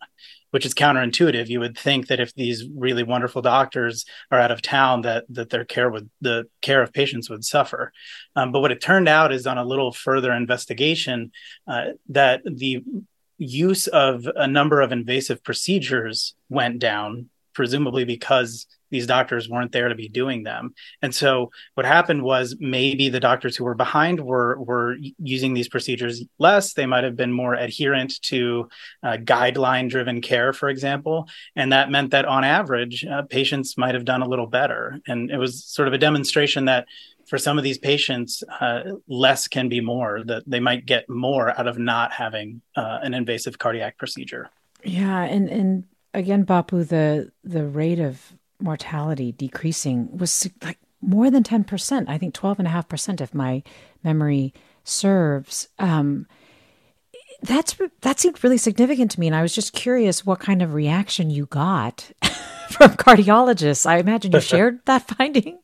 which 0.51 0.65
is 0.65 0.73
counterintuitive. 0.73 1.47
You 1.47 1.59
would 1.59 1.77
think 1.77 2.07
that 2.07 2.19
if 2.19 2.33
these 2.35 2.67
really 2.75 3.03
wonderful 3.03 3.41
doctors 3.41 4.05
are 4.29 4.39
out 4.39 4.51
of 4.51 4.61
town, 4.61 5.01
that 5.01 5.25
that 5.29 5.49
their 5.49 5.65
care 5.65 5.89
would 5.89 6.09
the 6.21 6.45
care 6.61 6.81
of 6.81 6.93
patients 6.93 7.29
would 7.29 7.43
suffer. 7.43 7.91
Um, 8.35 8.51
but 8.51 8.61
what 8.61 8.71
it 8.71 8.81
turned 8.81 9.09
out 9.09 9.33
is 9.33 9.47
on 9.47 9.57
a 9.57 9.65
little 9.65 9.91
further 9.91 10.31
investigation 10.31 11.31
uh, 11.67 11.91
that 12.09 12.41
the 12.45 12.83
use 13.37 13.87
of 13.87 14.27
a 14.35 14.47
number 14.47 14.81
of 14.81 14.91
invasive 14.91 15.43
procedures 15.43 16.35
went 16.49 16.79
down, 16.79 17.29
presumably 17.53 18.05
because 18.05 18.67
these 18.91 19.07
doctors 19.07 19.49
weren't 19.49 19.71
there 19.71 19.89
to 19.89 19.95
be 19.95 20.09
doing 20.09 20.43
them. 20.43 20.73
And 21.01 21.13
so 21.13 21.51
what 21.73 21.85
happened 21.85 22.21
was 22.21 22.55
maybe 22.59 23.09
the 23.09 23.19
doctors 23.19 23.55
who 23.55 23.63
were 23.63 23.75
behind 23.75 24.19
were 24.19 24.59
were 24.59 24.97
using 25.17 25.53
these 25.53 25.69
procedures 25.69 26.23
less. 26.37 26.73
They 26.73 26.85
might 26.85 27.03
have 27.03 27.15
been 27.15 27.33
more 27.33 27.55
adherent 27.55 28.21
to 28.23 28.69
uh, 29.01 29.17
guideline 29.17 29.89
driven 29.89 30.21
care, 30.21 30.53
for 30.53 30.69
example, 30.69 31.27
and 31.55 31.71
that 31.71 31.89
meant 31.89 32.11
that 32.11 32.25
on 32.25 32.43
average, 32.43 33.05
uh, 33.05 33.23
patients 33.23 33.77
might 33.77 33.95
have 33.95 34.05
done 34.05 34.21
a 34.21 34.27
little 34.27 34.47
better. 34.47 34.99
And 35.07 35.31
it 35.31 35.37
was 35.37 35.63
sort 35.63 35.87
of 35.87 35.93
a 35.93 35.97
demonstration 35.97 36.65
that 36.65 36.85
for 37.27 37.37
some 37.37 37.57
of 37.57 37.63
these 37.63 37.77
patients, 37.77 38.43
uh, 38.59 38.81
less 39.07 39.47
can 39.47 39.69
be 39.69 39.79
more. 39.79 40.23
That 40.25 40.43
they 40.45 40.59
might 40.59 40.85
get 40.85 41.09
more 41.09 41.57
out 41.57 41.67
of 41.67 41.77
not 41.77 42.11
having 42.11 42.61
uh, 42.75 42.99
an 43.01 43.13
invasive 43.13 43.57
cardiac 43.57 43.97
procedure. 43.97 44.49
Yeah, 44.83 45.23
and 45.23 45.49
and 45.49 45.83
again, 46.13 46.45
Bapu, 46.45 46.87
the 46.87 47.31
the 47.43 47.65
rate 47.65 47.99
of 47.99 48.33
mortality 48.61 49.31
decreasing 49.31 50.17
was 50.17 50.49
like 50.63 50.77
more 51.01 51.31
than 51.31 51.43
10%, 51.43 52.05
I 52.07 52.17
think 52.17 52.35
12.5%, 52.35 53.21
if 53.21 53.33
my 53.33 53.63
memory 54.03 54.53
serves. 54.83 55.67
Um, 55.79 56.27
that's 57.41 57.75
that 58.01 58.19
seemed 58.19 58.43
really 58.43 58.57
significant 58.57 59.11
to 59.11 59.19
me, 59.19 59.27
and 59.27 59.35
I 59.35 59.41
was 59.41 59.55
just 59.55 59.73
curious 59.73 60.25
what 60.25 60.39
kind 60.39 60.61
of 60.61 60.73
reaction 60.73 61.29
you 61.31 61.47
got 61.47 62.11
from 62.69 62.91
cardiologists. 62.91 63.85
I 63.85 63.97
imagine 63.97 64.31
you 64.31 64.41
shared 64.41 64.79
that 64.85 65.07
finding. 65.07 65.59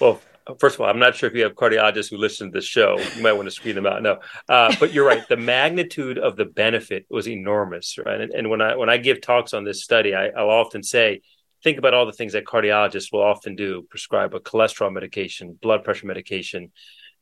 Well, 0.00 0.20
first 0.58 0.76
of 0.76 0.80
all, 0.80 0.88
I'm 0.88 0.98
not 0.98 1.14
sure 1.14 1.28
if 1.28 1.36
you 1.36 1.42
have 1.42 1.54
cardiologists 1.54 2.10
who 2.10 2.16
listen 2.16 2.50
to 2.50 2.58
the 2.58 2.64
show. 2.64 2.98
You 3.16 3.22
might 3.22 3.32
want 3.34 3.46
to 3.46 3.50
screen 3.50 3.74
them 3.74 3.86
out. 3.86 4.02
No, 4.02 4.18
uh, 4.48 4.74
but 4.80 4.94
you're 4.94 5.06
right. 5.06 5.26
The 5.28 5.36
magnitude 5.36 6.18
of 6.18 6.36
the 6.36 6.46
benefit 6.46 7.06
was 7.10 7.28
enormous, 7.28 7.98
right? 7.98 8.20
And, 8.20 8.32
and 8.32 8.48
when 8.48 8.62
I 8.62 8.76
when 8.76 8.88
I 8.88 8.96
give 8.96 9.20
talks 9.20 9.52
on 9.52 9.64
this 9.64 9.82
study, 9.82 10.14
I, 10.14 10.28
I'll 10.28 10.50
often 10.50 10.82
say 10.82 11.20
think 11.64 11.78
about 11.78 11.94
all 11.94 12.06
the 12.06 12.12
things 12.12 12.34
that 12.34 12.44
cardiologists 12.44 13.10
will 13.10 13.22
often 13.22 13.56
do 13.56 13.82
prescribe 13.88 14.34
a 14.34 14.40
cholesterol 14.40 14.92
medication, 14.92 15.58
blood 15.60 15.82
pressure 15.82 16.06
medication, 16.06 16.70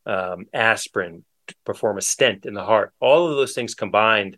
um, 0.05 0.47
aspirin, 0.53 1.25
perform 1.65 1.97
a 1.97 2.03
stent 2.03 2.45
in 2.45 2.53
the 2.53 2.65
heart. 2.65 2.93
All 3.01 3.29
of 3.29 3.37
those 3.37 3.55
things 3.55 3.75
combined 3.75 4.37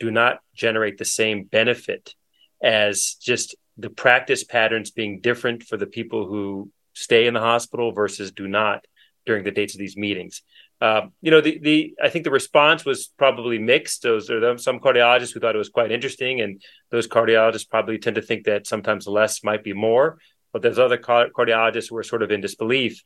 do 0.00 0.10
not 0.10 0.40
generate 0.54 0.98
the 0.98 1.04
same 1.04 1.44
benefit 1.44 2.14
as 2.62 3.16
just 3.20 3.54
the 3.78 3.90
practice 3.90 4.44
patterns 4.44 4.90
being 4.90 5.20
different 5.20 5.62
for 5.62 5.76
the 5.76 5.86
people 5.86 6.26
who 6.26 6.70
stay 6.92 7.26
in 7.26 7.34
the 7.34 7.40
hospital 7.40 7.92
versus 7.92 8.32
do 8.32 8.48
not 8.48 8.84
during 9.24 9.44
the 9.44 9.50
dates 9.50 9.74
of 9.74 9.78
these 9.78 9.96
meetings. 9.96 10.42
Uh, 10.84 11.06
you 11.22 11.30
know, 11.30 11.40
the 11.40 11.58
the 11.60 11.94
I 12.02 12.10
think 12.10 12.24
the 12.24 12.30
response 12.30 12.84
was 12.84 13.10
probably 13.16 13.58
mixed. 13.58 14.02
Those 14.02 14.28
are 14.28 14.58
some 14.58 14.80
cardiologists 14.80 15.32
who 15.32 15.40
thought 15.40 15.54
it 15.54 15.64
was 15.66 15.70
quite 15.70 15.90
interesting, 15.90 16.42
and 16.42 16.60
those 16.90 17.08
cardiologists 17.08 17.70
probably 17.70 17.96
tend 17.96 18.16
to 18.16 18.22
think 18.22 18.44
that 18.44 18.66
sometimes 18.66 19.06
less 19.06 19.42
might 19.42 19.64
be 19.64 19.72
more. 19.72 20.18
But 20.52 20.60
there's 20.60 20.78
other 20.78 20.98
cardiologists 20.98 21.88
who 21.88 21.96
are 21.96 22.02
sort 22.02 22.22
of 22.22 22.30
in 22.30 22.42
disbelief. 22.42 23.02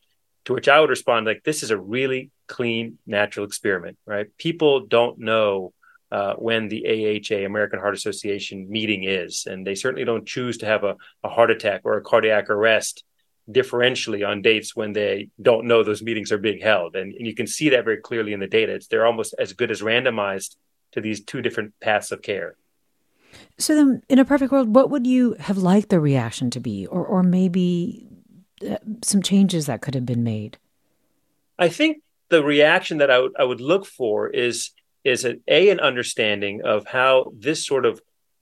To 0.47 0.55
which 0.55 0.67
I 0.67 0.81
would 0.81 0.91
respond 0.91 1.27
like, 1.27 1.45
"This 1.45 1.62
is 1.62 1.71
a 1.71 1.79
really 1.79 2.33
clean, 2.49 2.99
natural 3.07 3.47
experiment, 3.47 3.97
right? 4.05 4.27
People 4.38 4.87
don't 4.87 5.21
know 5.21 5.73
uh, 6.11 6.35
when 6.35 6.67
the 6.67 6.83
AHA, 6.85 7.47
American 7.47 7.79
Heart 7.79 7.95
Association 7.95 8.69
meeting 8.69 9.05
is, 9.05 9.47
and 9.47 9.64
they 9.64 9.77
certainly 9.77 10.05
don't 10.05 10.27
choose 10.27 10.59
to 10.59 10.67
have 10.67 10.83
a, 10.83 10.97
a 11.23 11.29
heart 11.29 11.53
attack 11.53 11.83
or 11.85 11.97
a 11.97 12.03
cardiac 12.03 12.51
arrest 12.51 13.05
differentially 13.51 14.27
on 14.27 14.43
dates 14.43 14.77
when 14.77 14.93
they 14.93 15.29
don't 15.41 15.67
know 15.67 15.83
those 15.83 16.03
meetings 16.03 16.33
are 16.33 16.39
being 16.39 16.61
held. 16.61 16.97
And, 16.97 17.15
and 17.15 17.27
you 17.27 17.35
can 17.35 17.47
see 17.47 17.71
that 17.71 17.85
very 17.85 17.99
clearly 17.99 18.33
in 18.33 18.41
the 18.41 18.47
data. 18.47 18.75
It's, 18.75 18.87
they're 18.87 19.07
almost 19.07 19.35
as 19.39 19.53
good 19.53 19.71
as 19.71 19.81
randomized 19.81 20.57
to 20.93 21.01
these 21.01 21.25
two 21.25 21.43
different 21.43 21.73
paths 21.81 22.13
of 22.13 22.23
care. 22.23 22.57
So 23.59 23.75
then, 23.75 24.03
in 24.09 24.19
a 24.19 24.25
perfect 24.25 24.53
world, 24.53 24.75
what 24.75 24.91
would 24.91 25.07
you 25.07 25.35
have 25.39 25.59
liked 25.59 25.91
the 25.91 26.01
reaction 26.01 26.51
to 26.51 26.61
be, 26.61 26.87
or 26.87 27.05
or 27.05 27.23
maybe 27.23 28.07
uh, 28.69 28.79
some 29.05 29.21
changes 29.21 29.67
that 29.67 29.83
could 29.83 29.95
have 29.95 30.07
been 30.07 30.25
made? 30.25 30.57
I 31.59 31.69
think 31.69 32.03
the 32.31 32.43
reaction 32.43 32.99
that 32.99 33.11
I 33.11 33.19
would 33.19 33.33
would 33.39 33.61
look 33.61 33.85
for 33.85 34.29
is 34.29 34.71
is 35.05 35.25
an 35.25 35.43
a 35.47 35.69
an 35.69 35.81
understanding 35.81 36.63
of 36.65 36.87
how 36.87 37.33
this 37.37 37.67
sort 37.67 37.85
of 37.85 38.01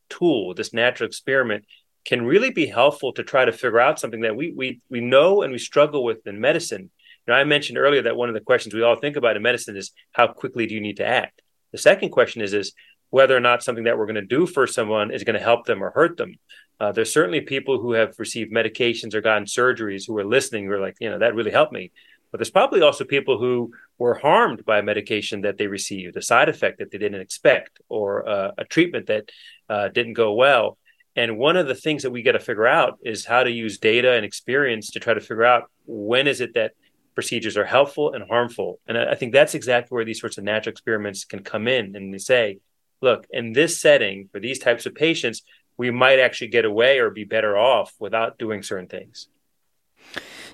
tool, 0.08 0.54
this 0.54 0.72
natural 0.72 1.08
experiment, 1.08 1.64
can 2.06 2.24
really 2.24 2.50
be 2.50 2.66
helpful 2.66 3.12
to 3.12 3.24
try 3.24 3.44
to 3.44 3.52
figure 3.52 3.80
out 3.80 3.98
something 3.98 4.20
that 4.20 4.36
we 4.36 4.52
we 4.52 4.80
we 4.88 5.00
know 5.00 5.42
and 5.42 5.52
we 5.52 5.58
struggle 5.58 6.04
with 6.04 6.26
in 6.26 6.40
medicine. 6.40 6.82
You 7.26 7.32
know, 7.32 7.34
I 7.34 7.44
mentioned 7.44 7.78
earlier 7.78 8.02
that 8.02 8.16
one 8.16 8.28
of 8.28 8.34
the 8.34 8.40
questions 8.40 8.74
we 8.74 8.82
all 8.82 8.96
think 8.96 9.16
about 9.16 9.36
in 9.36 9.42
medicine 9.42 9.76
is 9.76 9.90
how 10.12 10.28
quickly 10.28 10.66
do 10.66 10.74
you 10.74 10.80
need 10.80 10.98
to 10.98 11.06
act. 11.06 11.42
The 11.72 11.78
second 11.78 12.10
question 12.10 12.40
is 12.42 12.54
is 12.54 12.72
whether 13.10 13.36
or 13.36 13.40
not 13.40 13.62
something 13.62 13.84
that 13.84 13.98
we're 13.98 14.06
going 14.06 14.16
to 14.16 14.22
do 14.22 14.46
for 14.46 14.66
someone 14.66 15.10
is 15.10 15.24
going 15.24 15.38
to 15.38 15.44
help 15.44 15.66
them 15.66 15.82
or 15.82 15.90
hurt 15.90 16.16
them. 16.16 16.34
Uh, 16.78 16.92
there's 16.92 17.12
certainly 17.12 17.40
people 17.40 17.80
who 17.80 17.92
have 17.92 18.14
received 18.18 18.52
medications 18.52 19.14
or 19.14 19.20
gotten 19.20 19.44
surgeries 19.44 20.06
who 20.06 20.16
are 20.18 20.24
listening 20.24 20.66
who 20.66 20.72
are 20.72 20.80
like, 20.80 20.96
you 21.00 21.10
know, 21.10 21.18
that 21.18 21.34
really 21.34 21.50
helped 21.50 21.72
me. 21.72 21.90
But 22.30 22.38
there's 22.38 22.50
probably 22.50 22.82
also 22.82 23.04
people 23.04 23.38
who 23.38 23.72
were 23.98 24.14
harmed 24.14 24.64
by 24.64 24.78
a 24.78 24.82
medication 24.82 25.42
that 25.42 25.56
they 25.56 25.68
received, 25.68 26.16
a 26.16 26.22
side 26.22 26.48
effect 26.48 26.78
that 26.78 26.90
they 26.90 26.98
didn't 26.98 27.20
expect, 27.20 27.80
or 27.88 28.28
uh, 28.28 28.50
a 28.58 28.64
treatment 28.64 29.06
that 29.06 29.30
uh, 29.68 29.88
didn't 29.88 30.14
go 30.14 30.34
well. 30.34 30.76
And 31.16 31.38
one 31.38 31.56
of 31.56 31.66
the 31.66 31.74
things 31.74 32.02
that 32.02 32.10
we 32.10 32.22
got 32.22 32.32
to 32.32 32.38
figure 32.38 32.66
out 32.66 32.98
is 33.02 33.24
how 33.24 33.42
to 33.42 33.50
use 33.50 33.78
data 33.78 34.12
and 34.12 34.24
experience 34.24 34.90
to 34.90 35.00
try 35.00 35.14
to 35.14 35.20
figure 35.20 35.44
out 35.44 35.70
when 35.86 36.26
is 36.26 36.42
it 36.42 36.54
that 36.54 36.72
procedures 37.14 37.56
are 37.56 37.64
helpful 37.64 38.12
and 38.12 38.22
harmful. 38.28 38.78
And 38.86 38.98
I 38.98 39.14
think 39.14 39.32
that's 39.32 39.54
exactly 39.54 39.94
where 39.94 40.04
these 40.04 40.20
sorts 40.20 40.36
of 40.36 40.44
natural 40.44 40.72
experiments 40.72 41.24
can 41.24 41.42
come 41.42 41.66
in 41.66 41.96
and 41.96 42.20
say, 42.20 42.58
look, 43.00 43.26
in 43.30 43.54
this 43.54 43.80
setting 43.80 44.28
for 44.30 44.38
these 44.38 44.58
types 44.58 44.84
of 44.84 44.94
patients, 44.94 45.42
we 45.78 45.90
might 45.90 46.18
actually 46.18 46.48
get 46.48 46.66
away 46.66 46.98
or 46.98 47.08
be 47.08 47.24
better 47.24 47.56
off 47.56 47.94
without 47.98 48.38
doing 48.38 48.62
certain 48.62 48.88
things. 48.88 49.28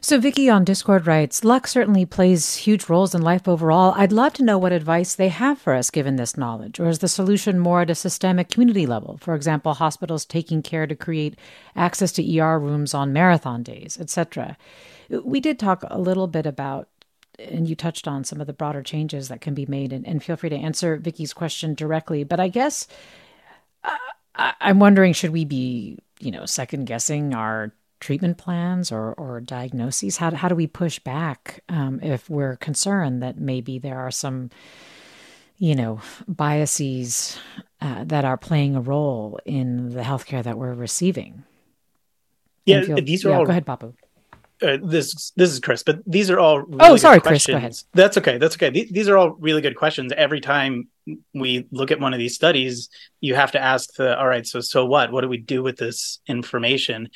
So, 0.05 0.19
Vicky 0.19 0.51
on 0.51 0.65
Discord 0.65 1.07
writes 1.07 1.45
Luck 1.45 1.69
certainly 1.69 2.05
plays 2.05 2.57
huge 2.57 2.89
roles 2.89 3.15
in 3.15 3.23
life 3.23 3.47
overall. 3.47 3.95
I'd 3.97 4.11
love 4.11 4.33
to 4.33 4.43
know 4.43 4.59
what 4.59 4.73
advice 4.73 5.15
they 5.15 5.29
have 5.29 5.61
for 5.61 5.75
us 5.75 5.91
given 5.91 6.17
this 6.17 6.37
knowledge. 6.37 6.81
Or 6.81 6.89
is 6.89 6.99
the 6.99 7.07
solution 7.07 7.61
more 7.61 7.83
at 7.83 7.91
a 7.91 7.95
systemic 7.95 8.49
community 8.49 8.85
level? 8.85 9.17
For 9.19 9.37
example, 9.37 9.75
hospitals 9.75 10.25
taking 10.25 10.61
care 10.61 10.89
to 10.89 10.97
create 10.97 11.39
access 11.77 12.11
to 12.13 12.39
ER 12.41 12.59
rooms 12.59 12.95
on 12.95 13.13
marathon 13.13 13.63
days, 13.63 13.97
etc. 14.01 14.57
We 15.09 15.39
did 15.39 15.61
talk 15.61 15.85
a 15.87 16.01
little 16.01 16.27
bit 16.27 16.47
about 16.47 16.89
and 17.39 17.69
you 17.69 17.77
touched 17.77 18.09
on 18.09 18.25
some 18.25 18.41
of 18.41 18.49
the 18.49 18.53
broader 18.53 18.83
changes 18.83 19.29
that 19.29 19.41
can 19.41 19.55
be 19.55 19.67
made 19.67 19.93
and, 19.93 20.07
and 20.07 20.23
feel 20.23 20.37
free 20.37 20.51
to 20.51 20.57
answer 20.57 20.97
vicky's 20.97 21.33
question 21.33 21.73
directly 21.75 22.25
but 22.25 22.39
i 22.39 22.47
guess 22.47 22.87
uh, 23.85 24.53
i'm 24.61 24.79
wondering 24.79 25.15
should 25.15 25.31
we 25.31 25.47
be 25.47 25.99
you 26.21 26.31
know 26.31 26.45
second 26.45 26.85
guessing 26.85 27.35
our 27.35 27.73
treatment 28.03 28.37
plans 28.37 28.93
or, 28.93 29.15
or 29.15 29.41
diagnoses? 29.41 30.19
How, 30.19 30.35
how 30.35 30.49
do 30.49 30.55
we 30.55 30.67
push 30.67 30.99
back 30.99 31.61
um, 31.69 32.01
if 32.03 32.29
we're 32.29 32.57
concerned 32.57 33.23
that 33.23 33.39
maybe 33.39 33.79
there 33.79 33.99
are 34.01 34.11
some, 34.11 34.51
you 35.57 35.75
know, 35.75 36.01
biases 36.29 37.39
uh, 37.81 38.05
that 38.05 38.25
are 38.25 38.37
playing 38.37 38.77
a 38.77 38.81
role 38.81 39.39
in 39.47 39.91
the 39.91 40.03
healthcare 40.03 40.43
that 40.43 40.59
we're 40.59 40.75
receiving? 40.75 41.45
Yeah, 42.67 42.83
feel, 42.83 42.97
these 42.97 43.25
are 43.25 43.31
yeah, 43.31 43.39
all. 43.39 43.45
Go 43.45 43.51
ahead, 43.51 43.65
Bapu. 43.65 43.95
Uh, 44.61 44.79
this 44.81 45.33
this 45.35 45.51
is 45.51 45.59
Chris, 45.59 45.83
but 45.83 45.99
these 46.07 46.31
are 46.31 46.39
all. 46.39 46.61
Really 46.61 46.79
oh, 46.81 46.97
sorry, 46.97 47.21
Chris. 47.21 47.47
Go 47.47 47.57
ahead. 47.57 47.75
That's 47.95 48.17
okay. 48.19 48.39
That's 48.39 48.55
okay. 48.55 48.71
These, 48.71 48.91
these 48.91 49.09
are 49.09 49.17
all 49.17 49.31
really 49.31 49.61
good 49.61 49.75
questions. 49.75 50.13
Every 50.17 50.41
time 50.41 50.89
we 51.35 51.67
look 51.73 51.91
at 51.91 51.99
one 51.99 52.13
of 52.13 52.21
these 52.21 52.37
studies, 52.37 52.89
you 53.21 53.35
have 53.35 53.53
to 53.53 53.61
ask 53.61 53.95
the. 53.95 54.17
All 54.17 54.29
right, 54.29 54.47
so 54.47 54.61
so 54.61 54.87
what? 54.87 55.11
What 55.11 55.23
do 55.23 55.29
we 55.29 55.39
do 55.39 55.65
with 55.65 55.77
this 55.77 56.21
information? 56.29 57.09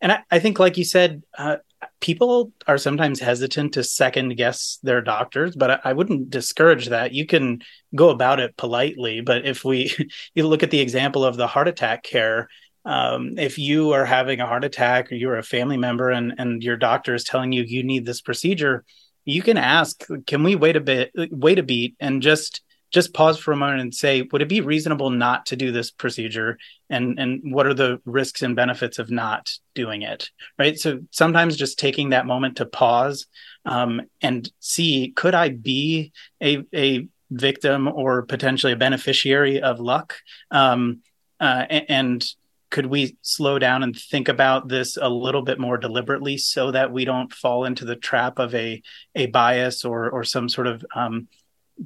And 0.00 0.12
I, 0.12 0.22
I 0.30 0.38
think, 0.38 0.58
like 0.58 0.76
you 0.76 0.84
said, 0.84 1.22
uh, 1.36 1.56
people 2.00 2.52
are 2.66 2.78
sometimes 2.78 3.20
hesitant 3.20 3.74
to 3.74 3.84
second 3.84 4.36
guess 4.36 4.78
their 4.82 5.00
doctors, 5.00 5.54
but 5.54 5.70
I, 5.70 5.80
I, 5.84 5.92
wouldn't 5.92 6.30
discourage 6.30 6.88
that. 6.88 7.12
You 7.12 7.26
can 7.26 7.60
go 7.94 8.10
about 8.10 8.40
it 8.40 8.56
politely, 8.56 9.20
but 9.20 9.46
if 9.46 9.64
we 9.64 9.94
you 10.34 10.46
look 10.46 10.62
at 10.62 10.70
the 10.70 10.80
example 10.80 11.24
of 11.24 11.36
the 11.36 11.46
heart 11.46 11.68
attack 11.68 12.02
care, 12.02 12.48
um, 12.84 13.38
if 13.38 13.58
you 13.58 13.92
are 13.92 14.06
having 14.06 14.40
a 14.40 14.46
heart 14.46 14.64
attack 14.64 15.12
or 15.12 15.14
you're 15.14 15.36
a 15.36 15.42
family 15.42 15.76
member 15.76 16.10
and 16.10 16.34
and 16.38 16.62
your 16.62 16.76
doctor 16.76 17.14
is 17.14 17.24
telling 17.24 17.52
you 17.52 17.62
you 17.62 17.82
need 17.82 18.06
this 18.06 18.22
procedure, 18.22 18.84
you 19.24 19.42
can 19.42 19.58
ask, 19.58 20.06
can 20.26 20.42
we 20.42 20.56
wait 20.56 20.76
a 20.76 20.80
bit, 20.80 21.12
wait 21.14 21.58
a 21.58 21.62
beat, 21.62 21.94
and 22.00 22.22
just 22.22 22.62
just 22.90 23.14
pause 23.14 23.38
for 23.38 23.52
a 23.52 23.56
moment 23.56 23.80
and 23.80 23.94
say, 23.94 24.22
would 24.22 24.42
it 24.42 24.48
be 24.48 24.60
reasonable 24.60 25.10
not 25.10 25.46
to 25.46 25.56
do 25.56 25.72
this 25.72 25.90
procedure? 25.90 26.58
And 26.88 27.18
and 27.18 27.52
what 27.52 27.66
are 27.66 27.74
the 27.74 28.00
risks 28.04 28.42
and 28.42 28.56
benefits 28.56 28.98
of 28.98 29.10
not 29.10 29.50
doing 29.74 30.02
it? 30.02 30.30
Right. 30.58 30.78
So 30.78 31.00
sometimes 31.10 31.56
just 31.56 31.78
taking 31.78 32.10
that 32.10 32.26
moment 32.26 32.56
to 32.56 32.66
pause 32.66 33.26
um, 33.64 34.02
and 34.20 34.50
see, 34.58 35.12
could 35.14 35.34
I 35.34 35.50
be 35.50 36.12
a 36.42 36.64
a 36.74 37.08
victim 37.30 37.86
or 37.88 38.22
potentially 38.22 38.72
a 38.72 38.76
beneficiary 38.76 39.62
of 39.62 39.78
luck? 39.78 40.16
Um, 40.50 41.00
uh, 41.38 41.64
and 41.70 42.26
could 42.70 42.86
we 42.86 43.16
slow 43.22 43.58
down 43.58 43.82
and 43.82 43.96
think 43.96 44.28
about 44.28 44.68
this 44.68 44.96
a 44.96 45.08
little 45.08 45.42
bit 45.42 45.58
more 45.58 45.76
deliberately 45.76 46.38
so 46.38 46.70
that 46.70 46.92
we 46.92 47.04
don't 47.04 47.32
fall 47.32 47.64
into 47.64 47.84
the 47.84 47.96
trap 47.96 48.38
of 48.38 48.54
a 48.54 48.82
a 49.14 49.26
bias 49.26 49.84
or 49.84 50.08
or 50.10 50.24
some 50.24 50.48
sort 50.48 50.66
of 50.66 50.84
um, 50.94 51.28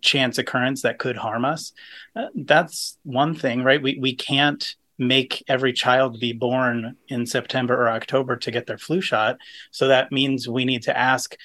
chance 0.02 0.38
occurrence 0.38 0.82
that 0.82 0.98
could 0.98 1.16
harm 1.16 1.44
us 1.44 1.72
uh, 2.16 2.26
that's 2.34 2.98
one 3.02 3.34
thing 3.34 3.62
right? 3.62 3.82
We 3.82 3.98
we 3.98 4.14
can't 4.14 4.74
make 4.98 5.42
every 5.48 5.72
child 5.72 6.20
be 6.20 6.32
born 6.32 6.96
in 7.08 7.26
September 7.26 7.74
or 7.74 7.88
October 7.88 8.36
to 8.36 8.50
get 8.50 8.66
their 8.66 8.78
flu 8.78 9.00
shot. 9.00 9.38
So 9.70 9.88
that 9.88 10.12
means 10.12 10.48
we 10.48 10.64
need 10.64 10.84
to 10.84 10.96
ask 10.96 11.36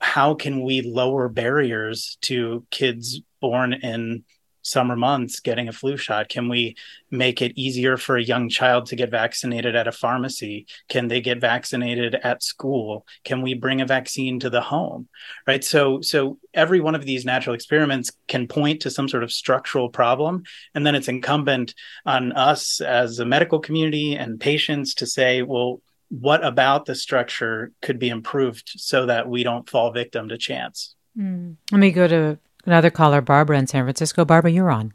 how 0.00 0.34
can 0.34 0.62
we 0.62 0.82
lower 0.82 1.28
barriers 1.28 2.18
to 2.22 2.66
kids 2.70 3.20
born 3.40 3.72
in 3.72 4.24
summer 4.68 4.96
months 4.96 5.40
getting 5.40 5.68
a 5.68 5.72
flu 5.72 5.96
shot? 5.96 6.28
Can 6.28 6.48
we 6.48 6.76
make 7.10 7.40
it 7.40 7.52
easier 7.56 7.96
for 7.96 8.16
a 8.16 8.22
young 8.22 8.48
child 8.48 8.86
to 8.86 8.96
get 8.96 9.10
vaccinated 9.10 9.74
at 9.74 9.88
a 9.88 9.92
pharmacy? 9.92 10.66
Can 10.88 11.08
they 11.08 11.20
get 11.20 11.40
vaccinated 11.40 12.14
at 12.16 12.42
school? 12.42 13.06
Can 13.24 13.42
we 13.42 13.54
bring 13.54 13.80
a 13.80 13.86
vaccine 13.86 14.40
to 14.40 14.50
the 14.50 14.60
home? 14.60 15.08
Right. 15.46 15.64
So 15.64 16.00
so 16.00 16.38
every 16.54 16.80
one 16.80 16.94
of 16.94 17.04
these 17.04 17.24
natural 17.24 17.54
experiments 17.54 18.10
can 18.26 18.46
point 18.46 18.82
to 18.82 18.90
some 18.90 19.08
sort 19.08 19.24
of 19.24 19.32
structural 19.32 19.88
problem. 19.88 20.44
And 20.74 20.86
then 20.86 20.94
it's 20.94 21.08
incumbent 21.08 21.74
on 22.04 22.32
us 22.32 22.80
as 22.80 23.18
a 23.18 23.24
medical 23.24 23.58
community 23.58 24.14
and 24.14 24.40
patients 24.40 24.94
to 24.94 25.06
say, 25.06 25.42
well, 25.42 25.80
what 26.10 26.44
about 26.44 26.86
the 26.86 26.94
structure 26.94 27.72
could 27.82 27.98
be 27.98 28.08
improved 28.08 28.70
so 28.76 29.06
that 29.06 29.28
we 29.28 29.42
don't 29.42 29.68
fall 29.68 29.92
victim 29.92 30.28
to 30.28 30.38
chance? 30.38 30.94
Mm. 31.18 31.56
Let 31.70 31.78
me 31.78 31.90
go 31.90 32.08
to 32.08 32.38
Another 32.64 32.90
caller, 32.90 33.20
Barbara 33.20 33.58
in 33.58 33.66
San 33.66 33.84
Francisco. 33.84 34.24
Barbara, 34.24 34.50
you're 34.50 34.70
on. 34.70 34.92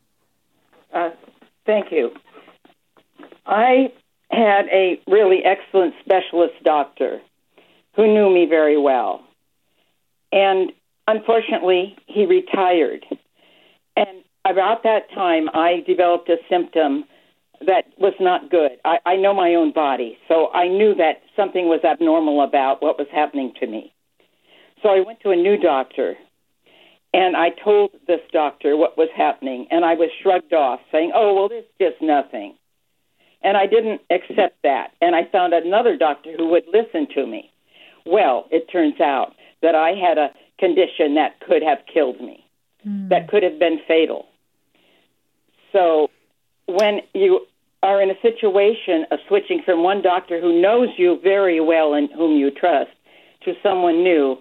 Uh, 0.93 1.09
thank 1.65 1.91
you. 1.91 2.11
I 3.45 3.91
had 4.31 4.65
a 4.71 4.99
really 5.07 5.43
excellent 5.43 5.95
specialist 6.01 6.55
doctor 6.63 7.21
who 7.95 8.07
knew 8.07 8.33
me 8.33 8.45
very 8.49 8.77
well. 8.77 9.23
And 10.31 10.71
unfortunately, 11.07 11.95
he 12.07 12.25
retired. 12.25 13.05
And 13.95 14.23
about 14.45 14.83
that 14.83 15.09
time, 15.13 15.49
I 15.53 15.83
developed 15.85 16.29
a 16.29 16.37
symptom 16.49 17.05
that 17.65 17.85
was 17.97 18.13
not 18.19 18.49
good. 18.49 18.71
I, 18.83 18.97
I 19.05 19.15
know 19.15 19.33
my 19.33 19.55
own 19.55 19.71
body, 19.71 20.17
so 20.27 20.51
I 20.51 20.67
knew 20.67 20.95
that 20.95 21.21
something 21.35 21.67
was 21.67 21.81
abnormal 21.83 22.43
about 22.43 22.81
what 22.81 22.97
was 22.97 23.07
happening 23.11 23.53
to 23.59 23.67
me. 23.67 23.93
So 24.81 24.89
I 24.89 24.99
went 25.05 25.21
to 25.21 25.29
a 25.29 25.35
new 25.35 25.57
doctor 25.57 26.15
and 27.13 27.37
I 27.37 27.49
told 27.49 27.91
this 28.07 28.21
doctor 28.31 28.75
what 28.75 28.97
was 28.97 29.09
happening, 29.15 29.67
and 29.69 29.85
I 29.85 29.93
was 29.93 30.09
shrugged 30.21 30.53
off, 30.53 30.79
saying, 30.91 31.11
Oh, 31.15 31.33
well, 31.35 31.49
this 31.49 31.63
is 31.63 31.91
just 31.91 32.01
nothing. 32.01 32.55
And 33.43 33.55
I 33.57 33.67
didn't 33.67 34.01
accept 34.09 34.57
that. 34.63 34.91
And 35.01 35.15
I 35.15 35.25
found 35.31 35.53
another 35.53 35.97
doctor 35.97 36.31
who 36.35 36.47
would 36.49 36.63
listen 36.71 37.07
to 37.13 37.27
me. 37.27 37.51
Well, 38.05 38.47
it 38.51 38.71
turns 38.71 38.99
out 38.99 39.33
that 39.61 39.75
I 39.75 39.91
had 39.91 40.17
a 40.17 40.31
condition 40.59 41.15
that 41.15 41.39
could 41.41 41.61
have 41.61 41.79
killed 41.93 42.19
me, 42.19 42.45
mm. 42.87 43.09
that 43.09 43.27
could 43.27 43.43
have 43.43 43.59
been 43.59 43.79
fatal. 43.87 44.25
So 45.71 46.09
when 46.67 47.01
you 47.13 47.45
are 47.81 48.01
in 48.01 48.09
a 48.09 48.21
situation 48.21 49.05
of 49.11 49.19
switching 49.27 49.61
from 49.63 49.83
one 49.83 50.01
doctor 50.01 50.39
who 50.39 50.61
knows 50.61 50.89
you 50.97 51.19
very 51.21 51.59
well 51.59 51.93
and 51.93 52.09
whom 52.15 52.37
you 52.37 52.49
trust 52.49 52.91
to 53.43 53.53
someone 53.61 54.03
new, 54.03 54.37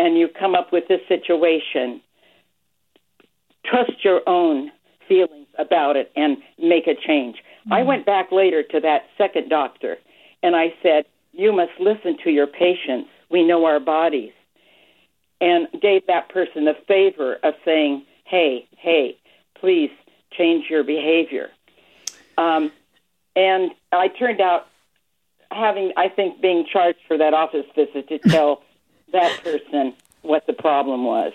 and 0.00 0.16
you 0.16 0.28
come 0.28 0.54
up 0.54 0.72
with 0.72 0.88
this 0.88 1.02
situation, 1.08 2.00
trust 3.66 4.02
your 4.02 4.22
own 4.26 4.72
feelings 5.06 5.46
about 5.58 5.96
it 5.96 6.10
and 6.16 6.38
make 6.58 6.86
a 6.86 6.94
change. 6.94 7.36
Mm-hmm. 7.36 7.74
I 7.74 7.82
went 7.82 8.06
back 8.06 8.32
later 8.32 8.62
to 8.62 8.80
that 8.80 9.02
second 9.18 9.50
doctor 9.50 9.98
and 10.42 10.56
I 10.56 10.72
said, 10.82 11.04
You 11.32 11.52
must 11.52 11.72
listen 11.78 12.16
to 12.24 12.30
your 12.30 12.46
patients. 12.46 13.10
We 13.30 13.46
know 13.46 13.66
our 13.66 13.78
bodies. 13.78 14.32
And 15.42 15.68
gave 15.80 16.06
that 16.06 16.30
person 16.30 16.64
the 16.64 16.76
favor 16.88 17.36
of 17.42 17.52
saying, 17.66 18.06
Hey, 18.24 18.66
hey, 18.78 19.18
please 19.60 19.90
change 20.32 20.70
your 20.70 20.82
behavior. 20.82 21.50
Um, 22.38 22.72
and 23.36 23.72
I 23.92 24.08
turned 24.08 24.40
out 24.40 24.66
having, 25.50 25.92
I 25.98 26.08
think, 26.08 26.40
being 26.40 26.64
charged 26.72 27.00
for 27.06 27.18
that 27.18 27.34
office 27.34 27.66
visit 27.74 28.08
to 28.08 28.18
tell 28.18 28.62
that 29.12 29.42
person 29.42 29.94
what 30.22 30.46
the 30.46 30.52
problem 30.52 31.04
was, 31.04 31.32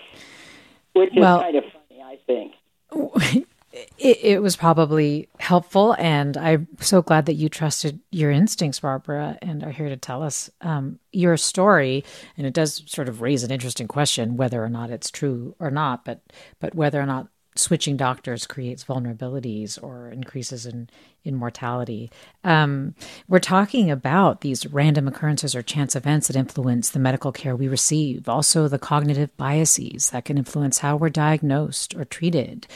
which 0.92 1.10
is 1.12 1.18
well, 1.18 1.40
kind 1.40 1.56
of 1.56 1.64
funny, 1.64 2.02
I 2.02 2.18
think. 2.26 3.46
It, 3.98 4.18
it, 4.22 4.42
was 4.42 4.56
probably 4.56 5.28
helpful, 5.38 5.94
and 5.98 6.34
I'm 6.38 6.66
so 6.80 7.02
glad 7.02 7.26
that 7.26 7.34
you 7.34 7.50
trusted 7.50 8.00
your 8.10 8.30
instincts, 8.30 8.80
Barbara, 8.80 9.36
and 9.42 9.62
are 9.62 9.70
here 9.70 9.90
to 9.90 9.98
tell 9.98 10.22
us 10.22 10.48
um, 10.62 10.98
your 11.12 11.36
story. 11.36 12.02
And 12.38 12.46
it 12.46 12.54
does 12.54 12.82
sort 12.86 13.06
of 13.06 13.20
raise 13.20 13.44
an 13.44 13.50
interesting 13.50 13.86
question 13.86 14.38
whether 14.38 14.64
or 14.64 14.70
not 14.70 14.88
it's 14.88 15.10
true 15.10 15.54
or 15.58 15.70
not, 15.70 16.06
but 16.06 16.22
but 16.58 16.74
whether 16.74 16.98
or 16.98 17.04
not 17.04 17.28
switching 17.54 17.98
doctors 17.98 18.46
creates 18.46 18.84
vulnerabilities 18.84 19.82
or 19.82 20.08
increases 20.08 20.64
in, 20.64 20.88
in 21.26 21.34
mortality. 21.34 22.10
Um, 22.44 22.94
we're 23.28 23.40
talking 23.40 23.90
about 23.90 24.40
these 24.40 24.66
random 24.66 25.08
occurrences 25.08 25.56
or 25.56 25.62
chance 25.62 25.96
events 25.96 26.28
that 26.28 26.36
influence 26.36 26.90
the 26.90 27.00
medical 27.00 27.32
care 27.32 27.56
we 27.56 27.66
receive, 27.66 28.28
also 28.28 28.68
the 28.68 28.78
cognitive 28.78 29.36
biases 29.36 30.10
that 30.10 30.24
can 30.24 30.38
influence 30.38 30.78
how 30.78 30.96
we're 30.96 31.10
diagnosed 31.10 31.94
or 31.96 32.04
treated 32.04 32.66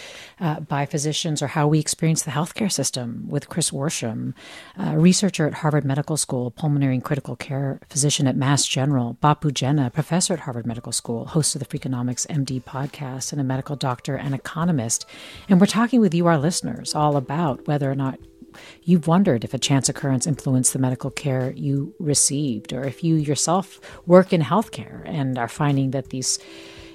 uh, 0.40 0.60
by 0.60 0.86
physicians 0.86 1.40
or 1.40 1.48
how 1.48 1.68
we 1.68 1.78
experience 1.78 2.22
the 2.22 2.32
healthcare 2.32 2.70
system. 2.70 3.26
With 3.28 3.48
Chris 3.48 3.70
Worsham, 3.70 4.34
a 4.76 4.98
researcher 4.98 5.46
at 5.46 5.54
Harvard 5.54 5.84
Medical 5.84 6.16
School, 6.16 6.50
pulmonary 6.50 6.94
and 6.94 7.04
critical 7.04 7.36
care 7.36 7.80
physician 7.88 8.26
at 8.26 8.36
Mass 8.36 8.66
General, 8.66 9.16
Bapu 9.22 9.52
Jena, 9.54 9.90
professor 9.90 10.34
at 10.34 10.40
Harvard 10.40 10.66
Medical 10.66 10.92
School, 10.92 11.26
host 11.26 11.54
of 11.54 11.60
the 11.60 11.66
Freakonomics 11.66 12.26
MD 12.26 12.62
podcast, 12.62 13.30
and 13.30 13.40
a 13.40 13.44
medical 13.44 13.76
doctor 13.76 14.16
and 14.16 14.34
economist. 14.34 15.06
And 15.48 15.60
we're 15.60 15.66
talking 15.66 16.00
with 16.00 16.12
you, 16.14 16.26
our 16.26 16.38
listeners, 16.38 16.94
all 16.94 17.16
about 17.16 17.68
whether 17.68 17.90
or 17.90 17.94
not 17.94 18.18
you've 18.82 19.06
wondered 19.06 19.44
if 19.44 19.54
a 19.54 19.58
chance 19.58 19.88
occurrence 19.88 20.26
influenced 20.26 20.72
the 20.72 20.78
medical 20.78 21.10
care 21.10 21.52
you 21.56 21.94
received, 21.98 22.72
or 22.72 22.84
if 22.84 23.02
you 23.04 23.16
yourself 23.16 23.80
work 24.06 24.32
in 24.32 24.42
healthcare 24.42 25.02
and 25.06 25.38
are 25.38 25.48
finding 25.48 25.90
that 25.92 26.10
these 26.10 26.38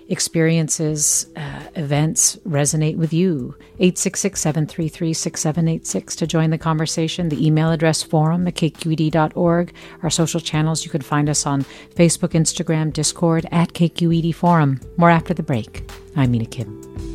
experiences, 0.07 1.27
uh, 1.35 1.63
events 1.75 2.35
resonate 2.47 2.97
with 2.97 3.11
you. 3.13 3.55
866 3.79 4.39
733 4.39 5.13
6786 5.13 6.15
to 6.15 6.27
join 6.27 6.49
the 6.49 6.57
conversation. 6.57 7.29
The 7.29 7.45
email 7.45 7.71
address 7.71 8.03
forum 8.03 8.47
at 8.47 8.55
kqed.org. 8.55 9.73
Our 10.03 10.09
social 10.09 10.39
channels, 10.39 10.85
you 10.85 10.91
can 10.91 11.01
find 11.01 11.29
us 11.29 11.45
on 11.45 11.63
Facebook, 11.95 12.29
Instagram, 12.29 12.93
Discord 12.93 13.47
at 13.51 13.73
KQED 13.73 14.35
Forum. 14.35 14.79
More 14.97 15.09
after 15.09 15.33
the 15.33 15.43
break. 15.43 15.89
I'm 16.15 16.31
Mina 16.31 16.45
Kim. 16.45 17.14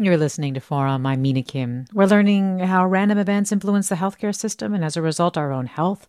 You're 0.00 0.16
listening 0.16 0.54
to 0.54 0.60
Forum. 0.60 1.06
I'm 1.06 1.22
Mina 1.22 1.42
Kim. 1.42 1.86
We're 1.92 2.06
learning 2.06 2.60
how 2.60 2.86
random 2.86 3.18
events 3.18 3.50
influence 3.50 3.88
the 3.88 3.96
healthcare 3.96 4.32
system 4.32 4.72
and, 4.72 4.84
as 4.84 4.96
a 4.96 5.02
result, 5.02 5.36
our 5.36 5.50
own 5.50 5.66
health. 5.66 6.06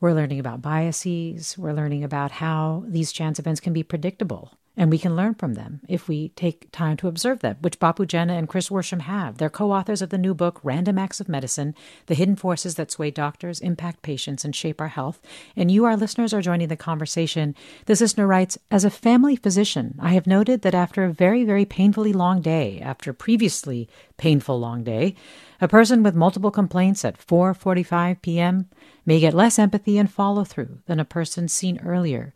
We're 0.00 0.12
learning 0.12 0.38
about 0.38 0.62
biases. 0.62 1.58
We're 1.58 1.72
learning 1.72 2.04
about 2.04 2.30
how 2.30 2.84
these 2.86 3.10
chance 3.10 3.40
events 3.40 3.60
can 3.60 3.72
be 3.72 3.82
predictable 3.82 4.52
and 4.76 4.90
we 4.90 4.98
can 4.98 5.16
learn 5.16 5.34
from 5.34 5.54
them 5.54 5.80
if 5.88 6.06
we 6.06 6.28
take 6.30 6.70
time 6.70 6.96
to 6.98 7.08
observe 7.08 7.40
them, 7.40 7.56
which 7.60 7.78
Bapu 7.78 8.06
Jena 8.06 8.34
and 8.34 8.48
Chris 8.48 8.68
Worsham 8.68 9.00
have. 9.02 9.38
They're 9.38 9.48
co 9.48 9.72
authors 9.72 10.02
of 10.02 10.10
the 10.10 10.18
new 10.18 10.34
book, 10.34 10.60
Random 10.62 10.98
Acts 10.98 11.20
of 11.20 11.28
Medicine 11.28 11.74
The 12.06 12.14
Hidden 12.14 12.36
Forces 12.36 12.74
That 12.74 12.90
Sway 12.90 13.10
Doctors, 13.10 13.60
Impact 13.60 14.02
Patients, 14.02 14.44
and 14.44 14.54
Shape 14.54 14.80
Our 14.80 14.88
Health. 14.88 15.20
And 15.56 15.70
you, 15.70 15.84
our 15.86 15.96
listeners, 15.96 16.34
are 16.34 16.42
joining 16.42 16.68
the 16.68 16.76
conversation. 16.76 17.54
This 17.86 18.00
listener 18.00 18.26
writes 18.26 18.58
As 18.70 18.84
a 18.84 18.90
family 18.90 19.36
physician, 19.36 19.98
I 19.98 20.10
have 20.10 20.26
noted 20.26 20.62
that 20.62 20.74
after 20.74 21.04
a 21.04 21.12
very, 21.12 21.44
very 21.44 21.64
painfully 21.64 22.12
long 22.12 22.42
day, 22.42 22.80
after 22.80 23.12
previously 23.12 23.88
painful 24.18 24.58
long 24.60 24.84
day, 24.84 25.14
a 25.60 25.68
person 25.68 26.02
with 26.02 26.14
multiple 26.14 26.50
complaints 26.50 27.04
at 27.04 27.18
4:45 27.18 28.20
p.m. 28.20 28.68
may 29.06 29.20
get 29.20 29.32
less 29.32 29.58
empathy 29.58 29.96
and 29.96 30.10
follow 30.10 30.44
through 30.44 30.80
than 30.86 31.00
a 31.00 31.04
person 31.04 31.48
seen 31.48 31.80
earlier. 31.80 32.34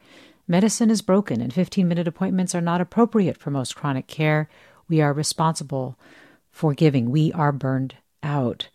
Medicine 0.51 0.91
is 0.91 1.01
broken, 1.01 1.41
and 1.41 1.53
15 1.55 1.87
minute 1.87 2.09
appointments 2.09 2.57
are 2.57 2.61
not 2.61 2.81
appropriate 2.81 3.37
for 3.37 3.53
most 3.53 3.77
chronic 3.77 4.09
care. 4.09 4.49
We 4.89 5.01
are 5.01 5.13
responsible 5.13 5.97
for 6.51 6.75
giving. 6.75 7.13
We 7.13 7.33
are 7.35 7.53
burned 7.53 7.95
out. 8.25 8.69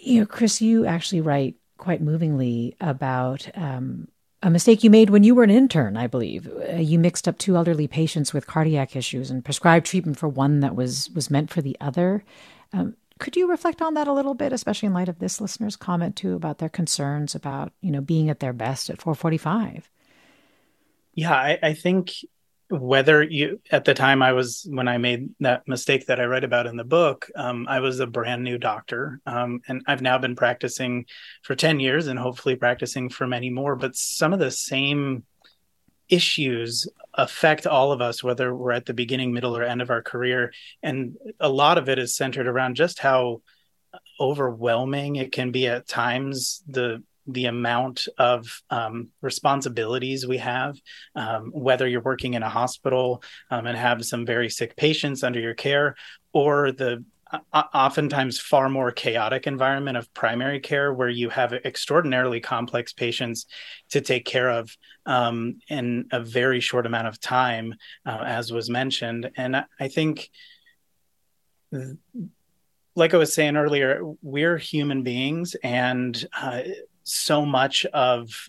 You 0.00 0.20
know, 0.20 0.26
Chris, 0.26 0.62
you 0.62 0.86
actually 0.86 1.22
write 1.22 1.56
quite 1.76 2.00
movingly 2.00 2.76
about 2.80 3.50
um, 3.56 4.06
a 4.44 4.48
mistake 4.48 4.84
you 4.84 4.90
made 4.90 5.10
when 5.10 5.24
you 5.24 5.34
were 5.34 5.42
an 5.42 5.50
intern, 5.50 5.96
I 5.96 6.06
believe. 6.06 6.46
Uh, 6.46 6.76
you 6.76 7.00
mixed 7.00 7.26
up 7.26 7.36
two 7.36 7.56
elderly 7.56 7.88
patients 7.88 8.32
with 8.32 8.46
cardiac 8.46 8.94
issues 8.94 9.28
and 9.28 9.44
prescribed 9.44 9.86
treatment 9.86 10.20
for 10.20 10.28
one 10.28 10.60
that 10.60 10.76
was 10.76 11.10
was 11.10 11.32
meant 11.32 11.50
for 11.50 11.60
the 11.62 11.76
other. 11.80 12.22
Um, 12.72 12.94
could 13.18 13.34
you 13.34 13.50
reflect 13.50 13.82
on 13.82 13.94
that 13.94 14.06
a 14.06 14.12
little 14.12 14.34
bit, 14.34 14.52
especially 14.52 14.86
in 14.86 14.94
light 14.94 15.08
of 15.08 15.18
this 15.18 15.40
listener's 15.40 15.74
comment 15.74 16.14
too 16.14 16.36
about 16.36 16.58
their 16.58 16.68
concerns 16.68 17.34
about 17.34 17.72
you 17.80 17.90
know 17.90 18.00
being 18.00 18.30
at 18.30 18.38
their 18.38 18.52
best 18.52 18.88
at 18.88 19.02
445? 19.02 19.90
Yeah, 21.14 21.32
I, 21.32 21.58
I 21.62 21.74
think 21.74 22.12
whether 22.70 23.20
you 23.20 23.60
at 23.72 23.84
the 23.84 23.94
time 23.94 24.22
I 24.22 24.32
was 24.32 24.64
when 24.68 24.86
I 24.86 24.98
made 24.98 25.30
that 25.40 25.66
mistake 25.66 26.06
that 26.06 26.20
I 26.20 26.26
write 26.26 26.44
about 26.44 26.66
in 26.66 26.76
the 26.76 26.84
book, 26.84 27.28
um, 27.34 27.66
I 27.68 27.80
was 27.80 27.98
a 27.98 28.06
brand 28.06 28.44
new 28.44 28.58
doctor, 28.58 29.20
um, 29.26 29.60
and 29.66 29.82
I've 29.88 30.02
now 30.02 30.18
been 30.18 30.36
practicing 30.36 31.06
for 31.42 31.56
ten 31.56 31.80
years 31.80 32.06
and 32.06 32.18
hopefully 32.18 32.54
practicing 32.54 33.08
for 33.08 33.26
many 33.26 33.50
more. 33.50 33.74
But 33.74 33.96
some 33.96 34.32
of 34.32 34.38
the 34.38 34.52
same 34.52 35.24
issues 36.08 36.88
affect 37.14 37.66
all 37.66 37.90
of 37.90 38.00
us, 38.00 38.22
whether 38.22 38.54
we're 38.54 38.72
at 38.72 38.86
the 38.86 38.94
beginning, 38.94 39.32
middle, 39.32 39.56
or 39.56 39.64
end 39.64 39.82
of 39.82 39.90
our 39.90 40.02
career, 40.02 40.52
and 40.82 41.16
a 41.40 41.48
lot 41.48 41.76
of 41.76 41.88
it 41.88 41.98
is 41.98 42.16
centered 42.16 42.46
around 42.46 42.76
just 42.76 43.00
how 43.00 43.42
overwhelming 44.20 45.16
it 45.16 45.32
can 45.32 45.50
be 45.50 45.66
at 45.66 45.88
times 45.88 46.62
the 46.68 47.02
the 47.32 47.46
amount 47.46 48.08
of 48.18 48.62
um, 48.70 49.08
responsibilities 49.20 50.26
we 50.26 50.38
have, 50.38 50.80
um, 51.14 51.50
whether 51.52 51.86
you're 51.86 52.00
working 52.00 52.34
in 52.34 52.42
a 52.42 52.48
hospital 52.48 53.22
um, 53.50 53.66
and 53.66 53.76
have 53.76 54.04
some 54.04 54.26
very 54.26 54.48
sick 54.48 54.76
patients 54.76 55.22
under 55.22 55.40
your 55.40 55.54
care, 55.54 55.94
or 56.32 56.72
the 56.72 57.04
uh, 57.32 57.62
oftentimes 57.74 58.40
far 58.40 58.68
more 58.68 58.90
chaotic 58.90 59.46
environment 59.46 59.96
of 59.96 60.12
primary 60.14 60.58
care 60.58 60.92
where 60.92 61.08
you 61.08 61.28
have 61.28 61.52
extraordinarily 61.52 62.40
complex 62.40 62.92
patients 62.92 63.46
to 63.88 64.00
take 64.00 64.24
care 64.24 64.50
of 64.50 64.76
um, 65.06 65.60
in 65.68 66.06
a 66.10 66.20
very 66.20 66.60
short 66.60 66.86
amount 66.86 67.06
of 67.06 67.20
time, 67.20 67.74
uh, 68.04 68.22
as 68.26 68.52
was 68.52 68.68
mentioned. 68.68 69.30
And 69.36 69.64
I 69.78 69.88
think. 69.88 70.30
like 72.96 73.14
I 73.14 73.16
was 73.16 73.32
saying 73.32 73.56
earlier, 73.56 74.02
we're 74.22 74.58
human 74.58 75.02
beings, 75.04 75.54
and 75.62 76.26
uh, 76.36 76.62
so 77.12 77.44
much 77.44 77.84
of 77.86 78.48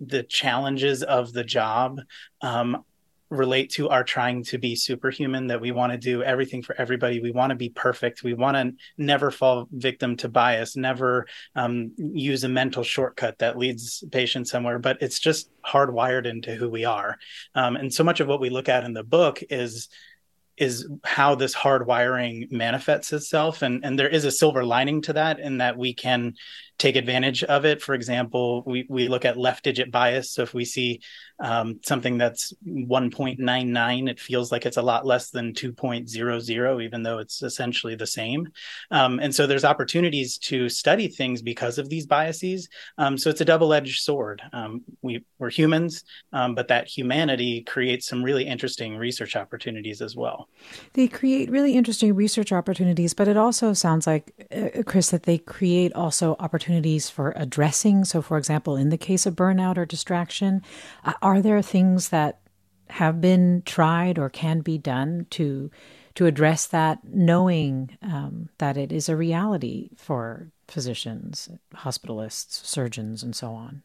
the 0.00 0.22
challenges 0.22 1.02
of 1.02 1.32
the 1.32 1.44
job 1.44 2.00
um, 2.42 2.84
relate 3.28 3.70
to 3.70 3.88
our 3.88 4.04
trying 4.04 4.44
to 4.44 4.58
be 4.58 4.76
superhuman 4.76 5.48
that 5.48 5.60
we 5.60 5.72
want 5.72 5.92
to 5.92 5.98
do 5.98 6.22
everything 6.22 6.62
for 6.62 6.80
everybody. 6.80 7.20
We 7.20 7.32
want 7.32 7.50
to 7.50 7.56
be 7.56 7.68
perfect. 7.68 8.22
We 8.22 8.34
want 8.34 8.56
to 8.56 8.72
never 8.96 9.30
fall 9.30 9.66
victim 9.72 10.16
to 10.18 10.28
bias 10.28 10.76
never 10.76 11.26
um, 11.54 11.92
use 11.96 12.44
a 12.44 12.48
mental 12.48 12.84
shortcut 12.84 13.38
that 13.38 13.58
leads 13.58 14.04
patients 14.12 14.50
somewhere 14.50 14.78
but 14.78 14.98
it's 15.00 15.18
just 15.18 15.50
hardwired 15.64 16.26
into 16.26 16.54
who 16.54 16.68
we 16.68 16.84
are. 16.84 17.18
Um, 17.54 17.76
and 17.76 17.92
so 17.92 18.04
much 18.04 18.20
of 18.20 18.28
what 18.28 18.40
we 18.40 18.50
look 18.50 18.68
at 18.68 18.84
in 18.84 18.92
the 18.92 19.04
book 19.04 19.42
is 19.50 19.88
is 20.56 20.88
how 21.04 21.34
this 21.34 21.54
hardwiring 21.54 22.50
manifests 22.50 23.12
itself 23.12 23.62
and 23.62 23.84
and 23.84 23.98
there 23.98 24.08
is 24.08 24.24
a 24.24 24.30
silver 24.30 24.64
lining 24.64 25.02
to 25.02 25.12
that 25.12 25.38
in 25.38 25.58
that 25.58 25.76
we 25.76 25.92
can 25.92 26.34
take 26.78 26.96
advantage 26.96 27.42
of 27.44 27.64
it. 27.64 27.80
For 27.80 27.94
example, 27.94 28.62
we, 28.66 28.86
we 28.88 29.08
look 29.08 29.24
at 29.24 29.38
left 29.38 29.64
digit 29.64 29.90
bias. 29.90 30.30
So 30.30 30.42
if 30.42 30.52
we 30.52 30.64
see 30.64 31.00
um, 31.38 31.80
something 31.82 32.18
that's 32.18 32.52
1.99, 32.66 34.10
it 34.10 34.20
feels 34.20 34.52
like 34.52 34.66
it's 34.66 34.76
a 34.76 34.82
lot 34.82 35.06
less 35.06 35.30
than 35.30 35.54
2.00, 35.54 36.84
even 36.84 37.02
though 37.02 37.18
it's 37.18 37.42
essentially 37.42 37.94
the 37.94 38.06
same. 38.06 38.48
Um, 38.90 39.20
and 39.20 39.34
so 39.34 39.46
there's 39.46 39.64
opportunities 39.64 40.38
to 40.38 40.68
study 40.68 41.08
things 41.08 41.40
because 41.40 41.78
of 41.78 41.88
these 41.88 42.06
biases. 42.06 42.68
Um, 42.98 43.16
so 43.16 43.30
it's 43.30 43.40
a 43.40 43.44
double 43.44 43.72
edged 43.72 44.02
sword. 44.02 44.42
Um, 44.52 44.84
we, 45.00 45.24
we're 45.38 45.50
humans, 45.50 46.04
um, 46.32 46.54
but 46.54 46.68
that 46.68 46.88
humanity 46.88 47.62
creates 47.62 48.06
some 48.06 48.22
really 48.22 48.44
interesting 48.44 48.96
research 48.96 49.34
opportunities 49.34 50.02
as 50.02 50.14
well. 50.14 50.48
They 50.92 51.08
create 51.08 51.50
really 51.50 51.74
interesting 51.74 52.14
research 52.14 52.52
opportunities, 52.52 53.14
but 53.14 53.28
it 53.28 53.36
also 53.38 53.72
sounds 53.72 54.06
like, 54.06 54.32
uh, 54.54 54.82
Chris, 54.84 55.10
that 55.10 55.22
they 55.22 55.38
create 55.38 55.94
also 55.94 56.36
opportunities 56.38 56.65
opportunities 56.66 57.08
for 57.08 57.32
addressing? 57.36 58.04
So, 58.04 58.20
for 58.20 58.36
example, 58.38 58.76
in 58.76 58.88
the 58.88 58.98
case 58.98 59.24
of 59.24 59.36
burnout 59.36 59.78
or 59.78 59.86
distraction, 59.86 60.62
uh, 61.04 61.12
are 61.22 61.40
there 61.40 61.62
things 61.62 62.08
that 62.08 62.40
have 62.88 63.20
been 63.20 63.62
tried 63.64 64.18
or 64.18 64.28
can 64.28 64.60
be 64.60 64.78
done 64.78 65.26
to 65.30 65.70
to 66.16 66.26
address 66.26 66.66
that, 66.68 66.98
knowing 67.04 67.98
um, 68.00 68.48
that 68.56 68.78
it 68.78 68.90
is 68.90 69.08
a 69.08 69.16
reality 69.16 69.90
for 69.96 70.48
physicians, 70.66 71.50
hospitalists, 71.74 72.64
surgeons, 72.64 73.22
and 73.22 73.36
so 73.36 73.52
on? 73.52 73.82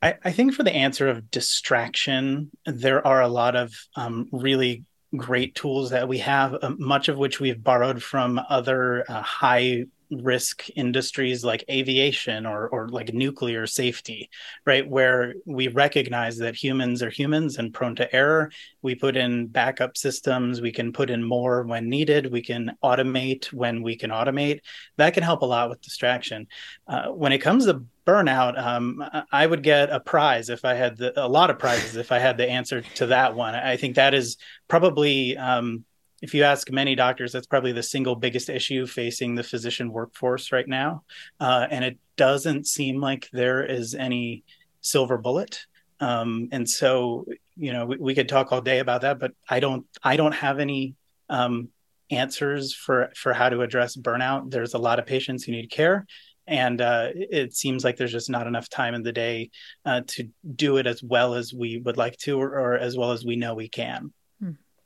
I, 0.00 0.14
I 0.24 0.32
think 0.32 0.54
for 0.54 0.62
the 0.62 0.74
answer 0.74 1.06
of 1.06 1.30
distraction, 1.30 2.50
there 2.64 3.06
are 3.06 3.20
a 3.20 3.28
lot 3.28 3.56
of 3.56 3.74
um, 3.94 4.26
really 4.32 4.84
great 5.16 5.54
tools 5.54 5.90
that 5.90 6.08
we 6.08 6.18
have, 6.18 6.54
uh, 6.62 6.70
much 6.78 7.08
of 7.08 7.18
which 7.18 7.40
we've 7.40 7.62
borrowed 7.62 8.02
from 8.02 8.40
other 8.48 9.04
uh, 9.06 9.20
high 9.20 9.84
risk 10.10 10.66
industries 10.76 11.44
like 11.44 11.64
aviation 11.70 12.46
or, 12.46 12.68
or 12.68 12.88
like 12.88 13.14
nuclear 13.14 13.66
safety, 13.66 14.28
right? 14.66 14.88
Where 14.88 15.34
we 15.46 15.68
recognize 15.68 16.38
that 16.38 16.54
humans 16.54 17.02
are 17.02 17.10
humans 17.10 17.58
and 17.58 17.72
prone 17.72 17.96
to 17.96 18.14
error. 18.14 18.50
We 18.82 18.94
put 18.94 19.16
in 19.16 19.46
backup 19.46 19.96
systems. 19.96 20.60
We 20.60 20.72
can 20.72 20.92
put 20.92 21.10
in 21.10 21.22
more 21.22 21.62
when 21.62 21.88
needed. 21.88 22.32
We 22.32 22.42
can 22.42 22.76
automate 22.82 23.52
when 23.52 23.82
we 23.82 23.96
can 23.96 24.10
automate. 24.10 24.60
That 24.96 25.14
can 25.14 25.22
help 25.22 25.42
a 25.42 25.46
lot 25.46 25.70
with 25.70 25.80
distraction. 25.80 26.48
Uh, 26.86 27.08
when 27.08 27.32
it 27.32 27.38
comes 27.38 27.66
to 27.66 27.84
burnout, 28.06 28.58
um, 28.58 29.04
I 29.30 29.46
would 29.46 29.62
get 29.62 29.90
a 29.90 30.00
prize 30.00 30.48
if 30.48 30.64
I 30.64 30.74
had 30.74 30.96
the, 30.96 31.24
a 31.24 31.28
lot 31.28 31.50
of 31.50 31.58
prizes 31.58 31.96
if 31.96 32.10
I 32.10 32.18
had 32.18 32.36
the 32.36 32.48
answer 32.48 32.82
to 32.96 33.06
that 33.06 33.34
one. 33.34 33.54
I 33.54 33.76
think 33.76 33.96
that 33.96 34.14
is 34.14 34.36
probably 34.66 35.36
um, 35.36 35.84
if 36.20 36.34
you 36.34 36.44
ask 36.44 36.70
many 36.70 36.94
doctors, 36.94 37.32
that's 37.32 37.46
probably 37.46 37.72
the 37.72 37.82
single 37.82 38.14
biggest 38.14 38.48
issue 38.48 38.86
facing 38.86 39.34
the 39.34 39.42
physician 39.42 39.90
workforce 39.92 40.52
right 40.52 40.68
now. 40.68 41.02
Uh, 41.38 41.66
and 41.70 41.84
it 41.84 41.98
doesn't 42.16 42.66
seem 42.66 43.00
like 43.00 43.28
there 43.32 43.64
is 43.64 43.94
any 43.94 44.44
silver 44.80 45.16
bullet. 45.18 45.64
Um, 46.00 46.48
and 46.52 46.68
so, 46.68 47.26
you 47.56 47.72
know, 47.72 47.86
we, 47.86 47.96
we, 47.98 48.14
could 48.14 48.28
talk 48.28 48.52
all 48.52 48.62
day 48.62 48.78
about 48.78 49.02
that, 49.02 49.18
but 49.18 49.32
I 49.48 49.60
don't, 49.60 49.86
I 50.02 50.16
don't 50.16 50.32
have 50.32 50.58
any 50.58 50.94
um, 51.28 51.68
answers 52.10 52.74
for 52.74 53.10
for 53.14 53.32
how 53.32 53.48
to 53.48 53.62
address 53.62 53.96
burnout. 53.96 54.50
There's 54.50 54.74
a 54.74 54.78
lot 54.78 54.98
of 54.98 55.06
patients 55.06 55.44
who 55.44 55.52
need 55.52 55.70
care, 55.70 56.06
and 56.46 56.80
uh, 56.80 57.10
it 57.14 57.54
seems 57.54 57.84
like 57.84 57.96
there's 57.96 58.12
just 58.12 58.30
not 58.30 58.46
enough 58.46 58.68
time 58.68 58.94
in 58.94 59.02
the 59.02 59.12
day 59.12 59.50
uh, 59.84 60.02
to 60.08 60.28
do 60.54 60.78
it 60.78 60.86
as 60.86 61.02
well 61.02 61.34
as 61.34 61.52
we 61.54 61.78
would 61.78 61.96
like 61.96 62.16
to, 62.18 62.40
or, 62.40 62.48
or 62.58 62.78
as 62.78 62.96
well 62.96 63.12
as 63.12 63.24
we 63.24 63.36
know 63.36 63.54
we 63.54 63.68
can. 63.68 64.12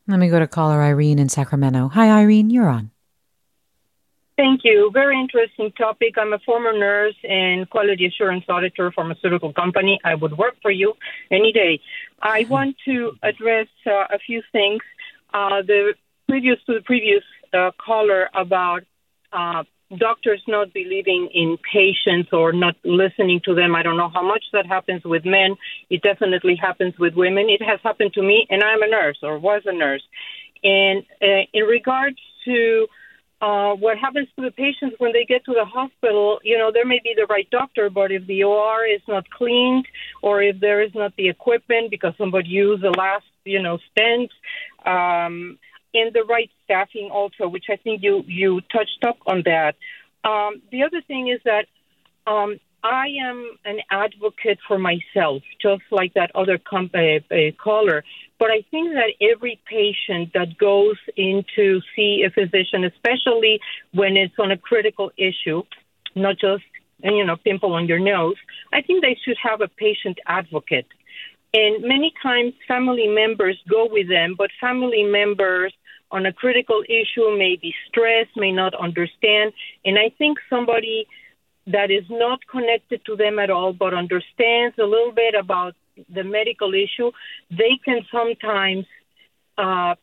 Let 0.06 0.18
me 0.18 0.28
go 0.28 0.38
to 0.38 0.46
caller 0.46 0.82
Irene 0.82 1.18
in 1.18 1.28
Sacramento. 1.28 1.88
Hi, 1.88 2.10
Irene, 2.10 2.50
you're 2.50 2.68
on. 2.68 2.90
Thank 4.36 4.62
you. 4.64 4.90
Very 4.92 5.18
interesting 5.18 5.70
topic. 5.72 6.14
I'm 6.18 6.32
a 6.32 6.40
former 6.40 6.72
nurse 6.72 7.14
and 7.22 7.70
quality 7.70 8.06
assurance 8.06 8.44
auditor, 8.48 8.90
pharmaceutical 8.90 9.52
company. 9.52 10.00
I 10.04 10.16
would 10.16 10.36
work 10.36 10.56
for 10.60 10.72
you 10.72 10.94
any 11.30 11.52
day. 11.52 11.80
I 12.20 12.42
hmm. 12.42 12.52
want 12.52 12.76
to 12.84 13.12
address 13.22 13.68
uh, 13.86 14.06
a 14.10 14.18
few 14.18 14.42
things. 14.50 14.82
Uh, 15.32 15.62
the 15.62 15.94
previous 16.28 16.58
to 16.66 16.74
the 16.74 16.80
previous 16.80 17.22
uh, 17.52 17.70
caller 17.78 18.28
about 18.34 18.82
uh, 19.32 19.62
doctors 19.98 20.42
not 20.46 20.72
believing 20.72 21.28
in 21.32 21.58
patients 21.72 22.30
or 22.32 22.52
not 22.52 22.76
listening 22.84 23.40
to 23.44 23.54
them. 23.54 23.74
I 23.74 23.82
don't 23.82 23.96
know 23.96 24.10
how 24.12 24.26
much 24.26 24.44
that 24.52 24.66
happens 24.66 25.04
with 25.04 25.24
men. 25.24 25.56
It 25.90 26.02
definitely 26.02 26.56
happens 26.56 26.94
with 26.98 27.14
women. 27.14 27.48
It 27.48 27.62
has 27.62 27.80
happened 27.82 28.12
to 28.14 28.22
me, 28.22 28.46
and 28.50 28.62
I'm 28.62 28.82
a 28.82 28.88
nurse 28.88 29.18
or 29.22 29.38
was 29.38 29.62
a 29.66 29.72
nurse. 29.72 30.02
And 30.62 31.04
uh, 31.22 31.44
in 31.52 31.64
regards 31.64 32.18
to 32.46 32.86
uh, 33.40 33.74
what 33.74 33.98
happens 33.98 34.28
to 34.36 34.42
the 34.42 34.50
patients 34.50 34.96
when 34.98 35.12
they 35.12 35.24
get 35.24 35.44
to 35.44 35.52
the 35.52 35.64
hospital, 35.64 36.40
you 36.42 36.56
know, 36.56 36.70
there 36.72 36.86
may 36.86 37.00
be 37.04 37.14
the 37.14 37.26
right 37.26 37.48
doctor, 37.50 37.90
but 37.90 38.10
if 38.10 38.26
the 38.26 38.42
OR 38.44 38.86
is 38.86 39.02
not 39.06 39.28
cleaned 39.28 39.86
or 40.22 40.42
if 40.42 40.58
there 40.60 40.82
is 40.82 40.94
not 40.94 41.14
the 41.16 41.28
equipment 41.28 41.90
because 41.90 42.14
somebody 42.16 42.48
used 42.48 42.82
the 42.82 42.90
last, 42.90 43.26
you 43.44 43.60
know, 43.60 43.78
stent, 43.90 44.30
um, 44.86 45.58
and 45.94 46.12
the 46.12 46.24
right 46.24 46.50
staffing 46.64 47.10
also, 47.10 47.48
which 47.48 47.66
I 47.70 47.76
think 47.76 48.02
you 48.02 48.24
you 48.26 48.60
touched 48.72 49.04
up 49.06 49.18
on 49.26 49.42
that. 49.44 49.76
Um, 50.24 50.62
the 50.70 50.82
other 50.82 51.00
thing 51.06 51.28
is 51.28 51.40
that 51.44 51.66
um, 52.26 52.58
I 52.82 53.06
am 53.22 53.56
an 53.64 53.78
advocate 53.90 54.58
for 54.68 54.78
myself, 54.78 55.42
just 55.60 55.82
like 55.90 56.14
that 56.14 56.30
other 56.34 56.58
uh, 56.70 56.76
uh, 56.76 57.36
caller. 57.62 58.04
But 58.38 58.50
I 58.50 58.62
think 58.70 58.94
that 58.94 59.12
every 59.20 59.60
patient 59.66 60.32
that 60.34 60.58
goes 60.58 60.96
in 61.16 61.44
to 61.56 61.80
see 61.94 62.24
a 62.26 62.30
physician, 62.30 62.84
especially 62.84 63.60
when 63.92 64.16
it's 64.16 64.34
on 64.38 64.50
a 64.50 64.58
critical 64.58 65.12
issue, 65.16 65.62
not 66.14 66.38
just 66.38 66.64
you 67.02 67.24
know 67.24 67.36
pimple 67.36 67.72
on 67.74 67.86
your 67.86 68.00
nose, 68.00 68.36
I 68.72 68.82
think 68.82 69.02
they 69.02 69.18
should 69.24 69.38
have 69.42 69.60
a 69.60 69.68
patient 69.68 70.18
advocate. 70.26 70.86
And 71.54 71.84
many 71.84 72.12
times 72.20 72.52
family 72.66 73.06
members 73.06 73.56
go 73.70 73.86
with 73.88 74.08
them, 74.08 74.34
but 74.36 74.50
family 74.60 75.04
members 75.04 75.72
on 76.14 76.26
a 76.26 76.32
critical 76.32 76.82
issue 76.84 77.36
may 77.36 77.56
be 77.60 77.74
stressed, 77.88 78.36
may 78.36 78.52
not 78.52 78.72
understand. 78.72 79.52
And 79.84 79.98
I 79.98 80.10
think 80.16 80.38
somebody 80.48 81.08
that 81.66 81.90
is 81.90 82.04
not 82.08 82.38
connected 82.46 83.04
to 83.06 83.16
them 83.16 83.40
at 83.40 83.50
all, 83.50 83.72
but 83.72 83.92
understands 83.92 84.76
a 84.78 84.84
little 84.84 85.10
bit 85.10 85.34
about 85.34 85.74
the 86.08 86.22
medical 86.22 86.72
issue, 86.72 87.10
they 87.50 87.78
can 87.84 88.00
sometimes 88.12 88.86
uh, 89.58 89.94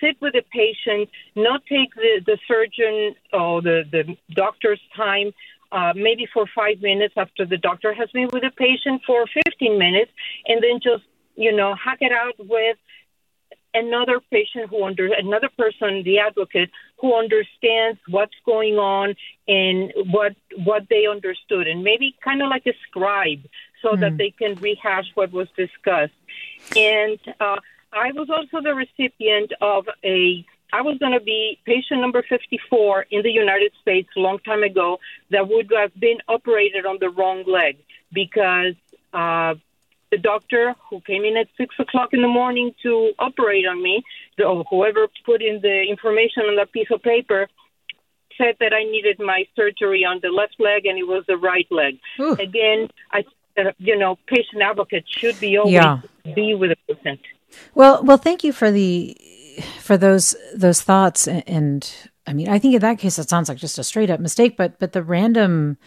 sit 0.00 0.16
with 0.20 0.34
the 0.34 0.44
patient, 0.52 1.08
not 1.34 1.66
take 1.66 1.92
the, 1.96 2.20
the 2.24 2.38
surgeon 2.46 3.16
or 3.32 3.60
the, 3.60 3.82
the 3.90 4.16
doctor's 4.34 4.80
time, 4.96 5.32
uh, 5.72 5.92
maybe 5.96 6.26
for 6.32 6.46
five 6.54 6.80
minutes 6.80 7.14
after 7.16 7.44
the 7.44 7.56
doctor 7.56 7.92
has 7.92 8.08
been 8.12 8.28
with 8.32 8.42
the 8.42 8.52
patient 8.56 9.02
for 9.04 9.26
15 9.44 9.76
minutes, 9.76 10.12
and 10.46 10.62
then 10.62 10.78
just, 10.80 11.04
you 11.34 11.52
know, 11.52 11.74
hack 11.74 11.98
it 12.00 12.12
out 12.12 12.34
with 12.38 12.76
another 13.74 14.20
patient 14.30 14.70
who 14.70 14.84
under 14.84 15.12
another 15.12 15.48
person, 15.56 16.02
the 16.04 16.18
advocate, 16.18 16.70
who 17.00 17.14
understands 17.14 17.98
what's 18.08 18.34
going 18.44 18.74
on 18.74 19.14
and 19.46 19.92
what 20.10 20.34
what 20.64 20.88
they 20.88 21.06
understood, 21.06 21.66
and 21.66 21.82
maybe 21.82 22.14
kind 22.22 22.42
of 22.42 22.48
like 22.48 22.66
a 22.66 22.72
scribe, 22.88 23.40
so 23.82 23.90
mm. 23.90 24.00
that 24.00 24.16
they 24.16 24.30
can 24.30 24.54
rehash 24.56 25.06
what 25.14 25.32
was 25.32 25.48
discussed. 25.56 26.12
And 26.76 27.18
uh, 27.40 27.56
I 27.92 28.12
was 28.12 28.28
also 28.30 28.62
the 28.62 28.74
recipient 28.74 29.52
of 29.60 29.86
a. 30.04 30.44
I 30.70 30.82
was 30.82 30.98
going 30.98 31.12
to 31.12 31.20
be 31.20 31.58
patient 31.64 32.02
number 32.02 32.22
54 32.28 33.06
in 33.10 33.22
the 33.22 33.30
United 33.30 33.72
States 33.80 34.10
a 34.14 34.20
long 34.20 34.38
time 34.40 34.62
ago 34.62 34.98
that 35.30 35.48
would 35.48 35.72
have 35.74 35.98
been 35.98 36.18
operated 36.28 36.84
on 36.84 36.98
the 37.00 37.08
wrong 37.08 37.44
leg 37.46 37.78
because 38.12 38.74
uh, 39.14 39.54
the 40.10 40.18
doctor 40.18 40.74
who 40.88 41.00
came 41.02 41.24
in 41.24 41.36
at 41.36 41.48
six 41.56 41.74
o'clock 41.78 42.10
in 42.12 42.22
the 42.22 42.28
morning 42.28 42.74
to 42.82 43.12
operate 43.18 43.66
on 43.66 43.82
me, 43.82 44.02
or 44.44 44.64
whoever 44.70 45.08
put 45.24 45.42
in 45.42 45.60
the 45.60 45.84
information 45.88 46.44
on 46.44 46.56
that 46.56 46.72
piece 46.72 46.88
of 46.90 47.02
paper, 47.02 47.48
said 48.38 48.54
that 48.60 48.72
I 48.72 48.84
needed 48.84 49.18
my 49.18 49.44
surgery 49.56 50.04
on 50.04 50.20
the 50.22 50.28
left 50.28 50.56
leg 50.58 50.86
and 50.86 50.98
it 50.98 51.06
was 51.06 51.24
the 51.26 51.36
right 51.36 51.66
leg. 51.70 51.98
Ooh. 52.20 52.32
Again, 52.34 52.88
I, 53.12 53.24
uh, 53.58 53.72
you 53.78 53.98
know, 53.98 54.16
patient 54.26 54.62
advocate 54.62 55.04
should 55.08 55.38
be 55.40 55.58
always 55.58 55.74
yeah. 55.74 56.00
be 56.34 56.54
with 56.54 56.70
a 56.70 56.94
patient. 56.94 57.20
Well, 57.74 58.02
well, 58.04 58.16
thank 58.16 58.44
you 58.44 58.52
for 58.52 58.70
the 58.70 59.16
for 59.80 59.96
those 59.96 60.36
those 60.54 60.80
thoughts 60.80 61.26
and, 61.26 61.42
and 61.48 62.10
I 62.26 62.32
mean, 62.32 62.48
I 62.48 62.58
think 62.58 62.74
in 62.74 62.80
that 62.80 62.98
case 62.98 63.18
it 63.18 63.28
sounds 63.28 63.48
like 63.48 63.58
just 63.58 63.78
a 63.78 63.84
straight 63.84 64.10
up 64.10 64.20
mistake, 64.20 64.56
but 64.56 64.78
but 64.78 64.92
the 64.92 65.02
random 65.02 65.78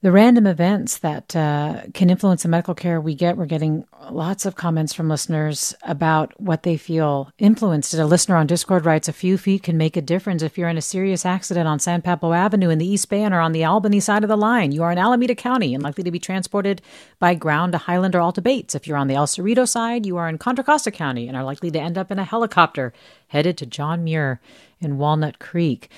the 0.00 0.12
random 0.12 0.46
events 0.46 0.98
that 0.98 1.34
uh, 1.34 1.82
can 1.92 2.08
influence 2.08 2.44
the 2.44 2.48
medical 2.48 2.74
care 2.74 3.00
we 3.00 3.16
get. 3.16 3.36
We're 3.36 3.46
getting 3.46 3.84
lots 4.10 4.46
of 4.46 4.54
comments 4.54 4.92
from 4.92 5.08
listeners 5.08 5.74
about 5.82 6.40
what 6.40 6.62
they 6.62 6.76
feel 6.76 7.32
influenced. 7.36 7.94
A 7.94 8.06
listener 8.06 8.36
on 8.36 8.46
Discord 8.46 8.84
writes, 8.84 9.08
"A 9.08 9.12
few 9.12 9.36
feet 9.36 9.64
can 9.64 9.76
make 9.76 9.96
a 9.96 10.00
difference. 10.00 10.42
If 10.42 10.56
you're 10.56 10.68
in 10.68 10.78
a 10.78 10.82
serious 10.82 11.26
accident 11.26 11.66
on 11.66 11.80
San 11.80 12.00
Pablo 12.00 12.32
Avenue 12.32 12.70
in 12.70 12.78
the 12.78 12.86
East 12.86 13.08
Bay 13.08 13.24
are 13.24 13.40
on 13.40 13.52
the 13.52 13.64
Albany 13.64 13.98
side 13.98 14.22
of 14.22 14.28
the 14.28 14.36
line, 14.36 14.70
you 14.70 14.84
are 14.84 14.92
in 14.92 14.98
Alameda 14.98 15.34
County 15.34 15.74
and 15.74 15.82
likely 15.82 16.04
to 16.04 16.12
be 16.12 16.20
transported 16.20 16.80
by 17.18 17.34
ground 17.34 17.72
to 17.72 17.78
Highland 17.78 18.14
or 18.14 18.20
Alta 18.20 18.40
Bates. 18.40 18.76
If 18.76 18.86
you're 18.86 18.96
on 18.96 19.08
the 19.08 19.16
El 19.16 19.26
Cerrito 19.26 19.66
side, 19.66 20.06
you 20.06 20.16
are 20.16 20.28
in 20.28 20.38
Contra 20.38 20.64
Costa 20.64 20.92
County 20.92 21.26
and 21.26 21.36
are 21.36 21.44
likely 21.44 21.72
to 21.72 21.80
end 21.80 21.98
up 21.98 22.12
in 22.12 22.20
a 22.20 22.24
helicopter 22.24 22.92
headed 23.28 23.58
to 23.58 23.66
John 23.66 24.04
Muir 24.04 24.40
in 24.80 24.98
Walnut 24.98 25.40
Creek." 25.40 25.90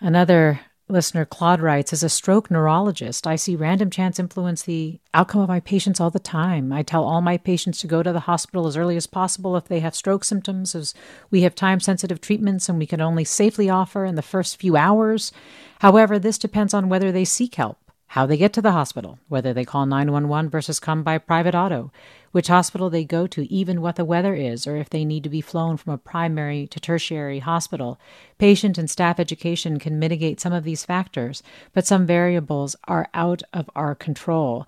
Another 0.00 0.60
Listener 0.92 1.24
Claude 1.24 1.62
writes 1.62 1.94
As 1.94 2.02
a 2.02 2.10
stroke 2.10 2.50
neurologist, 2.50 3.26
I 3.26 3.34
see 3.34 3.56
random 3.56 3.88
chance 3.88 4.20
influence 4.20 4.62
the 4.62 5.00
outcome 5.14 5.40
of 5.40 5.48
my 5.48 5.58
patients 5.58 6.00
all 6.00 6.10
the 6.10 6.18
time. 6.18 6.70
I 6.70 6.82
tell 6.82 7.02
all 7.02 7.22
my 7.22 7.38
patients 7.38 7.80
to 7.80 7.86
go 7.86 8.02
to 8.02 8.12
the 8.12 8.20
hospital 8.20 8.66
as 8.66 8.76
early 8.76 8.98
as 8.98 9.06
possible 9.06 9.56
if 9.56 9.64
they 9.64 9.80
have 9.80 9.94
stroke 9.94 10.22
symptoms, 10.22 10.74
as 10.74 10.92
we 11.30 11.40
have 11.42 11.54
time 11.54 11.80
sensitive 11.80 12.20
treatments 12.20 12.68
and 12.68 12.78
we 12.78 12.86
can 12.86 13.00
only 13.00 13.24
safely 13.24 13.70
offer 13.70 14.04
in 14.04 14.16
the 14.16 14.22
first 14.22 14.60
few 14.60 14.76
hours. 14.76 15.32
However, 15.80 16.18
this 16.18 16.36
depends 16.36 16.74
on 16.74 16.90
whether 16.90 17.10
they 17.10 17.24
seek 17.24 17.54
help, 17.54 17.78
how 18.08 18.26
they 18.26 18.36
get 18.36 18.52
to 18.52 18.60
the 18.60 18.72
hospital, 18.72 19.18
whether 19.28 19.54
they 19.54 19.64
call 19.64 19.86
911 19.86 20.50
versus 20.50 20.78
come 20.78 21.02
by 21.02 21.16
private 21.16 21.54
auto 21.54 21.90
which 22.32 22.48
hospital 22.48 22.90
they 22.90 23.04
go 23.04 23.26
to, 23.26 23.50
even 23.52 23.80
what 23.80 23.96
the 23.96 24.04
weather 24.04 24.34
is, 24.34 24.66
or 24.66 24.76
if 24.76 24.90
they 24.90 25.04
need 25.04 25.22
to 25.22 25.30
be 25.30 25.40
flown 25.40 25.76
from 25.76 25.92
a 25.92 25.98
primary 25.98 26.66
to 26.66 26.80
tertiary 26.80 27.38
hospital. 27.38 28.00
Patient 28.38 28.76
and 28.78 28.90
staff 28.90 29.20
education 29.20 29.78
can 29.78 29.98
mitigate 29.98 30.40
some 30.40 30.52
of 30.52 30.64
these 30.64 30.84
factors, 30.84 31.42
but 31.72 31.86
some 31.86 32.06
variables 32.06 32.74
are 32.88 33.08
out 33.14 33.42
of 33.52 33.70
our 33.76 33.94
control. 33.94 34.66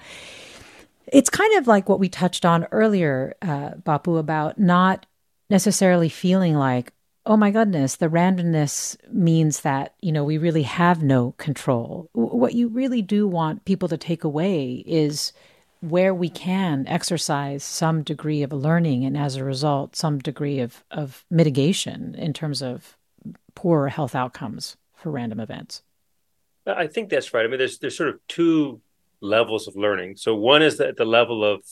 It's 1.07 1.31
kind 1.31 1.59
of 1.59 1.67
like 1.67 1.89
what 1.89 2.01
we 2.01 2.09
touched 2.09 2.45
on 2.45 2.67
earlier, 2.71 3.35
uh, 3.43 3.71
Bapu, 3.83 4.19
about 4.19 4.59
not 4.59 5.07
necessarily 5.51 6.09
feeling 6.09 6.55
like, 6.55 6.93
oh 7.27 7.37
my 7.37 7.51
goodness, 7.51 7.97
the 7.97 8.09
randomness 8.09 8.97
means 9.11 9.61
that, 9.61 9.95
you 10.01 10.13
know, 10.13 10.25
we 10.25 10.37
really 10.37 10.63
have 10.63 11.03
no 11.03 11.33
control. 11.39 12.11
What 12.13 12.55
you 12.55 12.69
really 12.69 13.01
do 13.01 13.27
want 13.27 13.65
people 13.65 13.89
to 13.89 13.97
take 13.97 14.25
away 14.25 14.85
is 14.87 15.33
where 15.91 16.15
we 16.15 16.31
can 16.31 16.87
exercise 16.87 17.63
some 17.63 18.03
degree 18.03 18.43
of 18.43 18.53
learning 18.53 19.05
and 19.05 19.17
as 19.17 19.37
a 19.37 19.45
result 19.45 19.95
some 19.95 20.19
degree 20.19 20.61
of, 20.61 20.83
of 20.91 21.25
mitigation 21.31 22.15
in 22.15 22.33
terms 22.33 22.63
of 22.63 22.97
poor 23.55 23.89
health 23.89 24.15
outcomes 24.15 24.77
for 24.95 25.11
random 25.11 25.41
events. 25.41 25.83
I 26.67 26.87
think 26.87 27.11
that's 27.11 27.35
right. 27.35 27.45
I 27.45 27.49
mean 27.49 27.59
there's 27.59 27.79
there's 27.79 27.97
sort 27.97 28.09
of 28.09 28.21
two 28.29 28.81
levels 29.21 29.69
of 29.69 29.77
learning. 29.77 30.17
So 30.17 30.35
one 30.35 30.63
is 30.63 30.81
at 30.81 30.97
the 30.97 31.05
level 31.05 31.45
of 31.45 31.63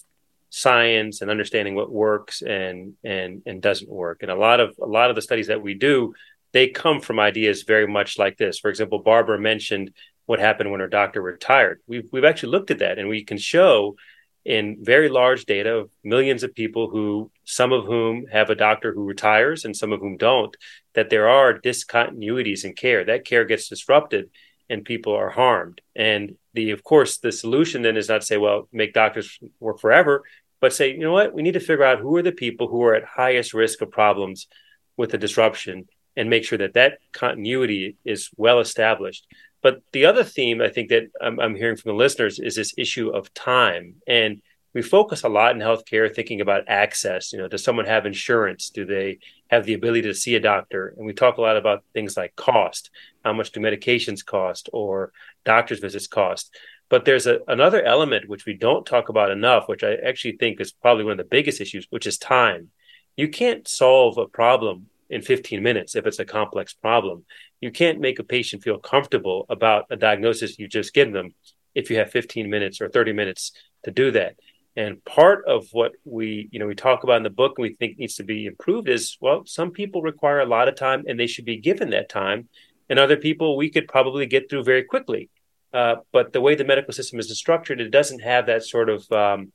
science 0.51 1.23
and 1.23 1.31
understanding 1.31 1.75
what 1.75 1.91
works 1.91 2.43
and 2.43 2.95
and 3.03 3.43
and 3.47 3.63
doesn't 3.63 3.91
work. 3.91 4.19
And 4.23 4.31
a 4.31 4.37
lot 4.37 4.61
of 4.61 4.77
a 4.81 4.87
lot 4.87 5.09
of 5.09 5.17
the 5.17 5.23
studies 5.23 5.47
that 5.47 5.63
we 5.63 5.75
do 5.75 6.15
they 6.53 6.69
come 6.69 7.01
from 7.01 7.19
ideas 7.19 7.63
very 7.63 7.87
much 7.87 8.19
like 8.19 8.37
this. 8.37 8.59
For 8.59 8.69
example 8.69 8.99
barbara 8.99 9.41
mentioned 9.41 9.93
what 10.27 10.41
happened 10.41 10.70
when 10.70 10.81
her 10.81 10.89
doctor 10.89 11.20
retired. 11.20 11.81
We've 11.87 12.09
we've 12.12 12.25
actually 12.25 12.51
looked 12.51 12.70
at 12.70 12.79
that, 12.79 12.99
and 12.99 13.09
we 13.09 13.25
can 13.25 13.39
show 13.39 13.97
in 14.45 14.79
very 14.81 15.09
large 15.09 15.45
data 15.45 15.73
of 15.73 15.91
millions 16.03 16.43
of 16.43 16.55
people 16.55 16.89
who 16.91 17.31
some 17.45 17.73
of 17.73 17.85
whom 17.85 18.27
have 18.27 18.51
a 18.51 18.55
doctor 18.55 18.93
who 18.93 19.05
retires 19.05 19.64
and 19.64 19.77
some 19.77 19.93
of 19.93 20.01
whom 20.01 20.16
don't 20.16 20.57
that 20.95 21.11
there 21.11 21.29
are 21.29 21.59
discontinuities 21.59 22.64
in 22.64 22.75
care. 22.75 23.05
That 23.05 23.25
care 23.25 23.45
gets 23.45 23.68
disrupted 23.68 24.31
and 24.68 24.85
people 24.85 25.14
are 25.14 25.31
harmed. 25.31 25.81
And 25.95 26.37
the 26.55 26.73
of 26.73 26.83
course 26.83 27.18
the 27.18 27.33
solution 27.33 27.83
then 27.83 27.97
is 27.97 28.09
not 28.09 28.23
to 28.23 28.27
say 28.27 28.37
well 28.37 28.68
make 28.73 28.95
doctors 28.95 29.39
work 29.61 29.81
forever 29.81 30.25
but 30.61 30.73
say 30.73 30.93
you 30.93 31.01
know 31.01 31.12
what? 31.12 31.33
We 31.33 31.43
need 31.43 31.55
to 31.55 31.61
figure 31.61 31.85
out 31.85 32.01
who 32.01 32.16
are 32.16 32.23
the 32.23 32.33
people 32.33 32.68
who 32.68 32.83
are 32.83 32.95
at 32.95 33.05
highest 33.05 33.55
risk 33.55 33.81
of 33.81 33.91
problems 33.91 34.49
with 34.97 35.11
the 35.11 35.18
disruption 35.18 35.89
and 36.16 36.29
make 36.29 36.45
sure 36.45 36.59
that 36.59 36.75
that 36.75 36.99
continuity 37.12 37.97
is 38.05 38.31
well 38.37 38.61
established 38.61 39.27
but 39.63 39.81
the 39.93 40.07
other 40.07 40.25
theme 40.25 40.61
I 40.61 40.69
think 40.69 40.89
that 40.91 41.05
I'm, 41.21 41.39
I'm, 41.39 41.55
hearing 41.55 41.77
from 41.77 41.91
the 41.91 41.97
listeners 41.97 42.39
is 42.41 42.57
this 42.57 42.75
issue 42.77 43.11
of 43.11 43.33
time. 43.33 43.97
And 44.07 44.43
we 44.75 44.83
focus 44.83 45.23
a 45.23 45.29
lot 45.29 45.55
in 45.55 45.61
healthcare 45.61 46.13
thinking 46.13 46.41
about 46.41 46.65
access. 46.67 47.33
You 47.33 47.39
know, 47.39 47.49
does 47.49 47.63
someone 47.63 47.87
have 47.87 48.05
insurance? 48.05 48.71
Do 48.71 48.85
they 48.85 49.19
have 49.51 49.65
the 49.65 49.75
ability 49.75 50.03
to 50.03 50.15
see 50.15 50.35
a 50.35 50.41
doctor? 50.41 50.95
And 50.97 51.07
we 51.07 51.13
talk 51.13 51.37
a 51.37 51.43
lot 51.43 51.57
about 51.57 51.85
things 51.93 52.17
like 52.17 52.35
cost. 52.35 52.91
How 53.25 53.33
much 53.33 53.53
do 53.53 53.61
medications 53.61 54.25
cost 54.25 54.69
or 54.73 55.13
doctor's 55.45 55.79
visits 55.79 56.07
cost? 56.07 56.55
But 56.89 57.05
there's 57.05 57.27
a, 57.27 57.41
another 57.47 57.83
element 57.83 58.29
which 58.29 58.47
we 58.47 58.55
don't 58.55 58.85
talk 58.85 59.09
about 59.09 59.31
enough, 59.31 59.69
which 59.69 59.85
I 59.85 59.95
actually 59.95 60.37
think 60.39 60.61
is 60.61 60.73
probably 60.73 61.05
one 61.05 61.13
of 61.13 61.19
the 61.19 61.25
biggest 61.25 61.61
issues, 61.61 61.87
which 61.91 62.07
is 62.07 62.19
time. 62.19 62.71
You 63.17 63.29
can't 63.29 63.69
solve 63.69 64.19
a 64.19 64.27
problem 64.27 64.87
in 65.09 65.23
15 65.23 65.63
minutes 65.63 65.95
if 65.95 66.07
it's 66.07 66.19
a 66.19 66.25
complex 66.25 66.73
problem 66.73 67.25
you 67.63 67.71
can't 67.71 68.01
make 68.01 68.19
a 68.19 68.25
patient 68.25 68.63
feel 68.63 68.79
comfortable 68.79 69.47
about 69.49 69.87
a 69.89 69.97
diagnosis 69.97 70.59
you 70.59 70.69
just 70.69 70.93
given 70.93 71.15
them 71.15 71.35
if 71.75 71.89
you 71.89 71.97
have 71.97 72.11
15 72.11 72.51
minutes 72.51 72.81
or 72.83 72.91
30 72.91 73.15
minutes 73.15 73.53
to 73.85 73.91
do 73.91 74.11
that. 74.11 74.37
And 74.77 75.03
part 75.05 75.45
of 75.47 75.69
what 75.73 75.93
we 76.05 76.49
you 76.51 76.59
know 76.59 76.67
we 76.67 76.75
talk 76.75 77.05
about 77.05 77.19
in 77.19 77.23
the 77.23 77.31
book 77.31 77.55
and 77.57 77.63
we 77.63 77.75
think 77.75 77.99
needs 77.99 78.17
to 78.17 78.25
be 78.25 78.47
improved 78.47 78.89
is 78.89 79.17
well 79.21 79.45
some 79.47 79.71
people 79.71 80.03
require 80.03 80.41
a 80.41 80.47
lot 80.47 80.69
of 80.69 80.75
time 80.75 81.05
and 81.07 81.19
they 81.19 81.27
should 81.27 81.45
be 81.45 81.59
given 81.59 81.91
that 81.91 82.09
time. 82.09 82.49
And 82.91 82.99
other 82.99 83.17
people 83.17 83.57
we 83.57 83.71
could 83.71 83.87
probably 83.87 84.27
get 84.27 84.51
through 84.51 84.65
very 84.65 84.85
quickly. 84.85 85.31
Uh, 85.73 85.97
but 86.13 86.35
the 86.35 86.41
way 86.41 86.55
the 86.55 86.65
medical 86.65 86.93
system 86.93 87.19
is 87.19 87.35
structured 87.39 87.81
it 87.81 87.91
doesn't 87.91 88.21
have 88.21 88.45
that 88.47 88.63
sort 88.63 88.91
of 88.91 89.11
um, 89.11 89.53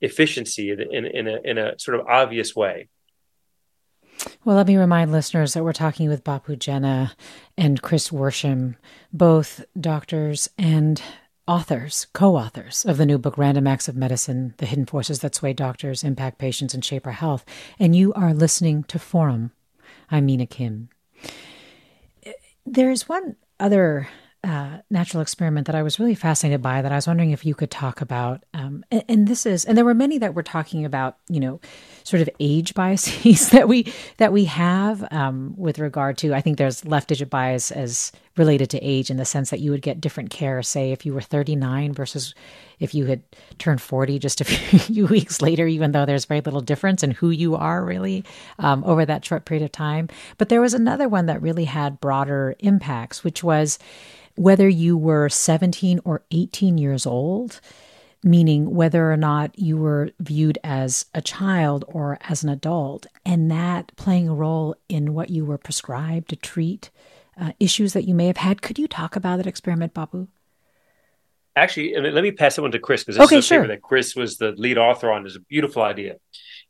efficiency 0.00 0.70
in, 0.70 0.80
in, 0.80 1.04
in, 1.04 1.28
a, 1.28 1.38
in 1.44 1.58
a 1.58 1.78
sort 1.78 2.00
of 2.00 2.06
obvious 2.06 2.56
way 2.56 2.88
well, 4.44 4.56
let 4.56 4.66
me 4.66 4.76
remind 4.76 5.12
listeners 5.12 5.54
that 5.54 5.64
we're 5.64 5.72
talking 5.72 6.08
with 6.08 6.24
Bapu 6.24 6.58
Jena 6.58 7.12
and 7.56 7.82
Chris 7.82 8.10
Worsham, 8.10 8.76
both 9.12 9.64
doctors 9.78 10.48
and 10.58 11.00
authors, 11.46 12.06
co 12.12 12.36
authors 12.36 12.84
of 12.84 12.98
the 12.98 13.06
new 13.06 13.18
book, 13.18 13.38
Random 13.38 13.66
Acts 13.66 13.88
of 13.88 13.96
Medicine 13.96 14.54
The 14.58 14.66
Hidden 14.66 14.86
Forces 14.86 15.20
That 15.20 15.34
Sway 15.34 15.52
Doctors, 15.52 16.04
Impact 16.04 16.38
Patients, 16.38 16.74
and 16.74 16.84
Shape 16.84 17.06
Our 17.06 17.12
Health. 17.12 17.44
And 17.78 17.96
you 17.96 18.12
are 18.14 18.34
listening 18.34 18.84
to 18.84 18.98
Forum. 18.98 19.52
I'm 20.10 20.26
Mina 20.26 20.46
Kim. 20.46 20.90
There's 22.66 23.08
one 23.08 23.36
other 23.58 24.08
uh, 24.44 24.78
natural 24.88 25.20
experiment 25.20 25.66
that 25.66 25.74
I 25.74 25.82
was 25.82 25.98
really 25.98 26.14
fascinated 26.14 26.62
by 26.62 26.80
that 26.80 26.92
I 26.92 26.94
was 26.94 27.06
wondering 27.06 27.32
if 27.32 27.44
you 27.44 27.54
could 27.54 27.70
talk 27.70 28.00
about. 28.00 28.44
Um, 28.54 28.84
and, 28.90 29.04
and, 29.08 29.28
this 29.28 29.46
is, 29.46 29.64
and 29.64 29.76
there 29.76 29.84
were 29.84 29.94
many 29.94 30.18
that 30.18 30.34
were 30.34 30.44
talking 30.44 30.84
about, 30.84 31.16
you 31.28 31.40
know, 31.40 31.60
sort 32.04 32.22
of 32.22 32.30
age 32.38 32.74
biases 32.80 33.50
that 33.50 33.68
we 33.68 33.92
that 34.18 34.32
we 34.32 34.44
have 34.44 35.06
um, 35.12 35.54
with 35.56 35.78
regard 35.78 36.18
to. 36.18 36.34
I 36.34 36.40
think 36.40 36.56
there's 36.56 36.84
left 36.84 37.08
digit 37.08 37.30
bias 37.30 37.70
as 37.70 38.12
related 38.38 38.70
to 38.70 38.78
age 38.78 39.10
in 39.10 39.16
the 39.16 39.24
sense 39.24 39.50
that 39.50 39.60
you 39.60 39.70
would 39.70 39.82
get 39.82 40.00
different 40.00 40.30
care, 40.30 40.62
say 40.62 40.92
if 40.92 41.04
you 41.04 41.12
were 41.12 41.20
39 41.20 41.92
versus 41.92 42.34
if 42.78 42.94
you 42.94 43.06
had 43.06 43.22
turned 43.58 43.80
40 43.80 44.18
just 44.18 44.40
a 44.40 44.44
few 44.44 45.06
weeks 45.06 45.42
later, 45.42 45.66
even 45.66 45.92
though 45.92 46.06
there's 46.06 46.24
very 46.24 46.40
little 46.40 46.60
difference 46.60 47.02
in 47.02 47.10
who 47.10 47.30
you 47.30 47.56
are 47.56 47.84
really 47.84 48.24
um, 48.58 48.84
over 48.84 49.04
that 49.04 49.24
short 49.24 49.44
period 49.44 49.64
of 49.64 49.72
time. 49.72 50.08
But 50.36 50.48
there 50.48 50.60
was 50.60 50.74
another 50.74 51.08
one 51.08 51.26
that 51.26 51.42
really 51.42 51.64
had 51.64 52.00
broader 52.00 52.54
impacts, 52.60 53.24
which 53.24 53.42
was 53.42 53.78
whether 54.36 54.68
you 54.68 54.96
were 54.96 55.28
17 55.28 56.00
or 56.04 56.22
18 56.30 56.78
years 56.78 57.06
old, 57.06 57.60
meaning 58.22 58.74
whether 58.74 59.12
or 59.12 59.16
not 59.16 59.58
you 59.58 59.76
were 59.76 60.10
viewed 60.20 60.58
as 60.62 61.06
a 61.14 61.20
child 61.20 61.84
or 61.88 62.18
as 62.28 62.42
an 62.42 62.48
adult, 62.48 63.06
and 63.26 63.50
that 63.50 63.92
playing 63.96 64.28
a 64.28 64.34
role 64.34 64.76
in 64.88 65.14
what 65.14 65.30
you 65.30 65.44
were 65.44 65.58
prescribed 65.58 66.28
to 66.28 66.36
treat 66.36 66.90
uh, 67.40 67.52
issues 67.60 67.92
that 67.92 68.04
you 68.04 68.14
may 68.14 68.26
have 68.26 68.36
had. 68.38 68.62
Could 68.62 68.78
you 68.78 68.88
talk 68.88 69.16
about 69.16 69.36
that 69.38 69.46
experiment, 69.46 69.94
Bapu? 69.94 70.28
Actually, 71.56 71.94
let 71.98 72.22
me 72.22 72.30
pass 72.30 72.56
it 72.56 72.64
on 72.64 72.70
to 72.70 72.78
Chris 72.78 73.02
because 73.02 73.16
this 73.16 73.26
okay, 73.26 73.38
is 73.38 73.44
a 73.44 73.48
sure. 73.48 73.66
that 73.66 73.82
Chris 73.82 74.14
was 74.14 74.38
the 74.38 74.52
lead 74.52 74.78
author 74.78 75.10
on. 75.10 75.26
It's 75.26 75.36
a 75.36 75.40
beautiful 75.40 75.82
idea. 75.82 76.16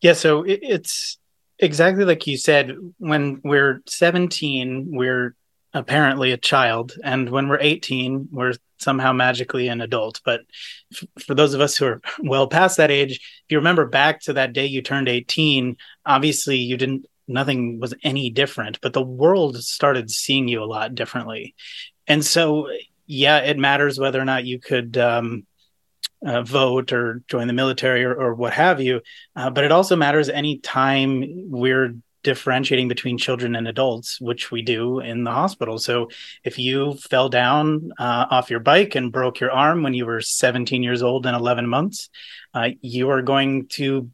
Yeah, 0.00 0.14
so 0.14 0.44
it's 0.46 1.18
exactly 1.58 2.04
like 2.04 2.26
you 2.26 2.38
said. 2.38 2.74
When 2.96 3.40
we're 3.44 3.82
17, 3.86 4.88
we're 4.90 5.34
apparently 5.74 6.32
a 6.32 6.38
child 6.38 6.94
and 7.04 7.28
when 7.28 7.48
we're 7.48 7.60
18 7.60 8.28
we're 8.32 8.54
somehow 8.78 9.12
magically 9.12 9.68
an 9.68 9.82
adult 9.82 10.20
but 10.24 10.40
f- 10.92 11.24
for 11.24 11.34
those 11.34 11.52
of 11.52 11.60
us 11.60 11.76
who 11.76 11.84
are 11.84 12.00
well 12.20 12.46
past 12.46 12.78
that 12.78 12.90
age 12.90 13.16
if 13.44 13.50
you 13.50 13.58
remember 13.58 13.84
back 13.84 14.20
to 14.20 14.32
that 14.32 14.54
day 14.54 14.64
you 14.64 14.80
turned 14.80 15.08
18 15.08 15.76
obviously 16.06 16.56
you 16.56 16.78
didn't 16.78 17.04
nothing 17.28 17.78
was 17.80 17.94
any 18.02 18.30
different 18.30 18.80
but 18.80 18.92
the 18.92 19.02
world 19.02 19.56
started 19.62 20.10
seeing 20.10 20.48
you 20.48 20.62
a 20.62 20.66
lot 20.66 20.94
differently 20.94 21.54
and 22.06 22.24
so 22.24 22.68
yeah 23.06 23.38
it 23.38 23.58
matters 23.58 23.98
whether 23.98 24.20
or 24.20 24.24
not 24.24 24.44
you 24.44 24.58
could 24.58 24.96
um, 24.96 25.46
uh, 26.24 26.42
vote 26.42 26.92
or 26.92 27.22
join 27.28 27.46
the 27.46 27.52
military 27.52 28.04
or, 28.04 28.14
or 28.14 28.34
what 28.34 28.52
have 28.52 28.80
you 28.80 29.00
uh, 29.36 29.50
but 29.50 29.64
it 29.64 29.72
also 29.72 29.94
matters 29.94 30.28
any 30.28 30.58
time 30.58 31.24
we're 31.50 31.94
differentiating 32.22 32.88
between 32.88 33.16
children 33.16 33.54
and 33.54 33.68
adults, 33.68 34.20
which 34.20 34.50
we 34.50 34.60
do 34.60 35.00
in 35.00 35.24
the 35.24 35.30
hospital. 35.30 35.78
So 35.78 36.10
if 36.44 36.58
you 36.58 36.94
fell 36.94 37.28
down 37.28 37.92
uh, 37.98 38.26
off 38.30 38.50
your 38.50 38.60
bike 38.60 38.94
and 38.94 39.12
broke 39.12 39.40
your 39.40 39.50
arm 39.50 39.82
when 39.82 39.94
you 39.94 40.04
were 40.04 40.20
17 40.20 40.82
years 40.82 41.02
old 41.02 41.26
and 41.26 41.36
11 41.36 41.66
months, 41.66 42.10
uh, 42.54 42.70
you 42.80 43.10
are 43.10 43.22
going 43.22 43.68
to 43.68 44.10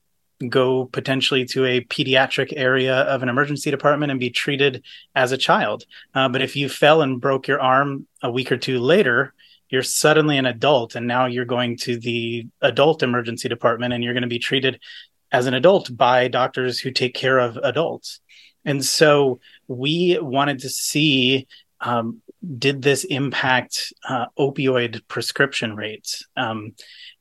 go 0.48 0.86
potentially 0.86 1.44
to 1.44 1.64
a 1.64 1.80
pediatric 1.82 2.52
area 2.56 2.94
of 3.02 3.22
an 3.22 3.28
emergency 3.28 3.70
department 3.70 4.10
and 4.10 4.20
be 4.20 4.30
treated 4.30 4.82
as 5.14 5.32
a 5.32 5.38
child. 5.38 5.84
Uh, 6.14 6.28
but 6.28 6.42
if 6.42 6.56
you 6.56 6.68
fell 6.68 7.02
and 7.02 7.20
broke 7.20 7.46
your 7.46 7.60
arm 7.60 8.06
a 8.22 8.30
week 8.30 8.50
or 8.50 8.56
two 8.56 8.78
later, 8.78 9.32
you're 9.68 9.82
suddenly 9.82 10.38
an 10.38 10.46
adult 10.46 10.94
and 10.94 11.06
now 11.06 11.26
you're 11.26 11.44
going 11.44 11.76
to 11.76 11.98
the 11.98 12.46
adult 12.60 13.02
emergency 13.02 13.48
department 13.48 13.92
and 13.92 14.04
you're 14.04 14.12
going 14.12 14.22
to 14.22 14.28
be 14.28 14.38
treated 14.38 14.80
as 15.32 15.46
an 15.46 15.54
adult 15.54 15.96
by 15.96 16.28
doctors 16.28 16.78
who 16.78 16.90
take 16.90 17.14
care 17.14 17.38
of 17.38 17.56
adults. 17.58 18.20
And 18.64 18.84
so 18.84 19.40
we 19.66 20.18
wanted 20.20 20.60
to 20.60 20.68
see 20.68 21.46
um, 21.80 22.22
did 22.58 22.82
this 22.82 23.04
impact 23.04 23.92
uh, 24.08 24.26
opioid 24.38 25.02
prescription 25.08 25.76
rates? 25.76 26.26
Um, 26.36 26.74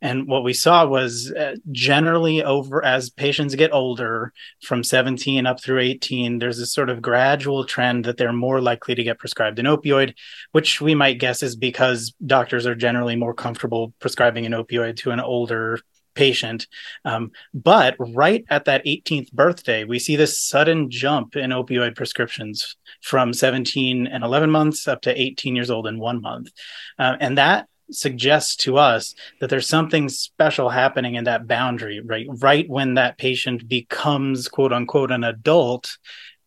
and 0.04 0.28
what 0.28 0.44
we 0.44 0.52
saw 0.52 0.86
was 0.86 1.32
uh, 1.32 1.56
generally 1.72 2.44
over 2.44 2.84
as 2.84 3.10
patients 3.10 3.56
get 3.56 3.72
older 3.72 4.34
from 4.62 4.84
17 4.84 5.46
up 5.48 5.64
through 5.64 5.80
18, 5.80 6.40
there's 6.40 6.60
this 6.60 6.74
sort 6.74 6.90
of 6.90 7.02
gradual 7.02 7.64
trend 7.64 8.04
that 8.04 8.18
they're 8.18 8.34
more 8.34 8.60
likely 8.60 8.96
to 8.96 9.04
get 9.04 9.18
prescribed 9.18 9.60
an 9.60 9.66
opioid, 9.66 10.14
which 10.52 10.82
we 10.82 10.94
might 10.94 11.20
guess 11.20 11.42
is 11.42 11.56
because 11.56 12.14
doctors 12.26 12.68
are 12.68 12.76
generally 12.76 13.16
more 13.16 13.34
comfortable 13.34 13.94
prescribing 14.02 14.46
an 14.46 14.52
opioid 14.52 14.98
to 14.98 15.12
an 15.12 15.22
older 15.22 15.80
patient. 16.16 16.68
Um, 17.06 17.32
but 17.54 17.96
right 17.98 18.44
at 18.50 18.66
that 18.66 18.86
18th 18.86 19.32
birthday, 19.32 19.86
we 19.86 20.00
see 20.00 20.18
this 20.18 20.38
sudden 20.38 20.90
jump 20.92 21.38
in 21.38 21.52
opioid 21.52 21.96
prescriptions 21.96 22.76
from 23.02 23.32
17 23.32 24.08
and 24.08 24.24
11 24.24 24.52
months 24.52 24.86
up 24.86 25.02
to 25.04 25.22
18 25.22 25.56
years 25.56 25.72
old 25.72 25.88
in 25.88 25.98
one 25.98 26.20
month. 26.20 26.52
Uh, 27.00 27.16
and 27.22 27.38
that 27.38 27.70
suggests 27.96 28.56
to 28.58 28.78
us 28.78 29.16
that 29.40 29.50
there's 29.50 29.68
something 29.68 30.10
special 30.10 30.70
happening 30.70 31.16
in 31.16 31.26
that 31.26 31.48
boundary, 31.48 32.02
right? 32.02 32.28
Right 32.30 32.70
when 32.70 32.96
that 32.96 33.18
patient 33.18 33.68
becomes 33.68 34.48
quote 34.48 34.74
unquote 34.74 35.12
an 35.12 35.24
adult, 35.24 35.98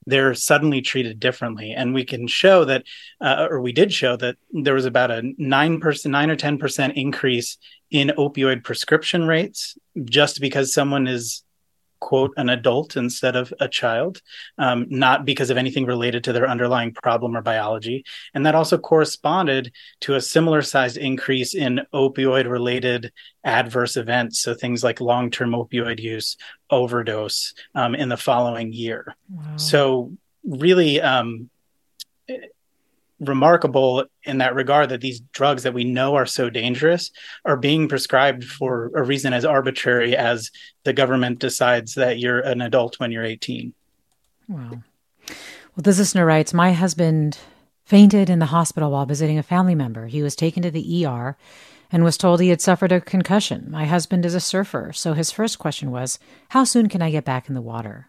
they're 0.07 0.35
suddenly 0.35 0.81
treated 0.81 1.19
differently. 1.19 1.73
And 1.73 1.93
we 1.93 2.05
can 2.05 2.27
show 2.29 2.65
that, 2.65 2.85
uh, 3.21 3.49
or 3.51 3.61
we 3.61 3.73
did 3.73 3.93
show 3.93 4.17
that 4.17 4.37
there 4.53 4.75
was 4.75 4.87
about 4.87 5.11
a 5.11 5.23
nine 5.37 5.81
percent, 5.81 6.13
nine 6.13 6.31
or 6.31 6.37
ten 6.37 6.59
percent 6.59 6.97
increase 6.97 7.59
in 7.91 8.09
opioid 8.17 8.65
prescription 8.65 9.27
rates 9.27 9.77
just 10.05 10.41
because 10.41 10.73
someone 10.73 11.07
is 11.07 11.43
quote 12.01 12.33
an 12.37 12.49
adult 12.49 12.97
instead 12.97 13.37
of 13.37 13.53
a 13.61 13.69
child 13.69 14.21
um, 14.59 14.87
not 14.89 15.25
because 15.25 15.51
of 15.51 15.57
anything 15.57 15.87
related 15.87 16.25
to 16.25 16.33
their 16.33 16.49
underlying 16.49 16.93
problem 16.93 17.37
or 17.37 17.43
biology. 17.43 18.05
And 18.35 18.45
that 18.47 18.55
also 18.55 18.79
corresponded 18.79 19.73
to 20.01 20.15
a 20.15 20.21
similar 20.21 20.63
sized 20.63 20.97
increase 20.97 21.55
in 21.55 21.81
opioid 21.95 22.49
related 22.51 23.13
adverse 23.45 23.97
events. 23.97 24.41
So 24.41 24.55
things 24.55 24.83
like 24.83 25.01
long-term 25.01 25.51
opioid 25.51 26.01
use 26.01 26.37
overdose 26.71 27.55
um, 27.75 27.95
in 27.95 28.09
the 28.09 28.17
following 28.17 28.73
year. 28.73 29.15
Wow. 29.31 29.57
so 29.57 30.17
really 30.45 31.01
um, 31.01 31.51
remarkable 33.21 34.05
in 34.25 34.39
that 34.39 34.55
regard 34.55 34.91
that 34.91 35.01
these 35.01 35.21
drugs 35.33 35.63
that 35.63 35.75
we 35.75 35.85
know 35.85 36.15
are 36.15 36.27
so 36.27 36.51
dangerous 36.51 37.11
are 37.45 37.57
being 37.57 37.89
prescribed 37.89 38.45
for 38.45 38.91
a 38.95 39.03
reason 39.03 39.33
as 39.33 39.45
arbitrary 39.45 40.17
as 40.17 40.51
the 40.85 40.93
government 40.93 41.39
decides 41.39 41.95
that 41.95 42.19
you're 42.19 42.41
an 42.41 42.61
adult 42.61 43.01
when 43.01 43.11
you're 43.11 43.25
18. 43.25 43.73
Wow. 44.49 44.83
Well, 45.31 45.83
this 45.83 45.99
listener 45.99 46.27
writes 46.27 46.55
My 46.55 46.73
husband 46.73 47.39
fainted 47.85 48.29
in 48.29 48.39
the 48.39 48.47
hospital 48.47 48.91
while 48.91 49.07
visiting 49.07 49.39
a 49.39 49.43
family 49.43 49.75
member. 49.75 50.07
He 50.07 50.23
was 50.23 50.37
taken 50.37 50.63
to 50.63 50.71
the 50.71 51.07
ER 51.07 51.37
and 51.91 52.03
was 52.03 52.19
told 52.19 52.41
he 52.41 52.49
had 52.49 52.61
suffered 52.61 52.93
a 52.93 53.01
concussion. 53.01 53.71
My 53.71 53.87
husband 53.87 54.25
is 54.25 54.35
a 54.35 54.41
surfer, 54.41 54.93
so 54.93 55.13
his 55.13 55.31
first 55.31 55.59
question 55.59 55.91
was, 55.91 56.19
How 56.51 56.65
soon 56.65 56.89
can 56.89 57.01
I 57.01 57.11
get 57.11 57.25
back 57.25 57.49
in 57.49 57.55
the 57.55 57.61
water? 57.61 58.09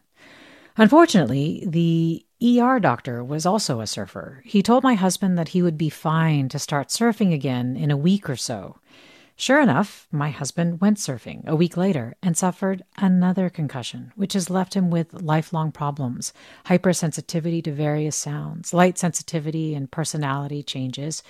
Unfortunately, 0.77 1.63
the 1.65 2.23
ER 2.61 2.79
doctor 2.79 3.23
was 3.23 3.47
also 3.47 3.79
a 3.79 3.87
surfer. 3.87 4.43
He 4.45 4.61
told 4.61 4.83
my 4.83 4.93
husband 4.93 5.37
that 5.37 5.49
he 5.49 5.63
would 5.63 5.77
be 5.77 5.89
fine 5.89 6.49
to 6.49 6.59
start 6.59 6.89
surfing 6.89 7.33
again 7.33 7.75
in 7.75 7.89
a 7.89 7.97
week 7.97 8.29
or 8.29 8.35
so. 8.35 8.77
Sure 9.39 9.59
enough, 9.59 10.07
my 10.11 10.31
husband 10.31 10.81
went 10.81 10.97
surfing 10.97 11.45
a 11.47 11.55
week 11.55 11.77
later 11.77 12.15
and 12.23 12.35
suffered 12.35 12.83
another 12.97 13.49
concussion, 13.49 14.11
which 14.15 14.33
has 14.33 14.49
left 14.49 14.75
him 14.75 14.89
with 14.89 15.21
lifelong 15.21 15.71
problems 15.71 16.33
hypersensitivity 16.65 17.63
to 17.63 17.71
various 17.71 18.15
sounds, 18.15 18.73
light 18.73 18.97
sensitivity, 18.97 19.75
and 19.75 19.91
personality 19.91 20.63
changes. 20.63 21.21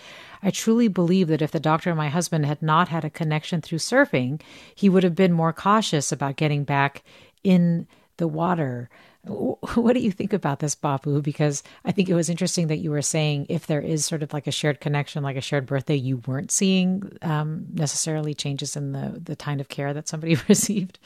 I 0.41 0.51
truly 0.51 0.87
believe 0.87 1.27
that 1.27 1.41
if 1.41 1.51
the 1.51 1.59
doctor 1.59 1.89
and 1.89 1.97
my 1.97 2.07
husband 2.09 2.45
had 2.45 2.61
not 2.61 2.87
had 2.87 3.03
a 3.03 3.09
connection 3.09 3.61
through 3.61 3.79
surfing, 3.79 4.41
he 4.73 4.87
would 4.87 5.03
have 5.03 5.15
been 5.15 5.33
more 5.33 5.53
cautious 5.53 6.11
about 6.11 6.37
getting 6.37 6.63
back 6.63 7.03
in 7.43 7.87
the 8.17 8.27
water. 8.27 8.89
What 9.27 9.93
do 9.93 9.99
you 9.99 10.11
think 10.11 10.33
about 10.33 10.59
this, 10.59 10.75
Bapu? 10.75 11.21
Because 11.21 11.63
I 11.85 11.91
think 11.91 12.09
it 12.09 12.13
was 12.13 12.29
interesting 12.29 12.67
that 12.67 12.77
you 12.77 12.91
were 12.91 13.01
saying 13.01 13.47
if 13.49 13.67
there 13.67 13.81
is 13.81 14.05
sort 14.05 14.23
of 14.23 14.33
like 14.33 14.47
a 14.47 14.51
shared 14.51 14.79
connection, 14.79 15.23
like 15.23 15.37
a 15.37 15.41
shared 15.41 15.65
birthday, 15.65 15.95
you 15.95 16.17
weren't 16.25 16.51
seeing 16.51 17.17
um, 17.21 17.65
necessarily 17.73 18.33
changes 18.33 18.75
in 18.75 18.91
the 18.91 19.19
the 19.23 19.35
kind 19.35 19.61
of 19.61 19.69
care 19.69 19.93
that 19.93 20.07
somebody 20.07 20.35
received. 20.47 20.99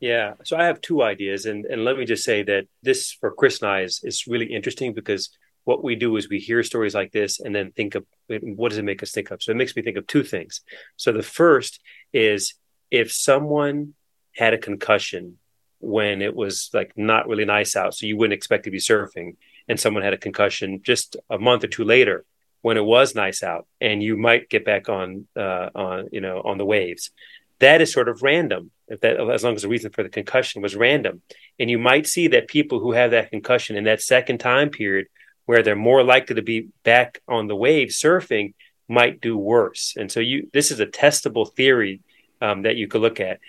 Yeah, 0.00 0.34
so 0.44 0.56
I 0.56 0.64
have 0.64 0.80
two 0.80 1.02
ideas, 1.02 1.46
and 1.46 1.64
and 1.66 1.84
let 1.84 1.98
me 1.98 2.04
just 2.04 2.24
say 2.24 2.42
that 2.44 2.66
this 2.82 3.12
for 3.12 3.32
Chris 3.32 3.60
and 3.62 3.70
I 3.70 3.82
is 3.82 4.00
is 4.04 4.26
really 4.26 4.46
interesting 4.46 4.94
because 4.94 5.30
what 5.64 5.84
we 5.84 5.96
do 5.96 6.16
is 6.16 6.30
we 6.30 6.38
hear 6.38 6.62
stories 6.62 6.94
like 6.94 7.12
this 7.12 7.40
and 7.40 7.54
then 7.54 7.72
think 7.72 7.94
of 7.94 8.06
what 8.26 8.70
does 8.70 8.78
it 8.78 8.84
make 8.84 9.02
us 9.02 9.12
think 9.12 9.30
of. 9.30 9.42
So 9.42 9.52
it 9.52 9.56
makes 9.56 9.76
me 9.76 9.82
think 9.82 9.98
of 9.98 10.06
two 10.06 10.22
things. 10.22 10.62
So 10.96 11.12
the 11.12 11.22
first 11.22 11.80
is 12.10 12.54
if 12.90 13.12
someone 13.12 13.92
had 14.34 14.54
a 14.54 14.58
concussion 14.58 15.36
when 15.80 16.22
it 16.22 16.34
was 16.34 16.70
like 16.72 16.92
not 16.96 17.28
really 17.28 17.44
nice 17.44 17.76
out, 17.76 17.94
so 17.94 18.06
you 18.06 18.16
wouldn't 18.16 18.36
expect 18.36 18.64
to 18.64 18.70
be 18.70 18.78
surfing, 18.78 19.36
and 19.68 19.78
someone 19.78 20.02
had 20.02 20.12
a 20.12 20.18
concussion 20.18 20.80
just 20.82 21.16
a 21.30 21.38
month 21.38 21.64
or 21.64 21.68
two 21.68 21.84
later 21.84 22.24
when 22.62 22.76
it 22.76 22.84
was 22.84 23.14
nice 23.14 23.42
out, 23.42 23.66
and 23.80 24.02
you 24.02 24.16
might 24.16 24.48
get 24.48 24.64
back 24.64 24.88
on 24.88 25.26
uh, 25.36 25.70
on 25.74 26.08
you 26.12 26.20
know 26.20 26.40
on 26.44 26.58
the 26.58 26.64
waves. 26.64 27.10
That 27.60 27.80
is 27.80 27.92
sort 27.92 28.08
of 28.08 28.22
random. 28.22 28.70
If 28.88 29.00
that 29.00 29.20
as 29.20 29.44
long 29.44 29.54
as 29.54 29.62
the 29.62 29.68
reason 29.68 29.90
for 29.90 30.02
the 30.02 30.08
concussion 30.08 30.62
was 30.62 30.74
random, 30.76 31.22
and 31.58 31.70
you 31.70 31.78
might 31.78 32.06
see 32.06 32.28
that 32.28 32.48
people 32.48 32.80
who 32.80 32.92
have 32.92 33.12
that 33.12 33.30
concussion 33.30 33.76
in 33.76 33.84
that 33.84 34.02
second 34.02 34.38
time 34.38 34.70
period 34.70 35.06
where 35.46 35.62
they're 35.62 35.76
more 35.76 36.02
likely 36.02 36.36
to 36.36 36.42
be 36.42 36.68
back 36.84 37.22
on 37.26 37.46
the 37.46 37.56
waves 37.56 38.00
surfing 38.00 38.54
might 38.88 39.20
do 39.20 39.36
worse. 39.36 39.94
And 39.96 40.10
so 40.10 40.20
you 40.20 40.50
this 40.52 40.70
is 40.70 40.80
a 40.80 40.86
testable 40.86 41.54
theory 41.54 42.00
um, 42.40 42.62
that 42.62 42.76
you 42.76 42.88
could 42.88 43.00
look 43.00 43.20
at. 43.20 43.40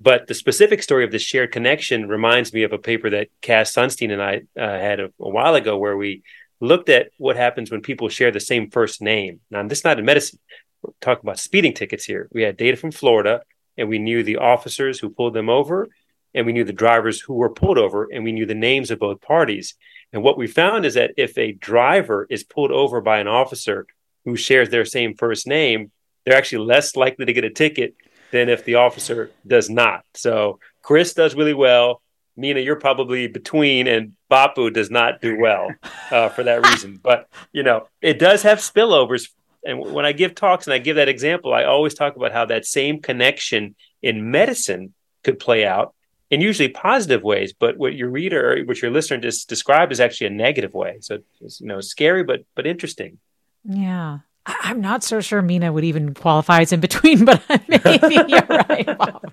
But 0.00 0.26
the 0.26 0.34
specific 0.34 0.82
story 0.82 1.04
of 1.04 1.10
the 1.10 1.18
shared 1.18 1.52
connection 1.52 2.08
reminds 2.08 2.54
me 2.54 2.62
of 2.62 2.72
a 2.72 2.78
paper 2.78 3.10
that 3.10 3.28
Cass 3.42 3.72
Sunstein 3.72 4.10
and 4.10 4.22
I 4.22 4.42
uh, 4.58 4.78
had 4.78 4.98
a, 4.98 5.04
a, 5.20 5.28
while 5.28 5.54
ago, 5.54 5.76
where 5.76 5.96
we 5.96 6.22
looked 6.58 6.88
at 6.88 7.10
what 7.18 7.36
happens 7.36 7.70
when 7.70 7.82
people 7.82 8.08
share 8.08 8.30
the 8.30 8.40
same 8.40 8.70
first 8.70 9.02
name. 9.02 9.40
Now, 9.50 9.62
this 9.66 9.80
is 9.80 9.84
not 9.84 9.98
in 9.98 10.06
medicine. 10.06 10.38
We're 10.82 10.92
talking 11.02 11.24
about 11.24 11.38
speeding 11.38 11.74
tickets 11.74 12.04
here. 12.04 12.28
We 12.32 12.42
had 12.42 12.56
data 12.56 12.78
from 12.78 12.92
Florida, 12.92 13.42
and 13.76 13.90
we 13.90 13.98
knew 13.98 14.22
the 14.22 14.38
officers 14.38 14.98
who 14.98 15.10
pulled 15.10 15.34
them 15.34 15.50
over, 15.50 15.88
and 16.34 16.46
we 16.46 16.54
knew 16.54 16.64
the 16.64 16.72
drivers 16.72 17.20
who 17.20 17.34
were 17.34 17.50
pulled 17.50 17.76
over, 17.76 18.08
and 18.10 18.24
we 18.24 18.32
knew 18.32 18.46
the 18.46 18.54
names 18.54 18.90
of 18.90 18.98
both 18.98 19.20
parties. 19.20 19.74
And 20.14 20.22
what 20.22 20.38
we 20.38 20.46
found 20.46 20.86
is 20.86 20.94
that 20.94 21.12
if 21.18 21.36
a 21.36 21.52
driver 21.52 22.26
is 22.30 22.42
pulled 22.42 22.72
over 22.72 23.02
by 23.02 23.18
an 23.18 23.28
officer 23.28 23.86
who 24.24 24.36
shares 24.36 24.70
their 24.70 24.86
same 24.86 25.14
first 25.14 25.46
name, 25.46 25.90
they're 26.24 26.36
actually 26.36 26.64
less 26.64 26.96
likely 26.96 27.26
to 27.26 27.32
get 27.34 27.44
a 27.44 27.50
ticket 27.50 27.94
than 28.30 28.48
if 28.48 28.64
the 28.64 28.76
officer 28.76 29.30
does 29.46 29.68
not. 29.68 30.04
So 30.14 30.58
Chris 30.82 31.14
does 31.14 31.34
really 31.34 31.54
well. 31.54 32.00
Mina, 32.36 32.60
you're 32.60 32.76
probably 32.76 33.26
between, 33.26 33.86
and 33.86 34.12
Bapu 34.30 34.72
does 34.72 34.90
not 34.90 35.20
do 35.20 35.38
well 35.38 35.70
uh, 36.10 36.28
for 36.30 36.44
that 36.44 36.66
reason. 36.66 37.00
But 37.02 37.28
you 37.52 37.62
know, 37.62 37.86
it 38.00 38.18
does 38.18 38.42
have 38.42 38.58
spillovers. 38.58 39.28
And 39.64 39.78
when 39.78 40.06
I 40.06 40.12
give 40.12 40.34
talks 40.34 40.66
and 40.66 40.72
I 40.72 40.78
give 40.78 40.96
that 40.96 41.08
example, 41.08 41.52
I 41.52 41.64
always 41.64 41.94
talk 41.94 42.16
about 42.16 42.32
how 42.32 42.46
that 42.46 42.64
same 42.64 43.00
connection 43.00 43.74
in 44.00 44.30
medicine 44.30 44.94
could 45.22 45.38
play 45.38 45.66
out 45.66 45.94
in 46.30 46.40
usually 46.40 46.68
positive 46.68 47.22
ways. 47.22 47.52
But 47.52 47.76
what 47.76 47.94
your 47.94 48.08
reader, 48.08 48.52
or 48.52 48.64
what 48.64 48.80
your 48.80 48.90
listener 48.90 49.18
just 49.18 49.48
described, 49.48 49.92
is 49.92 50.00
actually 50.00 50.28
a 50.28 50.30
negative 50.30 50.72
way. 50.72 50.98
So 51.00 51.18
it's 51.40 51.60
you 51.60 51.66
know 51.66 51.80
scary, 51.80 52.24
but 52.24 52.44
but 52.54 52.66
interesting. 52.66 53.18
Yeah, 53.64 54.20
I'm 54.46 54.80
not 54.80 55.02
so 55.02 55.20
sure 55.20 55.42
Mina 55.42 55.72
would 55.72 55.84
even 55.84 56.14
qualify 56.14 56.60
as 56.60 56.72
in 56.72 56.80
between, 56.80 57.24
but 57.26 57.42
maybe 57.68 58.14
you're 58.28 58.46
right, 58.46 58.86
Bob. 58.98 59.32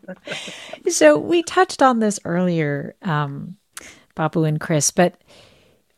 So 0.90 1.18
we 1.18 1.44
touched 1.44 1.82
on 1.82 2.00
this 2.00 2.20
earlier, 2.26 2.96
um, 3.02 3.58
Bapu 4.16 4.48
and 4.48 4.60
Chris, 4.60 4.92
but 4.92 5.22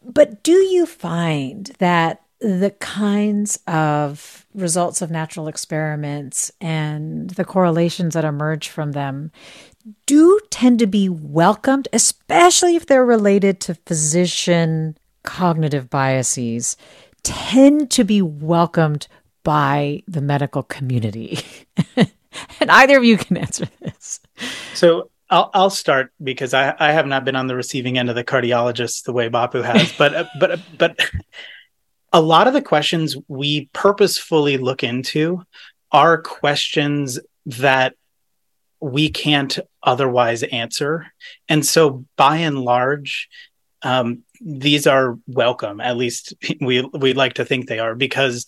but 0.03 0.43
do 0.43 0.53
you 0.53 0.85
find 0.85 1.65
that 1.79 2.21
the 2.39 2.73
kinds 2.79 3.59
of 3.67 4.45
results 4.53 5.01
of 5.01 5.11
natural 5.11 5.47
experiments 5.47 6.51
and 6.61 7.29
the 7.31 7.43
correlations 7.43 8.13
that 8.13 8.23
emerge 8.23 8.69
from 8.69 8.93
them 8.93 9.31
do 10.05 10.39
tend 10.49 10.79
to 10.79 10.87
be 10.87 11.09
welcomed, 11.09 11.87
especially 11.91 12.75
if 12.75 12.85
they're 12.85 13.05
related 13.05 13.59
to 13.59 13.75
physician 13.85 14.97
cognitive 15.23 15.89
biases 15.89 16.77
tend 17.23 17.91
to 17.91 18.03
be 18.03 18.21
welcomed 18.21 19.07
by 19.43 20.03
the 20.07 20.21
medical 20.21 20.63
community? 20.63 21.39
and 21.95 22.71
either 22.71 22.97
of 22.97 23.03
you 23.03 23.17
can 23.17 23.37
answer 23.37 23.67
this. 23.81 24.19
So 24.73 25.09
I'll 25.29 25.51
I'll 25.53 25.69
start 25.69 26.11
because 26.21 26.53
I, 26.53 26.75
I 26.79 26.91
have 26.91 27.05
not 27.05 27.25
been 27.25 27.35
on 27.35 27.47
the 27.47 27.55
receiving 27.55 27.97
end 27.97 28.09
of 28.09 28.15
the 28.15 28.23
cardiologist 28.23 29.03
the 29.03 29.13
way 29.13 29.29
Bapu 29.29 29.63
has, 29.63 29.91
but 29.97 30.27
but 30.39 30.59
but 30.77 30.99
a 32.11 32.21
lot 32.21 32.47
of 32.47 32.53
the 32.53 32.61
questions 32.61 33.15
we 33.27 33.69
purposefully 33.73 34.57
look 34.57 34.83
into 34.83 35.43
are 35.91 36.21
questions 36.21 37.19
that 37.45 37.95
we 38.79 39.09
can't 39.09 39.59
otherwise 39.83 40.43
answer, 40.43 41.07
and 41.47 41.65
so 41.65 42.05
by 42.15 42.37
and 42.37 42.59
large, 42.59 43.29
um, 43.83 44.23
these 44.41 44.87
are 44.87 45.17
welcome. 45.27 45.81
At 45.81 45.97
least 45.97 46.33
we 46.61 46.81
we 46.93 47.13
like 47.13 47.33
to 47.33 47.45
think 47.45 47.67
they 47.67 47.79
are 47.79 47.95
because 47.95 48.45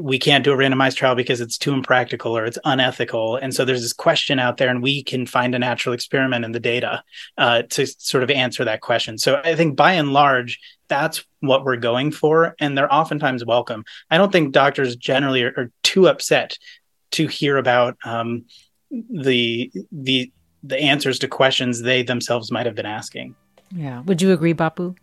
we 0.00 0.18
can't 0.18 0.44
do 0.44 0.52
a 0.52 0.56
randomized 0.56 0.96
trial 0.96 1.14
because 1.14 1.40
it's 1.40 1.58
too 1.58 1.72
impractical 1.72 2.36
or 2.36 2.44
it's 2.44 2.58
unethical. 2.64 3.36
And 3.36 3.54
so 3.54 3.64
there's 3.64 3.82
this 3.82 3.92
question 3.92 4.38
out 4.38 4.56
there, 4.56 4.68
and 4.68 4.82
we 4.82 5.02
can 5.02 5.26
find 5.26 5.54
a 5.54 5.58
natural 5.58 5.94
experiment 5.94 6.44
in 6.44 6.52
the 6.52 6.60
data 6.60 7.02
uh, 7.38 7.62
to 7.70 7.86
sort 7.86 8.22
of 8.22 8.30
answer 8.30 8.64
that 8.64 8.80
question. 8.80 9.18
So 9.18 9.40
I 9.44 9.54
think 9.54 9.76
by 9.76 9.92
and 9.92 10.12
large, 10.12 10.60
that's 10.88 11.24
what 11.40 11.64
we're 11.64 11.76
going 11.76 12.12
for, 12.12 12.54
and 12.60 12.76
they're 12.76 12.92
oftentimes 12.92 13.44
welcome. 13.44 13.84
I 14.10 14.18
don't 14.18 14.32
think 14.32 14.52
doctors 14.52 14.96
generally 14.96 15.42
are, 15.42 15.54
are 15.56 15.70
too 15.82 16.08
upset 16.08 16.58
to 17.12 17.26
hear 17.26 17.56
about 17.56 17.96
um, 18.04 18.44
the 18.90 19.72
the 19.90 20.32
the 20.62 20.80
answers 20.80 21.18
to 21.18 21.28
questions 21.28 21.82
they 21.82 22.02
themselves 22.02 22.50
might 22.50 22.66
have 22.66 22.74
been 22.74 22.86
asking. 22.86 23.34
Yeah. 23.70 24.00
Would 24.02 24.22
you 24.22 24.32
agree, 24.32 24.54
Bapu? 24.54 24.96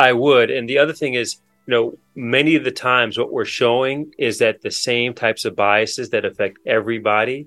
I 0.00 0.12
would. 0.14 0.50
And 0.50 0.68
the 0.68 0.78
other 0.78 0.94
thing 0.94 1.14
is, 1.14 1.36
you 1.66 1.72
know, 1.74 1.98
many 2.14 2.56
of 2.56 2.64
the 2.64 2.70
times 2.70 3.18
what 3.18 3.32
we're 3.32 3.44
showing 3.44 4.12
is 4.18 4.38
that 4.38 4.62
the 4.62 4.70
same 4.70 5.12
types 5.14 5.44
of 5.44 5.54
biases 5.54 6.10
that 6.10 6.24
affect 6.24 6.58
everybody 6.66 7.46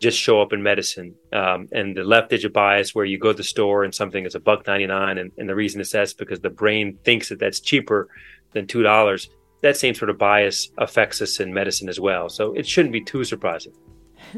just 0.00 0.18
show 0.18 0.42
up 0.42 0.52
in 0.52 0.62
medicine. 0.62 1.14
Um, 1.32 1.68
and 1.72 1.96
the 1.96 2.04
left 2.04 2.28
digit 2.28 2.52
bias, 2.52 2.94
where 2.94 3.06
you 3.06 3.18
go 3.18 3.32
to 3.32 3.36
the 3.36 3.42
store 3.42 3.84
and 3.84 3.94
something 3.94 4.26
is 4.26 4.34
a 4.34 4.40
buck 4.40 4.66
ninety 4.66 4.86
nine, 4.86 5.16
and, 5.18 5.32
and 5.38 5.48
the 5.48 5.54
reason 5.54 5.80
is 5.80 5.90
that's 5.90 6.12
because 6.12 6.40
the 6.40 6.50
brain 6.50 6.98
thinks 7.04 7.30
that 7.30 7.38
that's 7.38 7.60
cheaper 7.60 8.08
than 8.52 8.66
two 8.66 8.82
dollars. 8.82 9.30
That 9.62 9.78
same 9.78 9.94
sort 9.94 10.10
of 10.10 10.18
bias 10.18 10.70
affects 10.76 11.22
us 11.22 11.40
in 11.40 11.54
medicine 11.54 11.88
as 11.88 11.98
well. 11.98 12.28
So 12.28 12.52
it 12.52 12.66
shouldn't 12.66 12.92
be 12.92 13.00
too 13.00 13.24
surprising. 13.24 13.72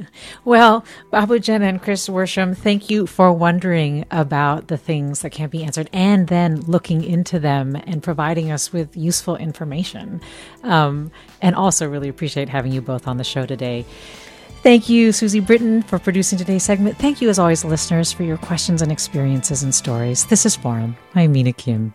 Well, 0.45 0.85
Bapu 1.13 1.41
Jen 1.41 1.63
and 1.63 1.83
Chris 1.83 2.09
Worsham, 2.09 2.57
thank 2.57 2.89
you 2.89 3.07
for 3.07 3.33
wondering 3.33 4.05
about 4.11 4.69
the 4.69 4.77
things 4.77 5.23
that 5.23 5.31
can't 5.31 5.51
be 5.51 5.65
answered 5.65 5.91
and 5.93 6.29
then 6.29 6.61
looking 6.63 7.03
into 7.03 7.39
them 7.39 7.75
and 7.75 8.03
providing 8.03 8.53
us 8.53 8.73
with 8.73 8.97
useful 8.97 9.37
information. 9.37 10.21
Um, 10.63 11.11
and 11.43 11.57
also, 11.57 11.89
really 11.89 12.09
appreciate 12.09 12.49
having 12.49 12.73
you 12.73 12.81
both 12.81 13.09
on 13.09 13.17
the 13.17 13.25
show 13.25 13.45
today. 13.47 13.85
Thank 14.63 14.89
you, 14.89 15.13
Susie 15.13 15.41
Britton, 15.41 15.83
for 15.83 15.99
producing 15.99 16.39
today's 16.39 16.65
segment. 16.65 16.97
Thank 16.99 17.21
you, 17.21 17.29
as 17.29 17.39
always, 17.39 17.65
listeners, 17.65 18.13
for 18.13 18.25
your 18.25 18.37
questions 18.37 18.83
and 18.83 18.91
experiences 18.91 19.63
and 19.63 19.75
stories. 19.75 20.27
This 20.27 20.45
is 20.47 20.57
Forum. 20.57 20.97
I'm 21.15 21.33
Mina 21.33 21.53
Kim. 21.53 21.95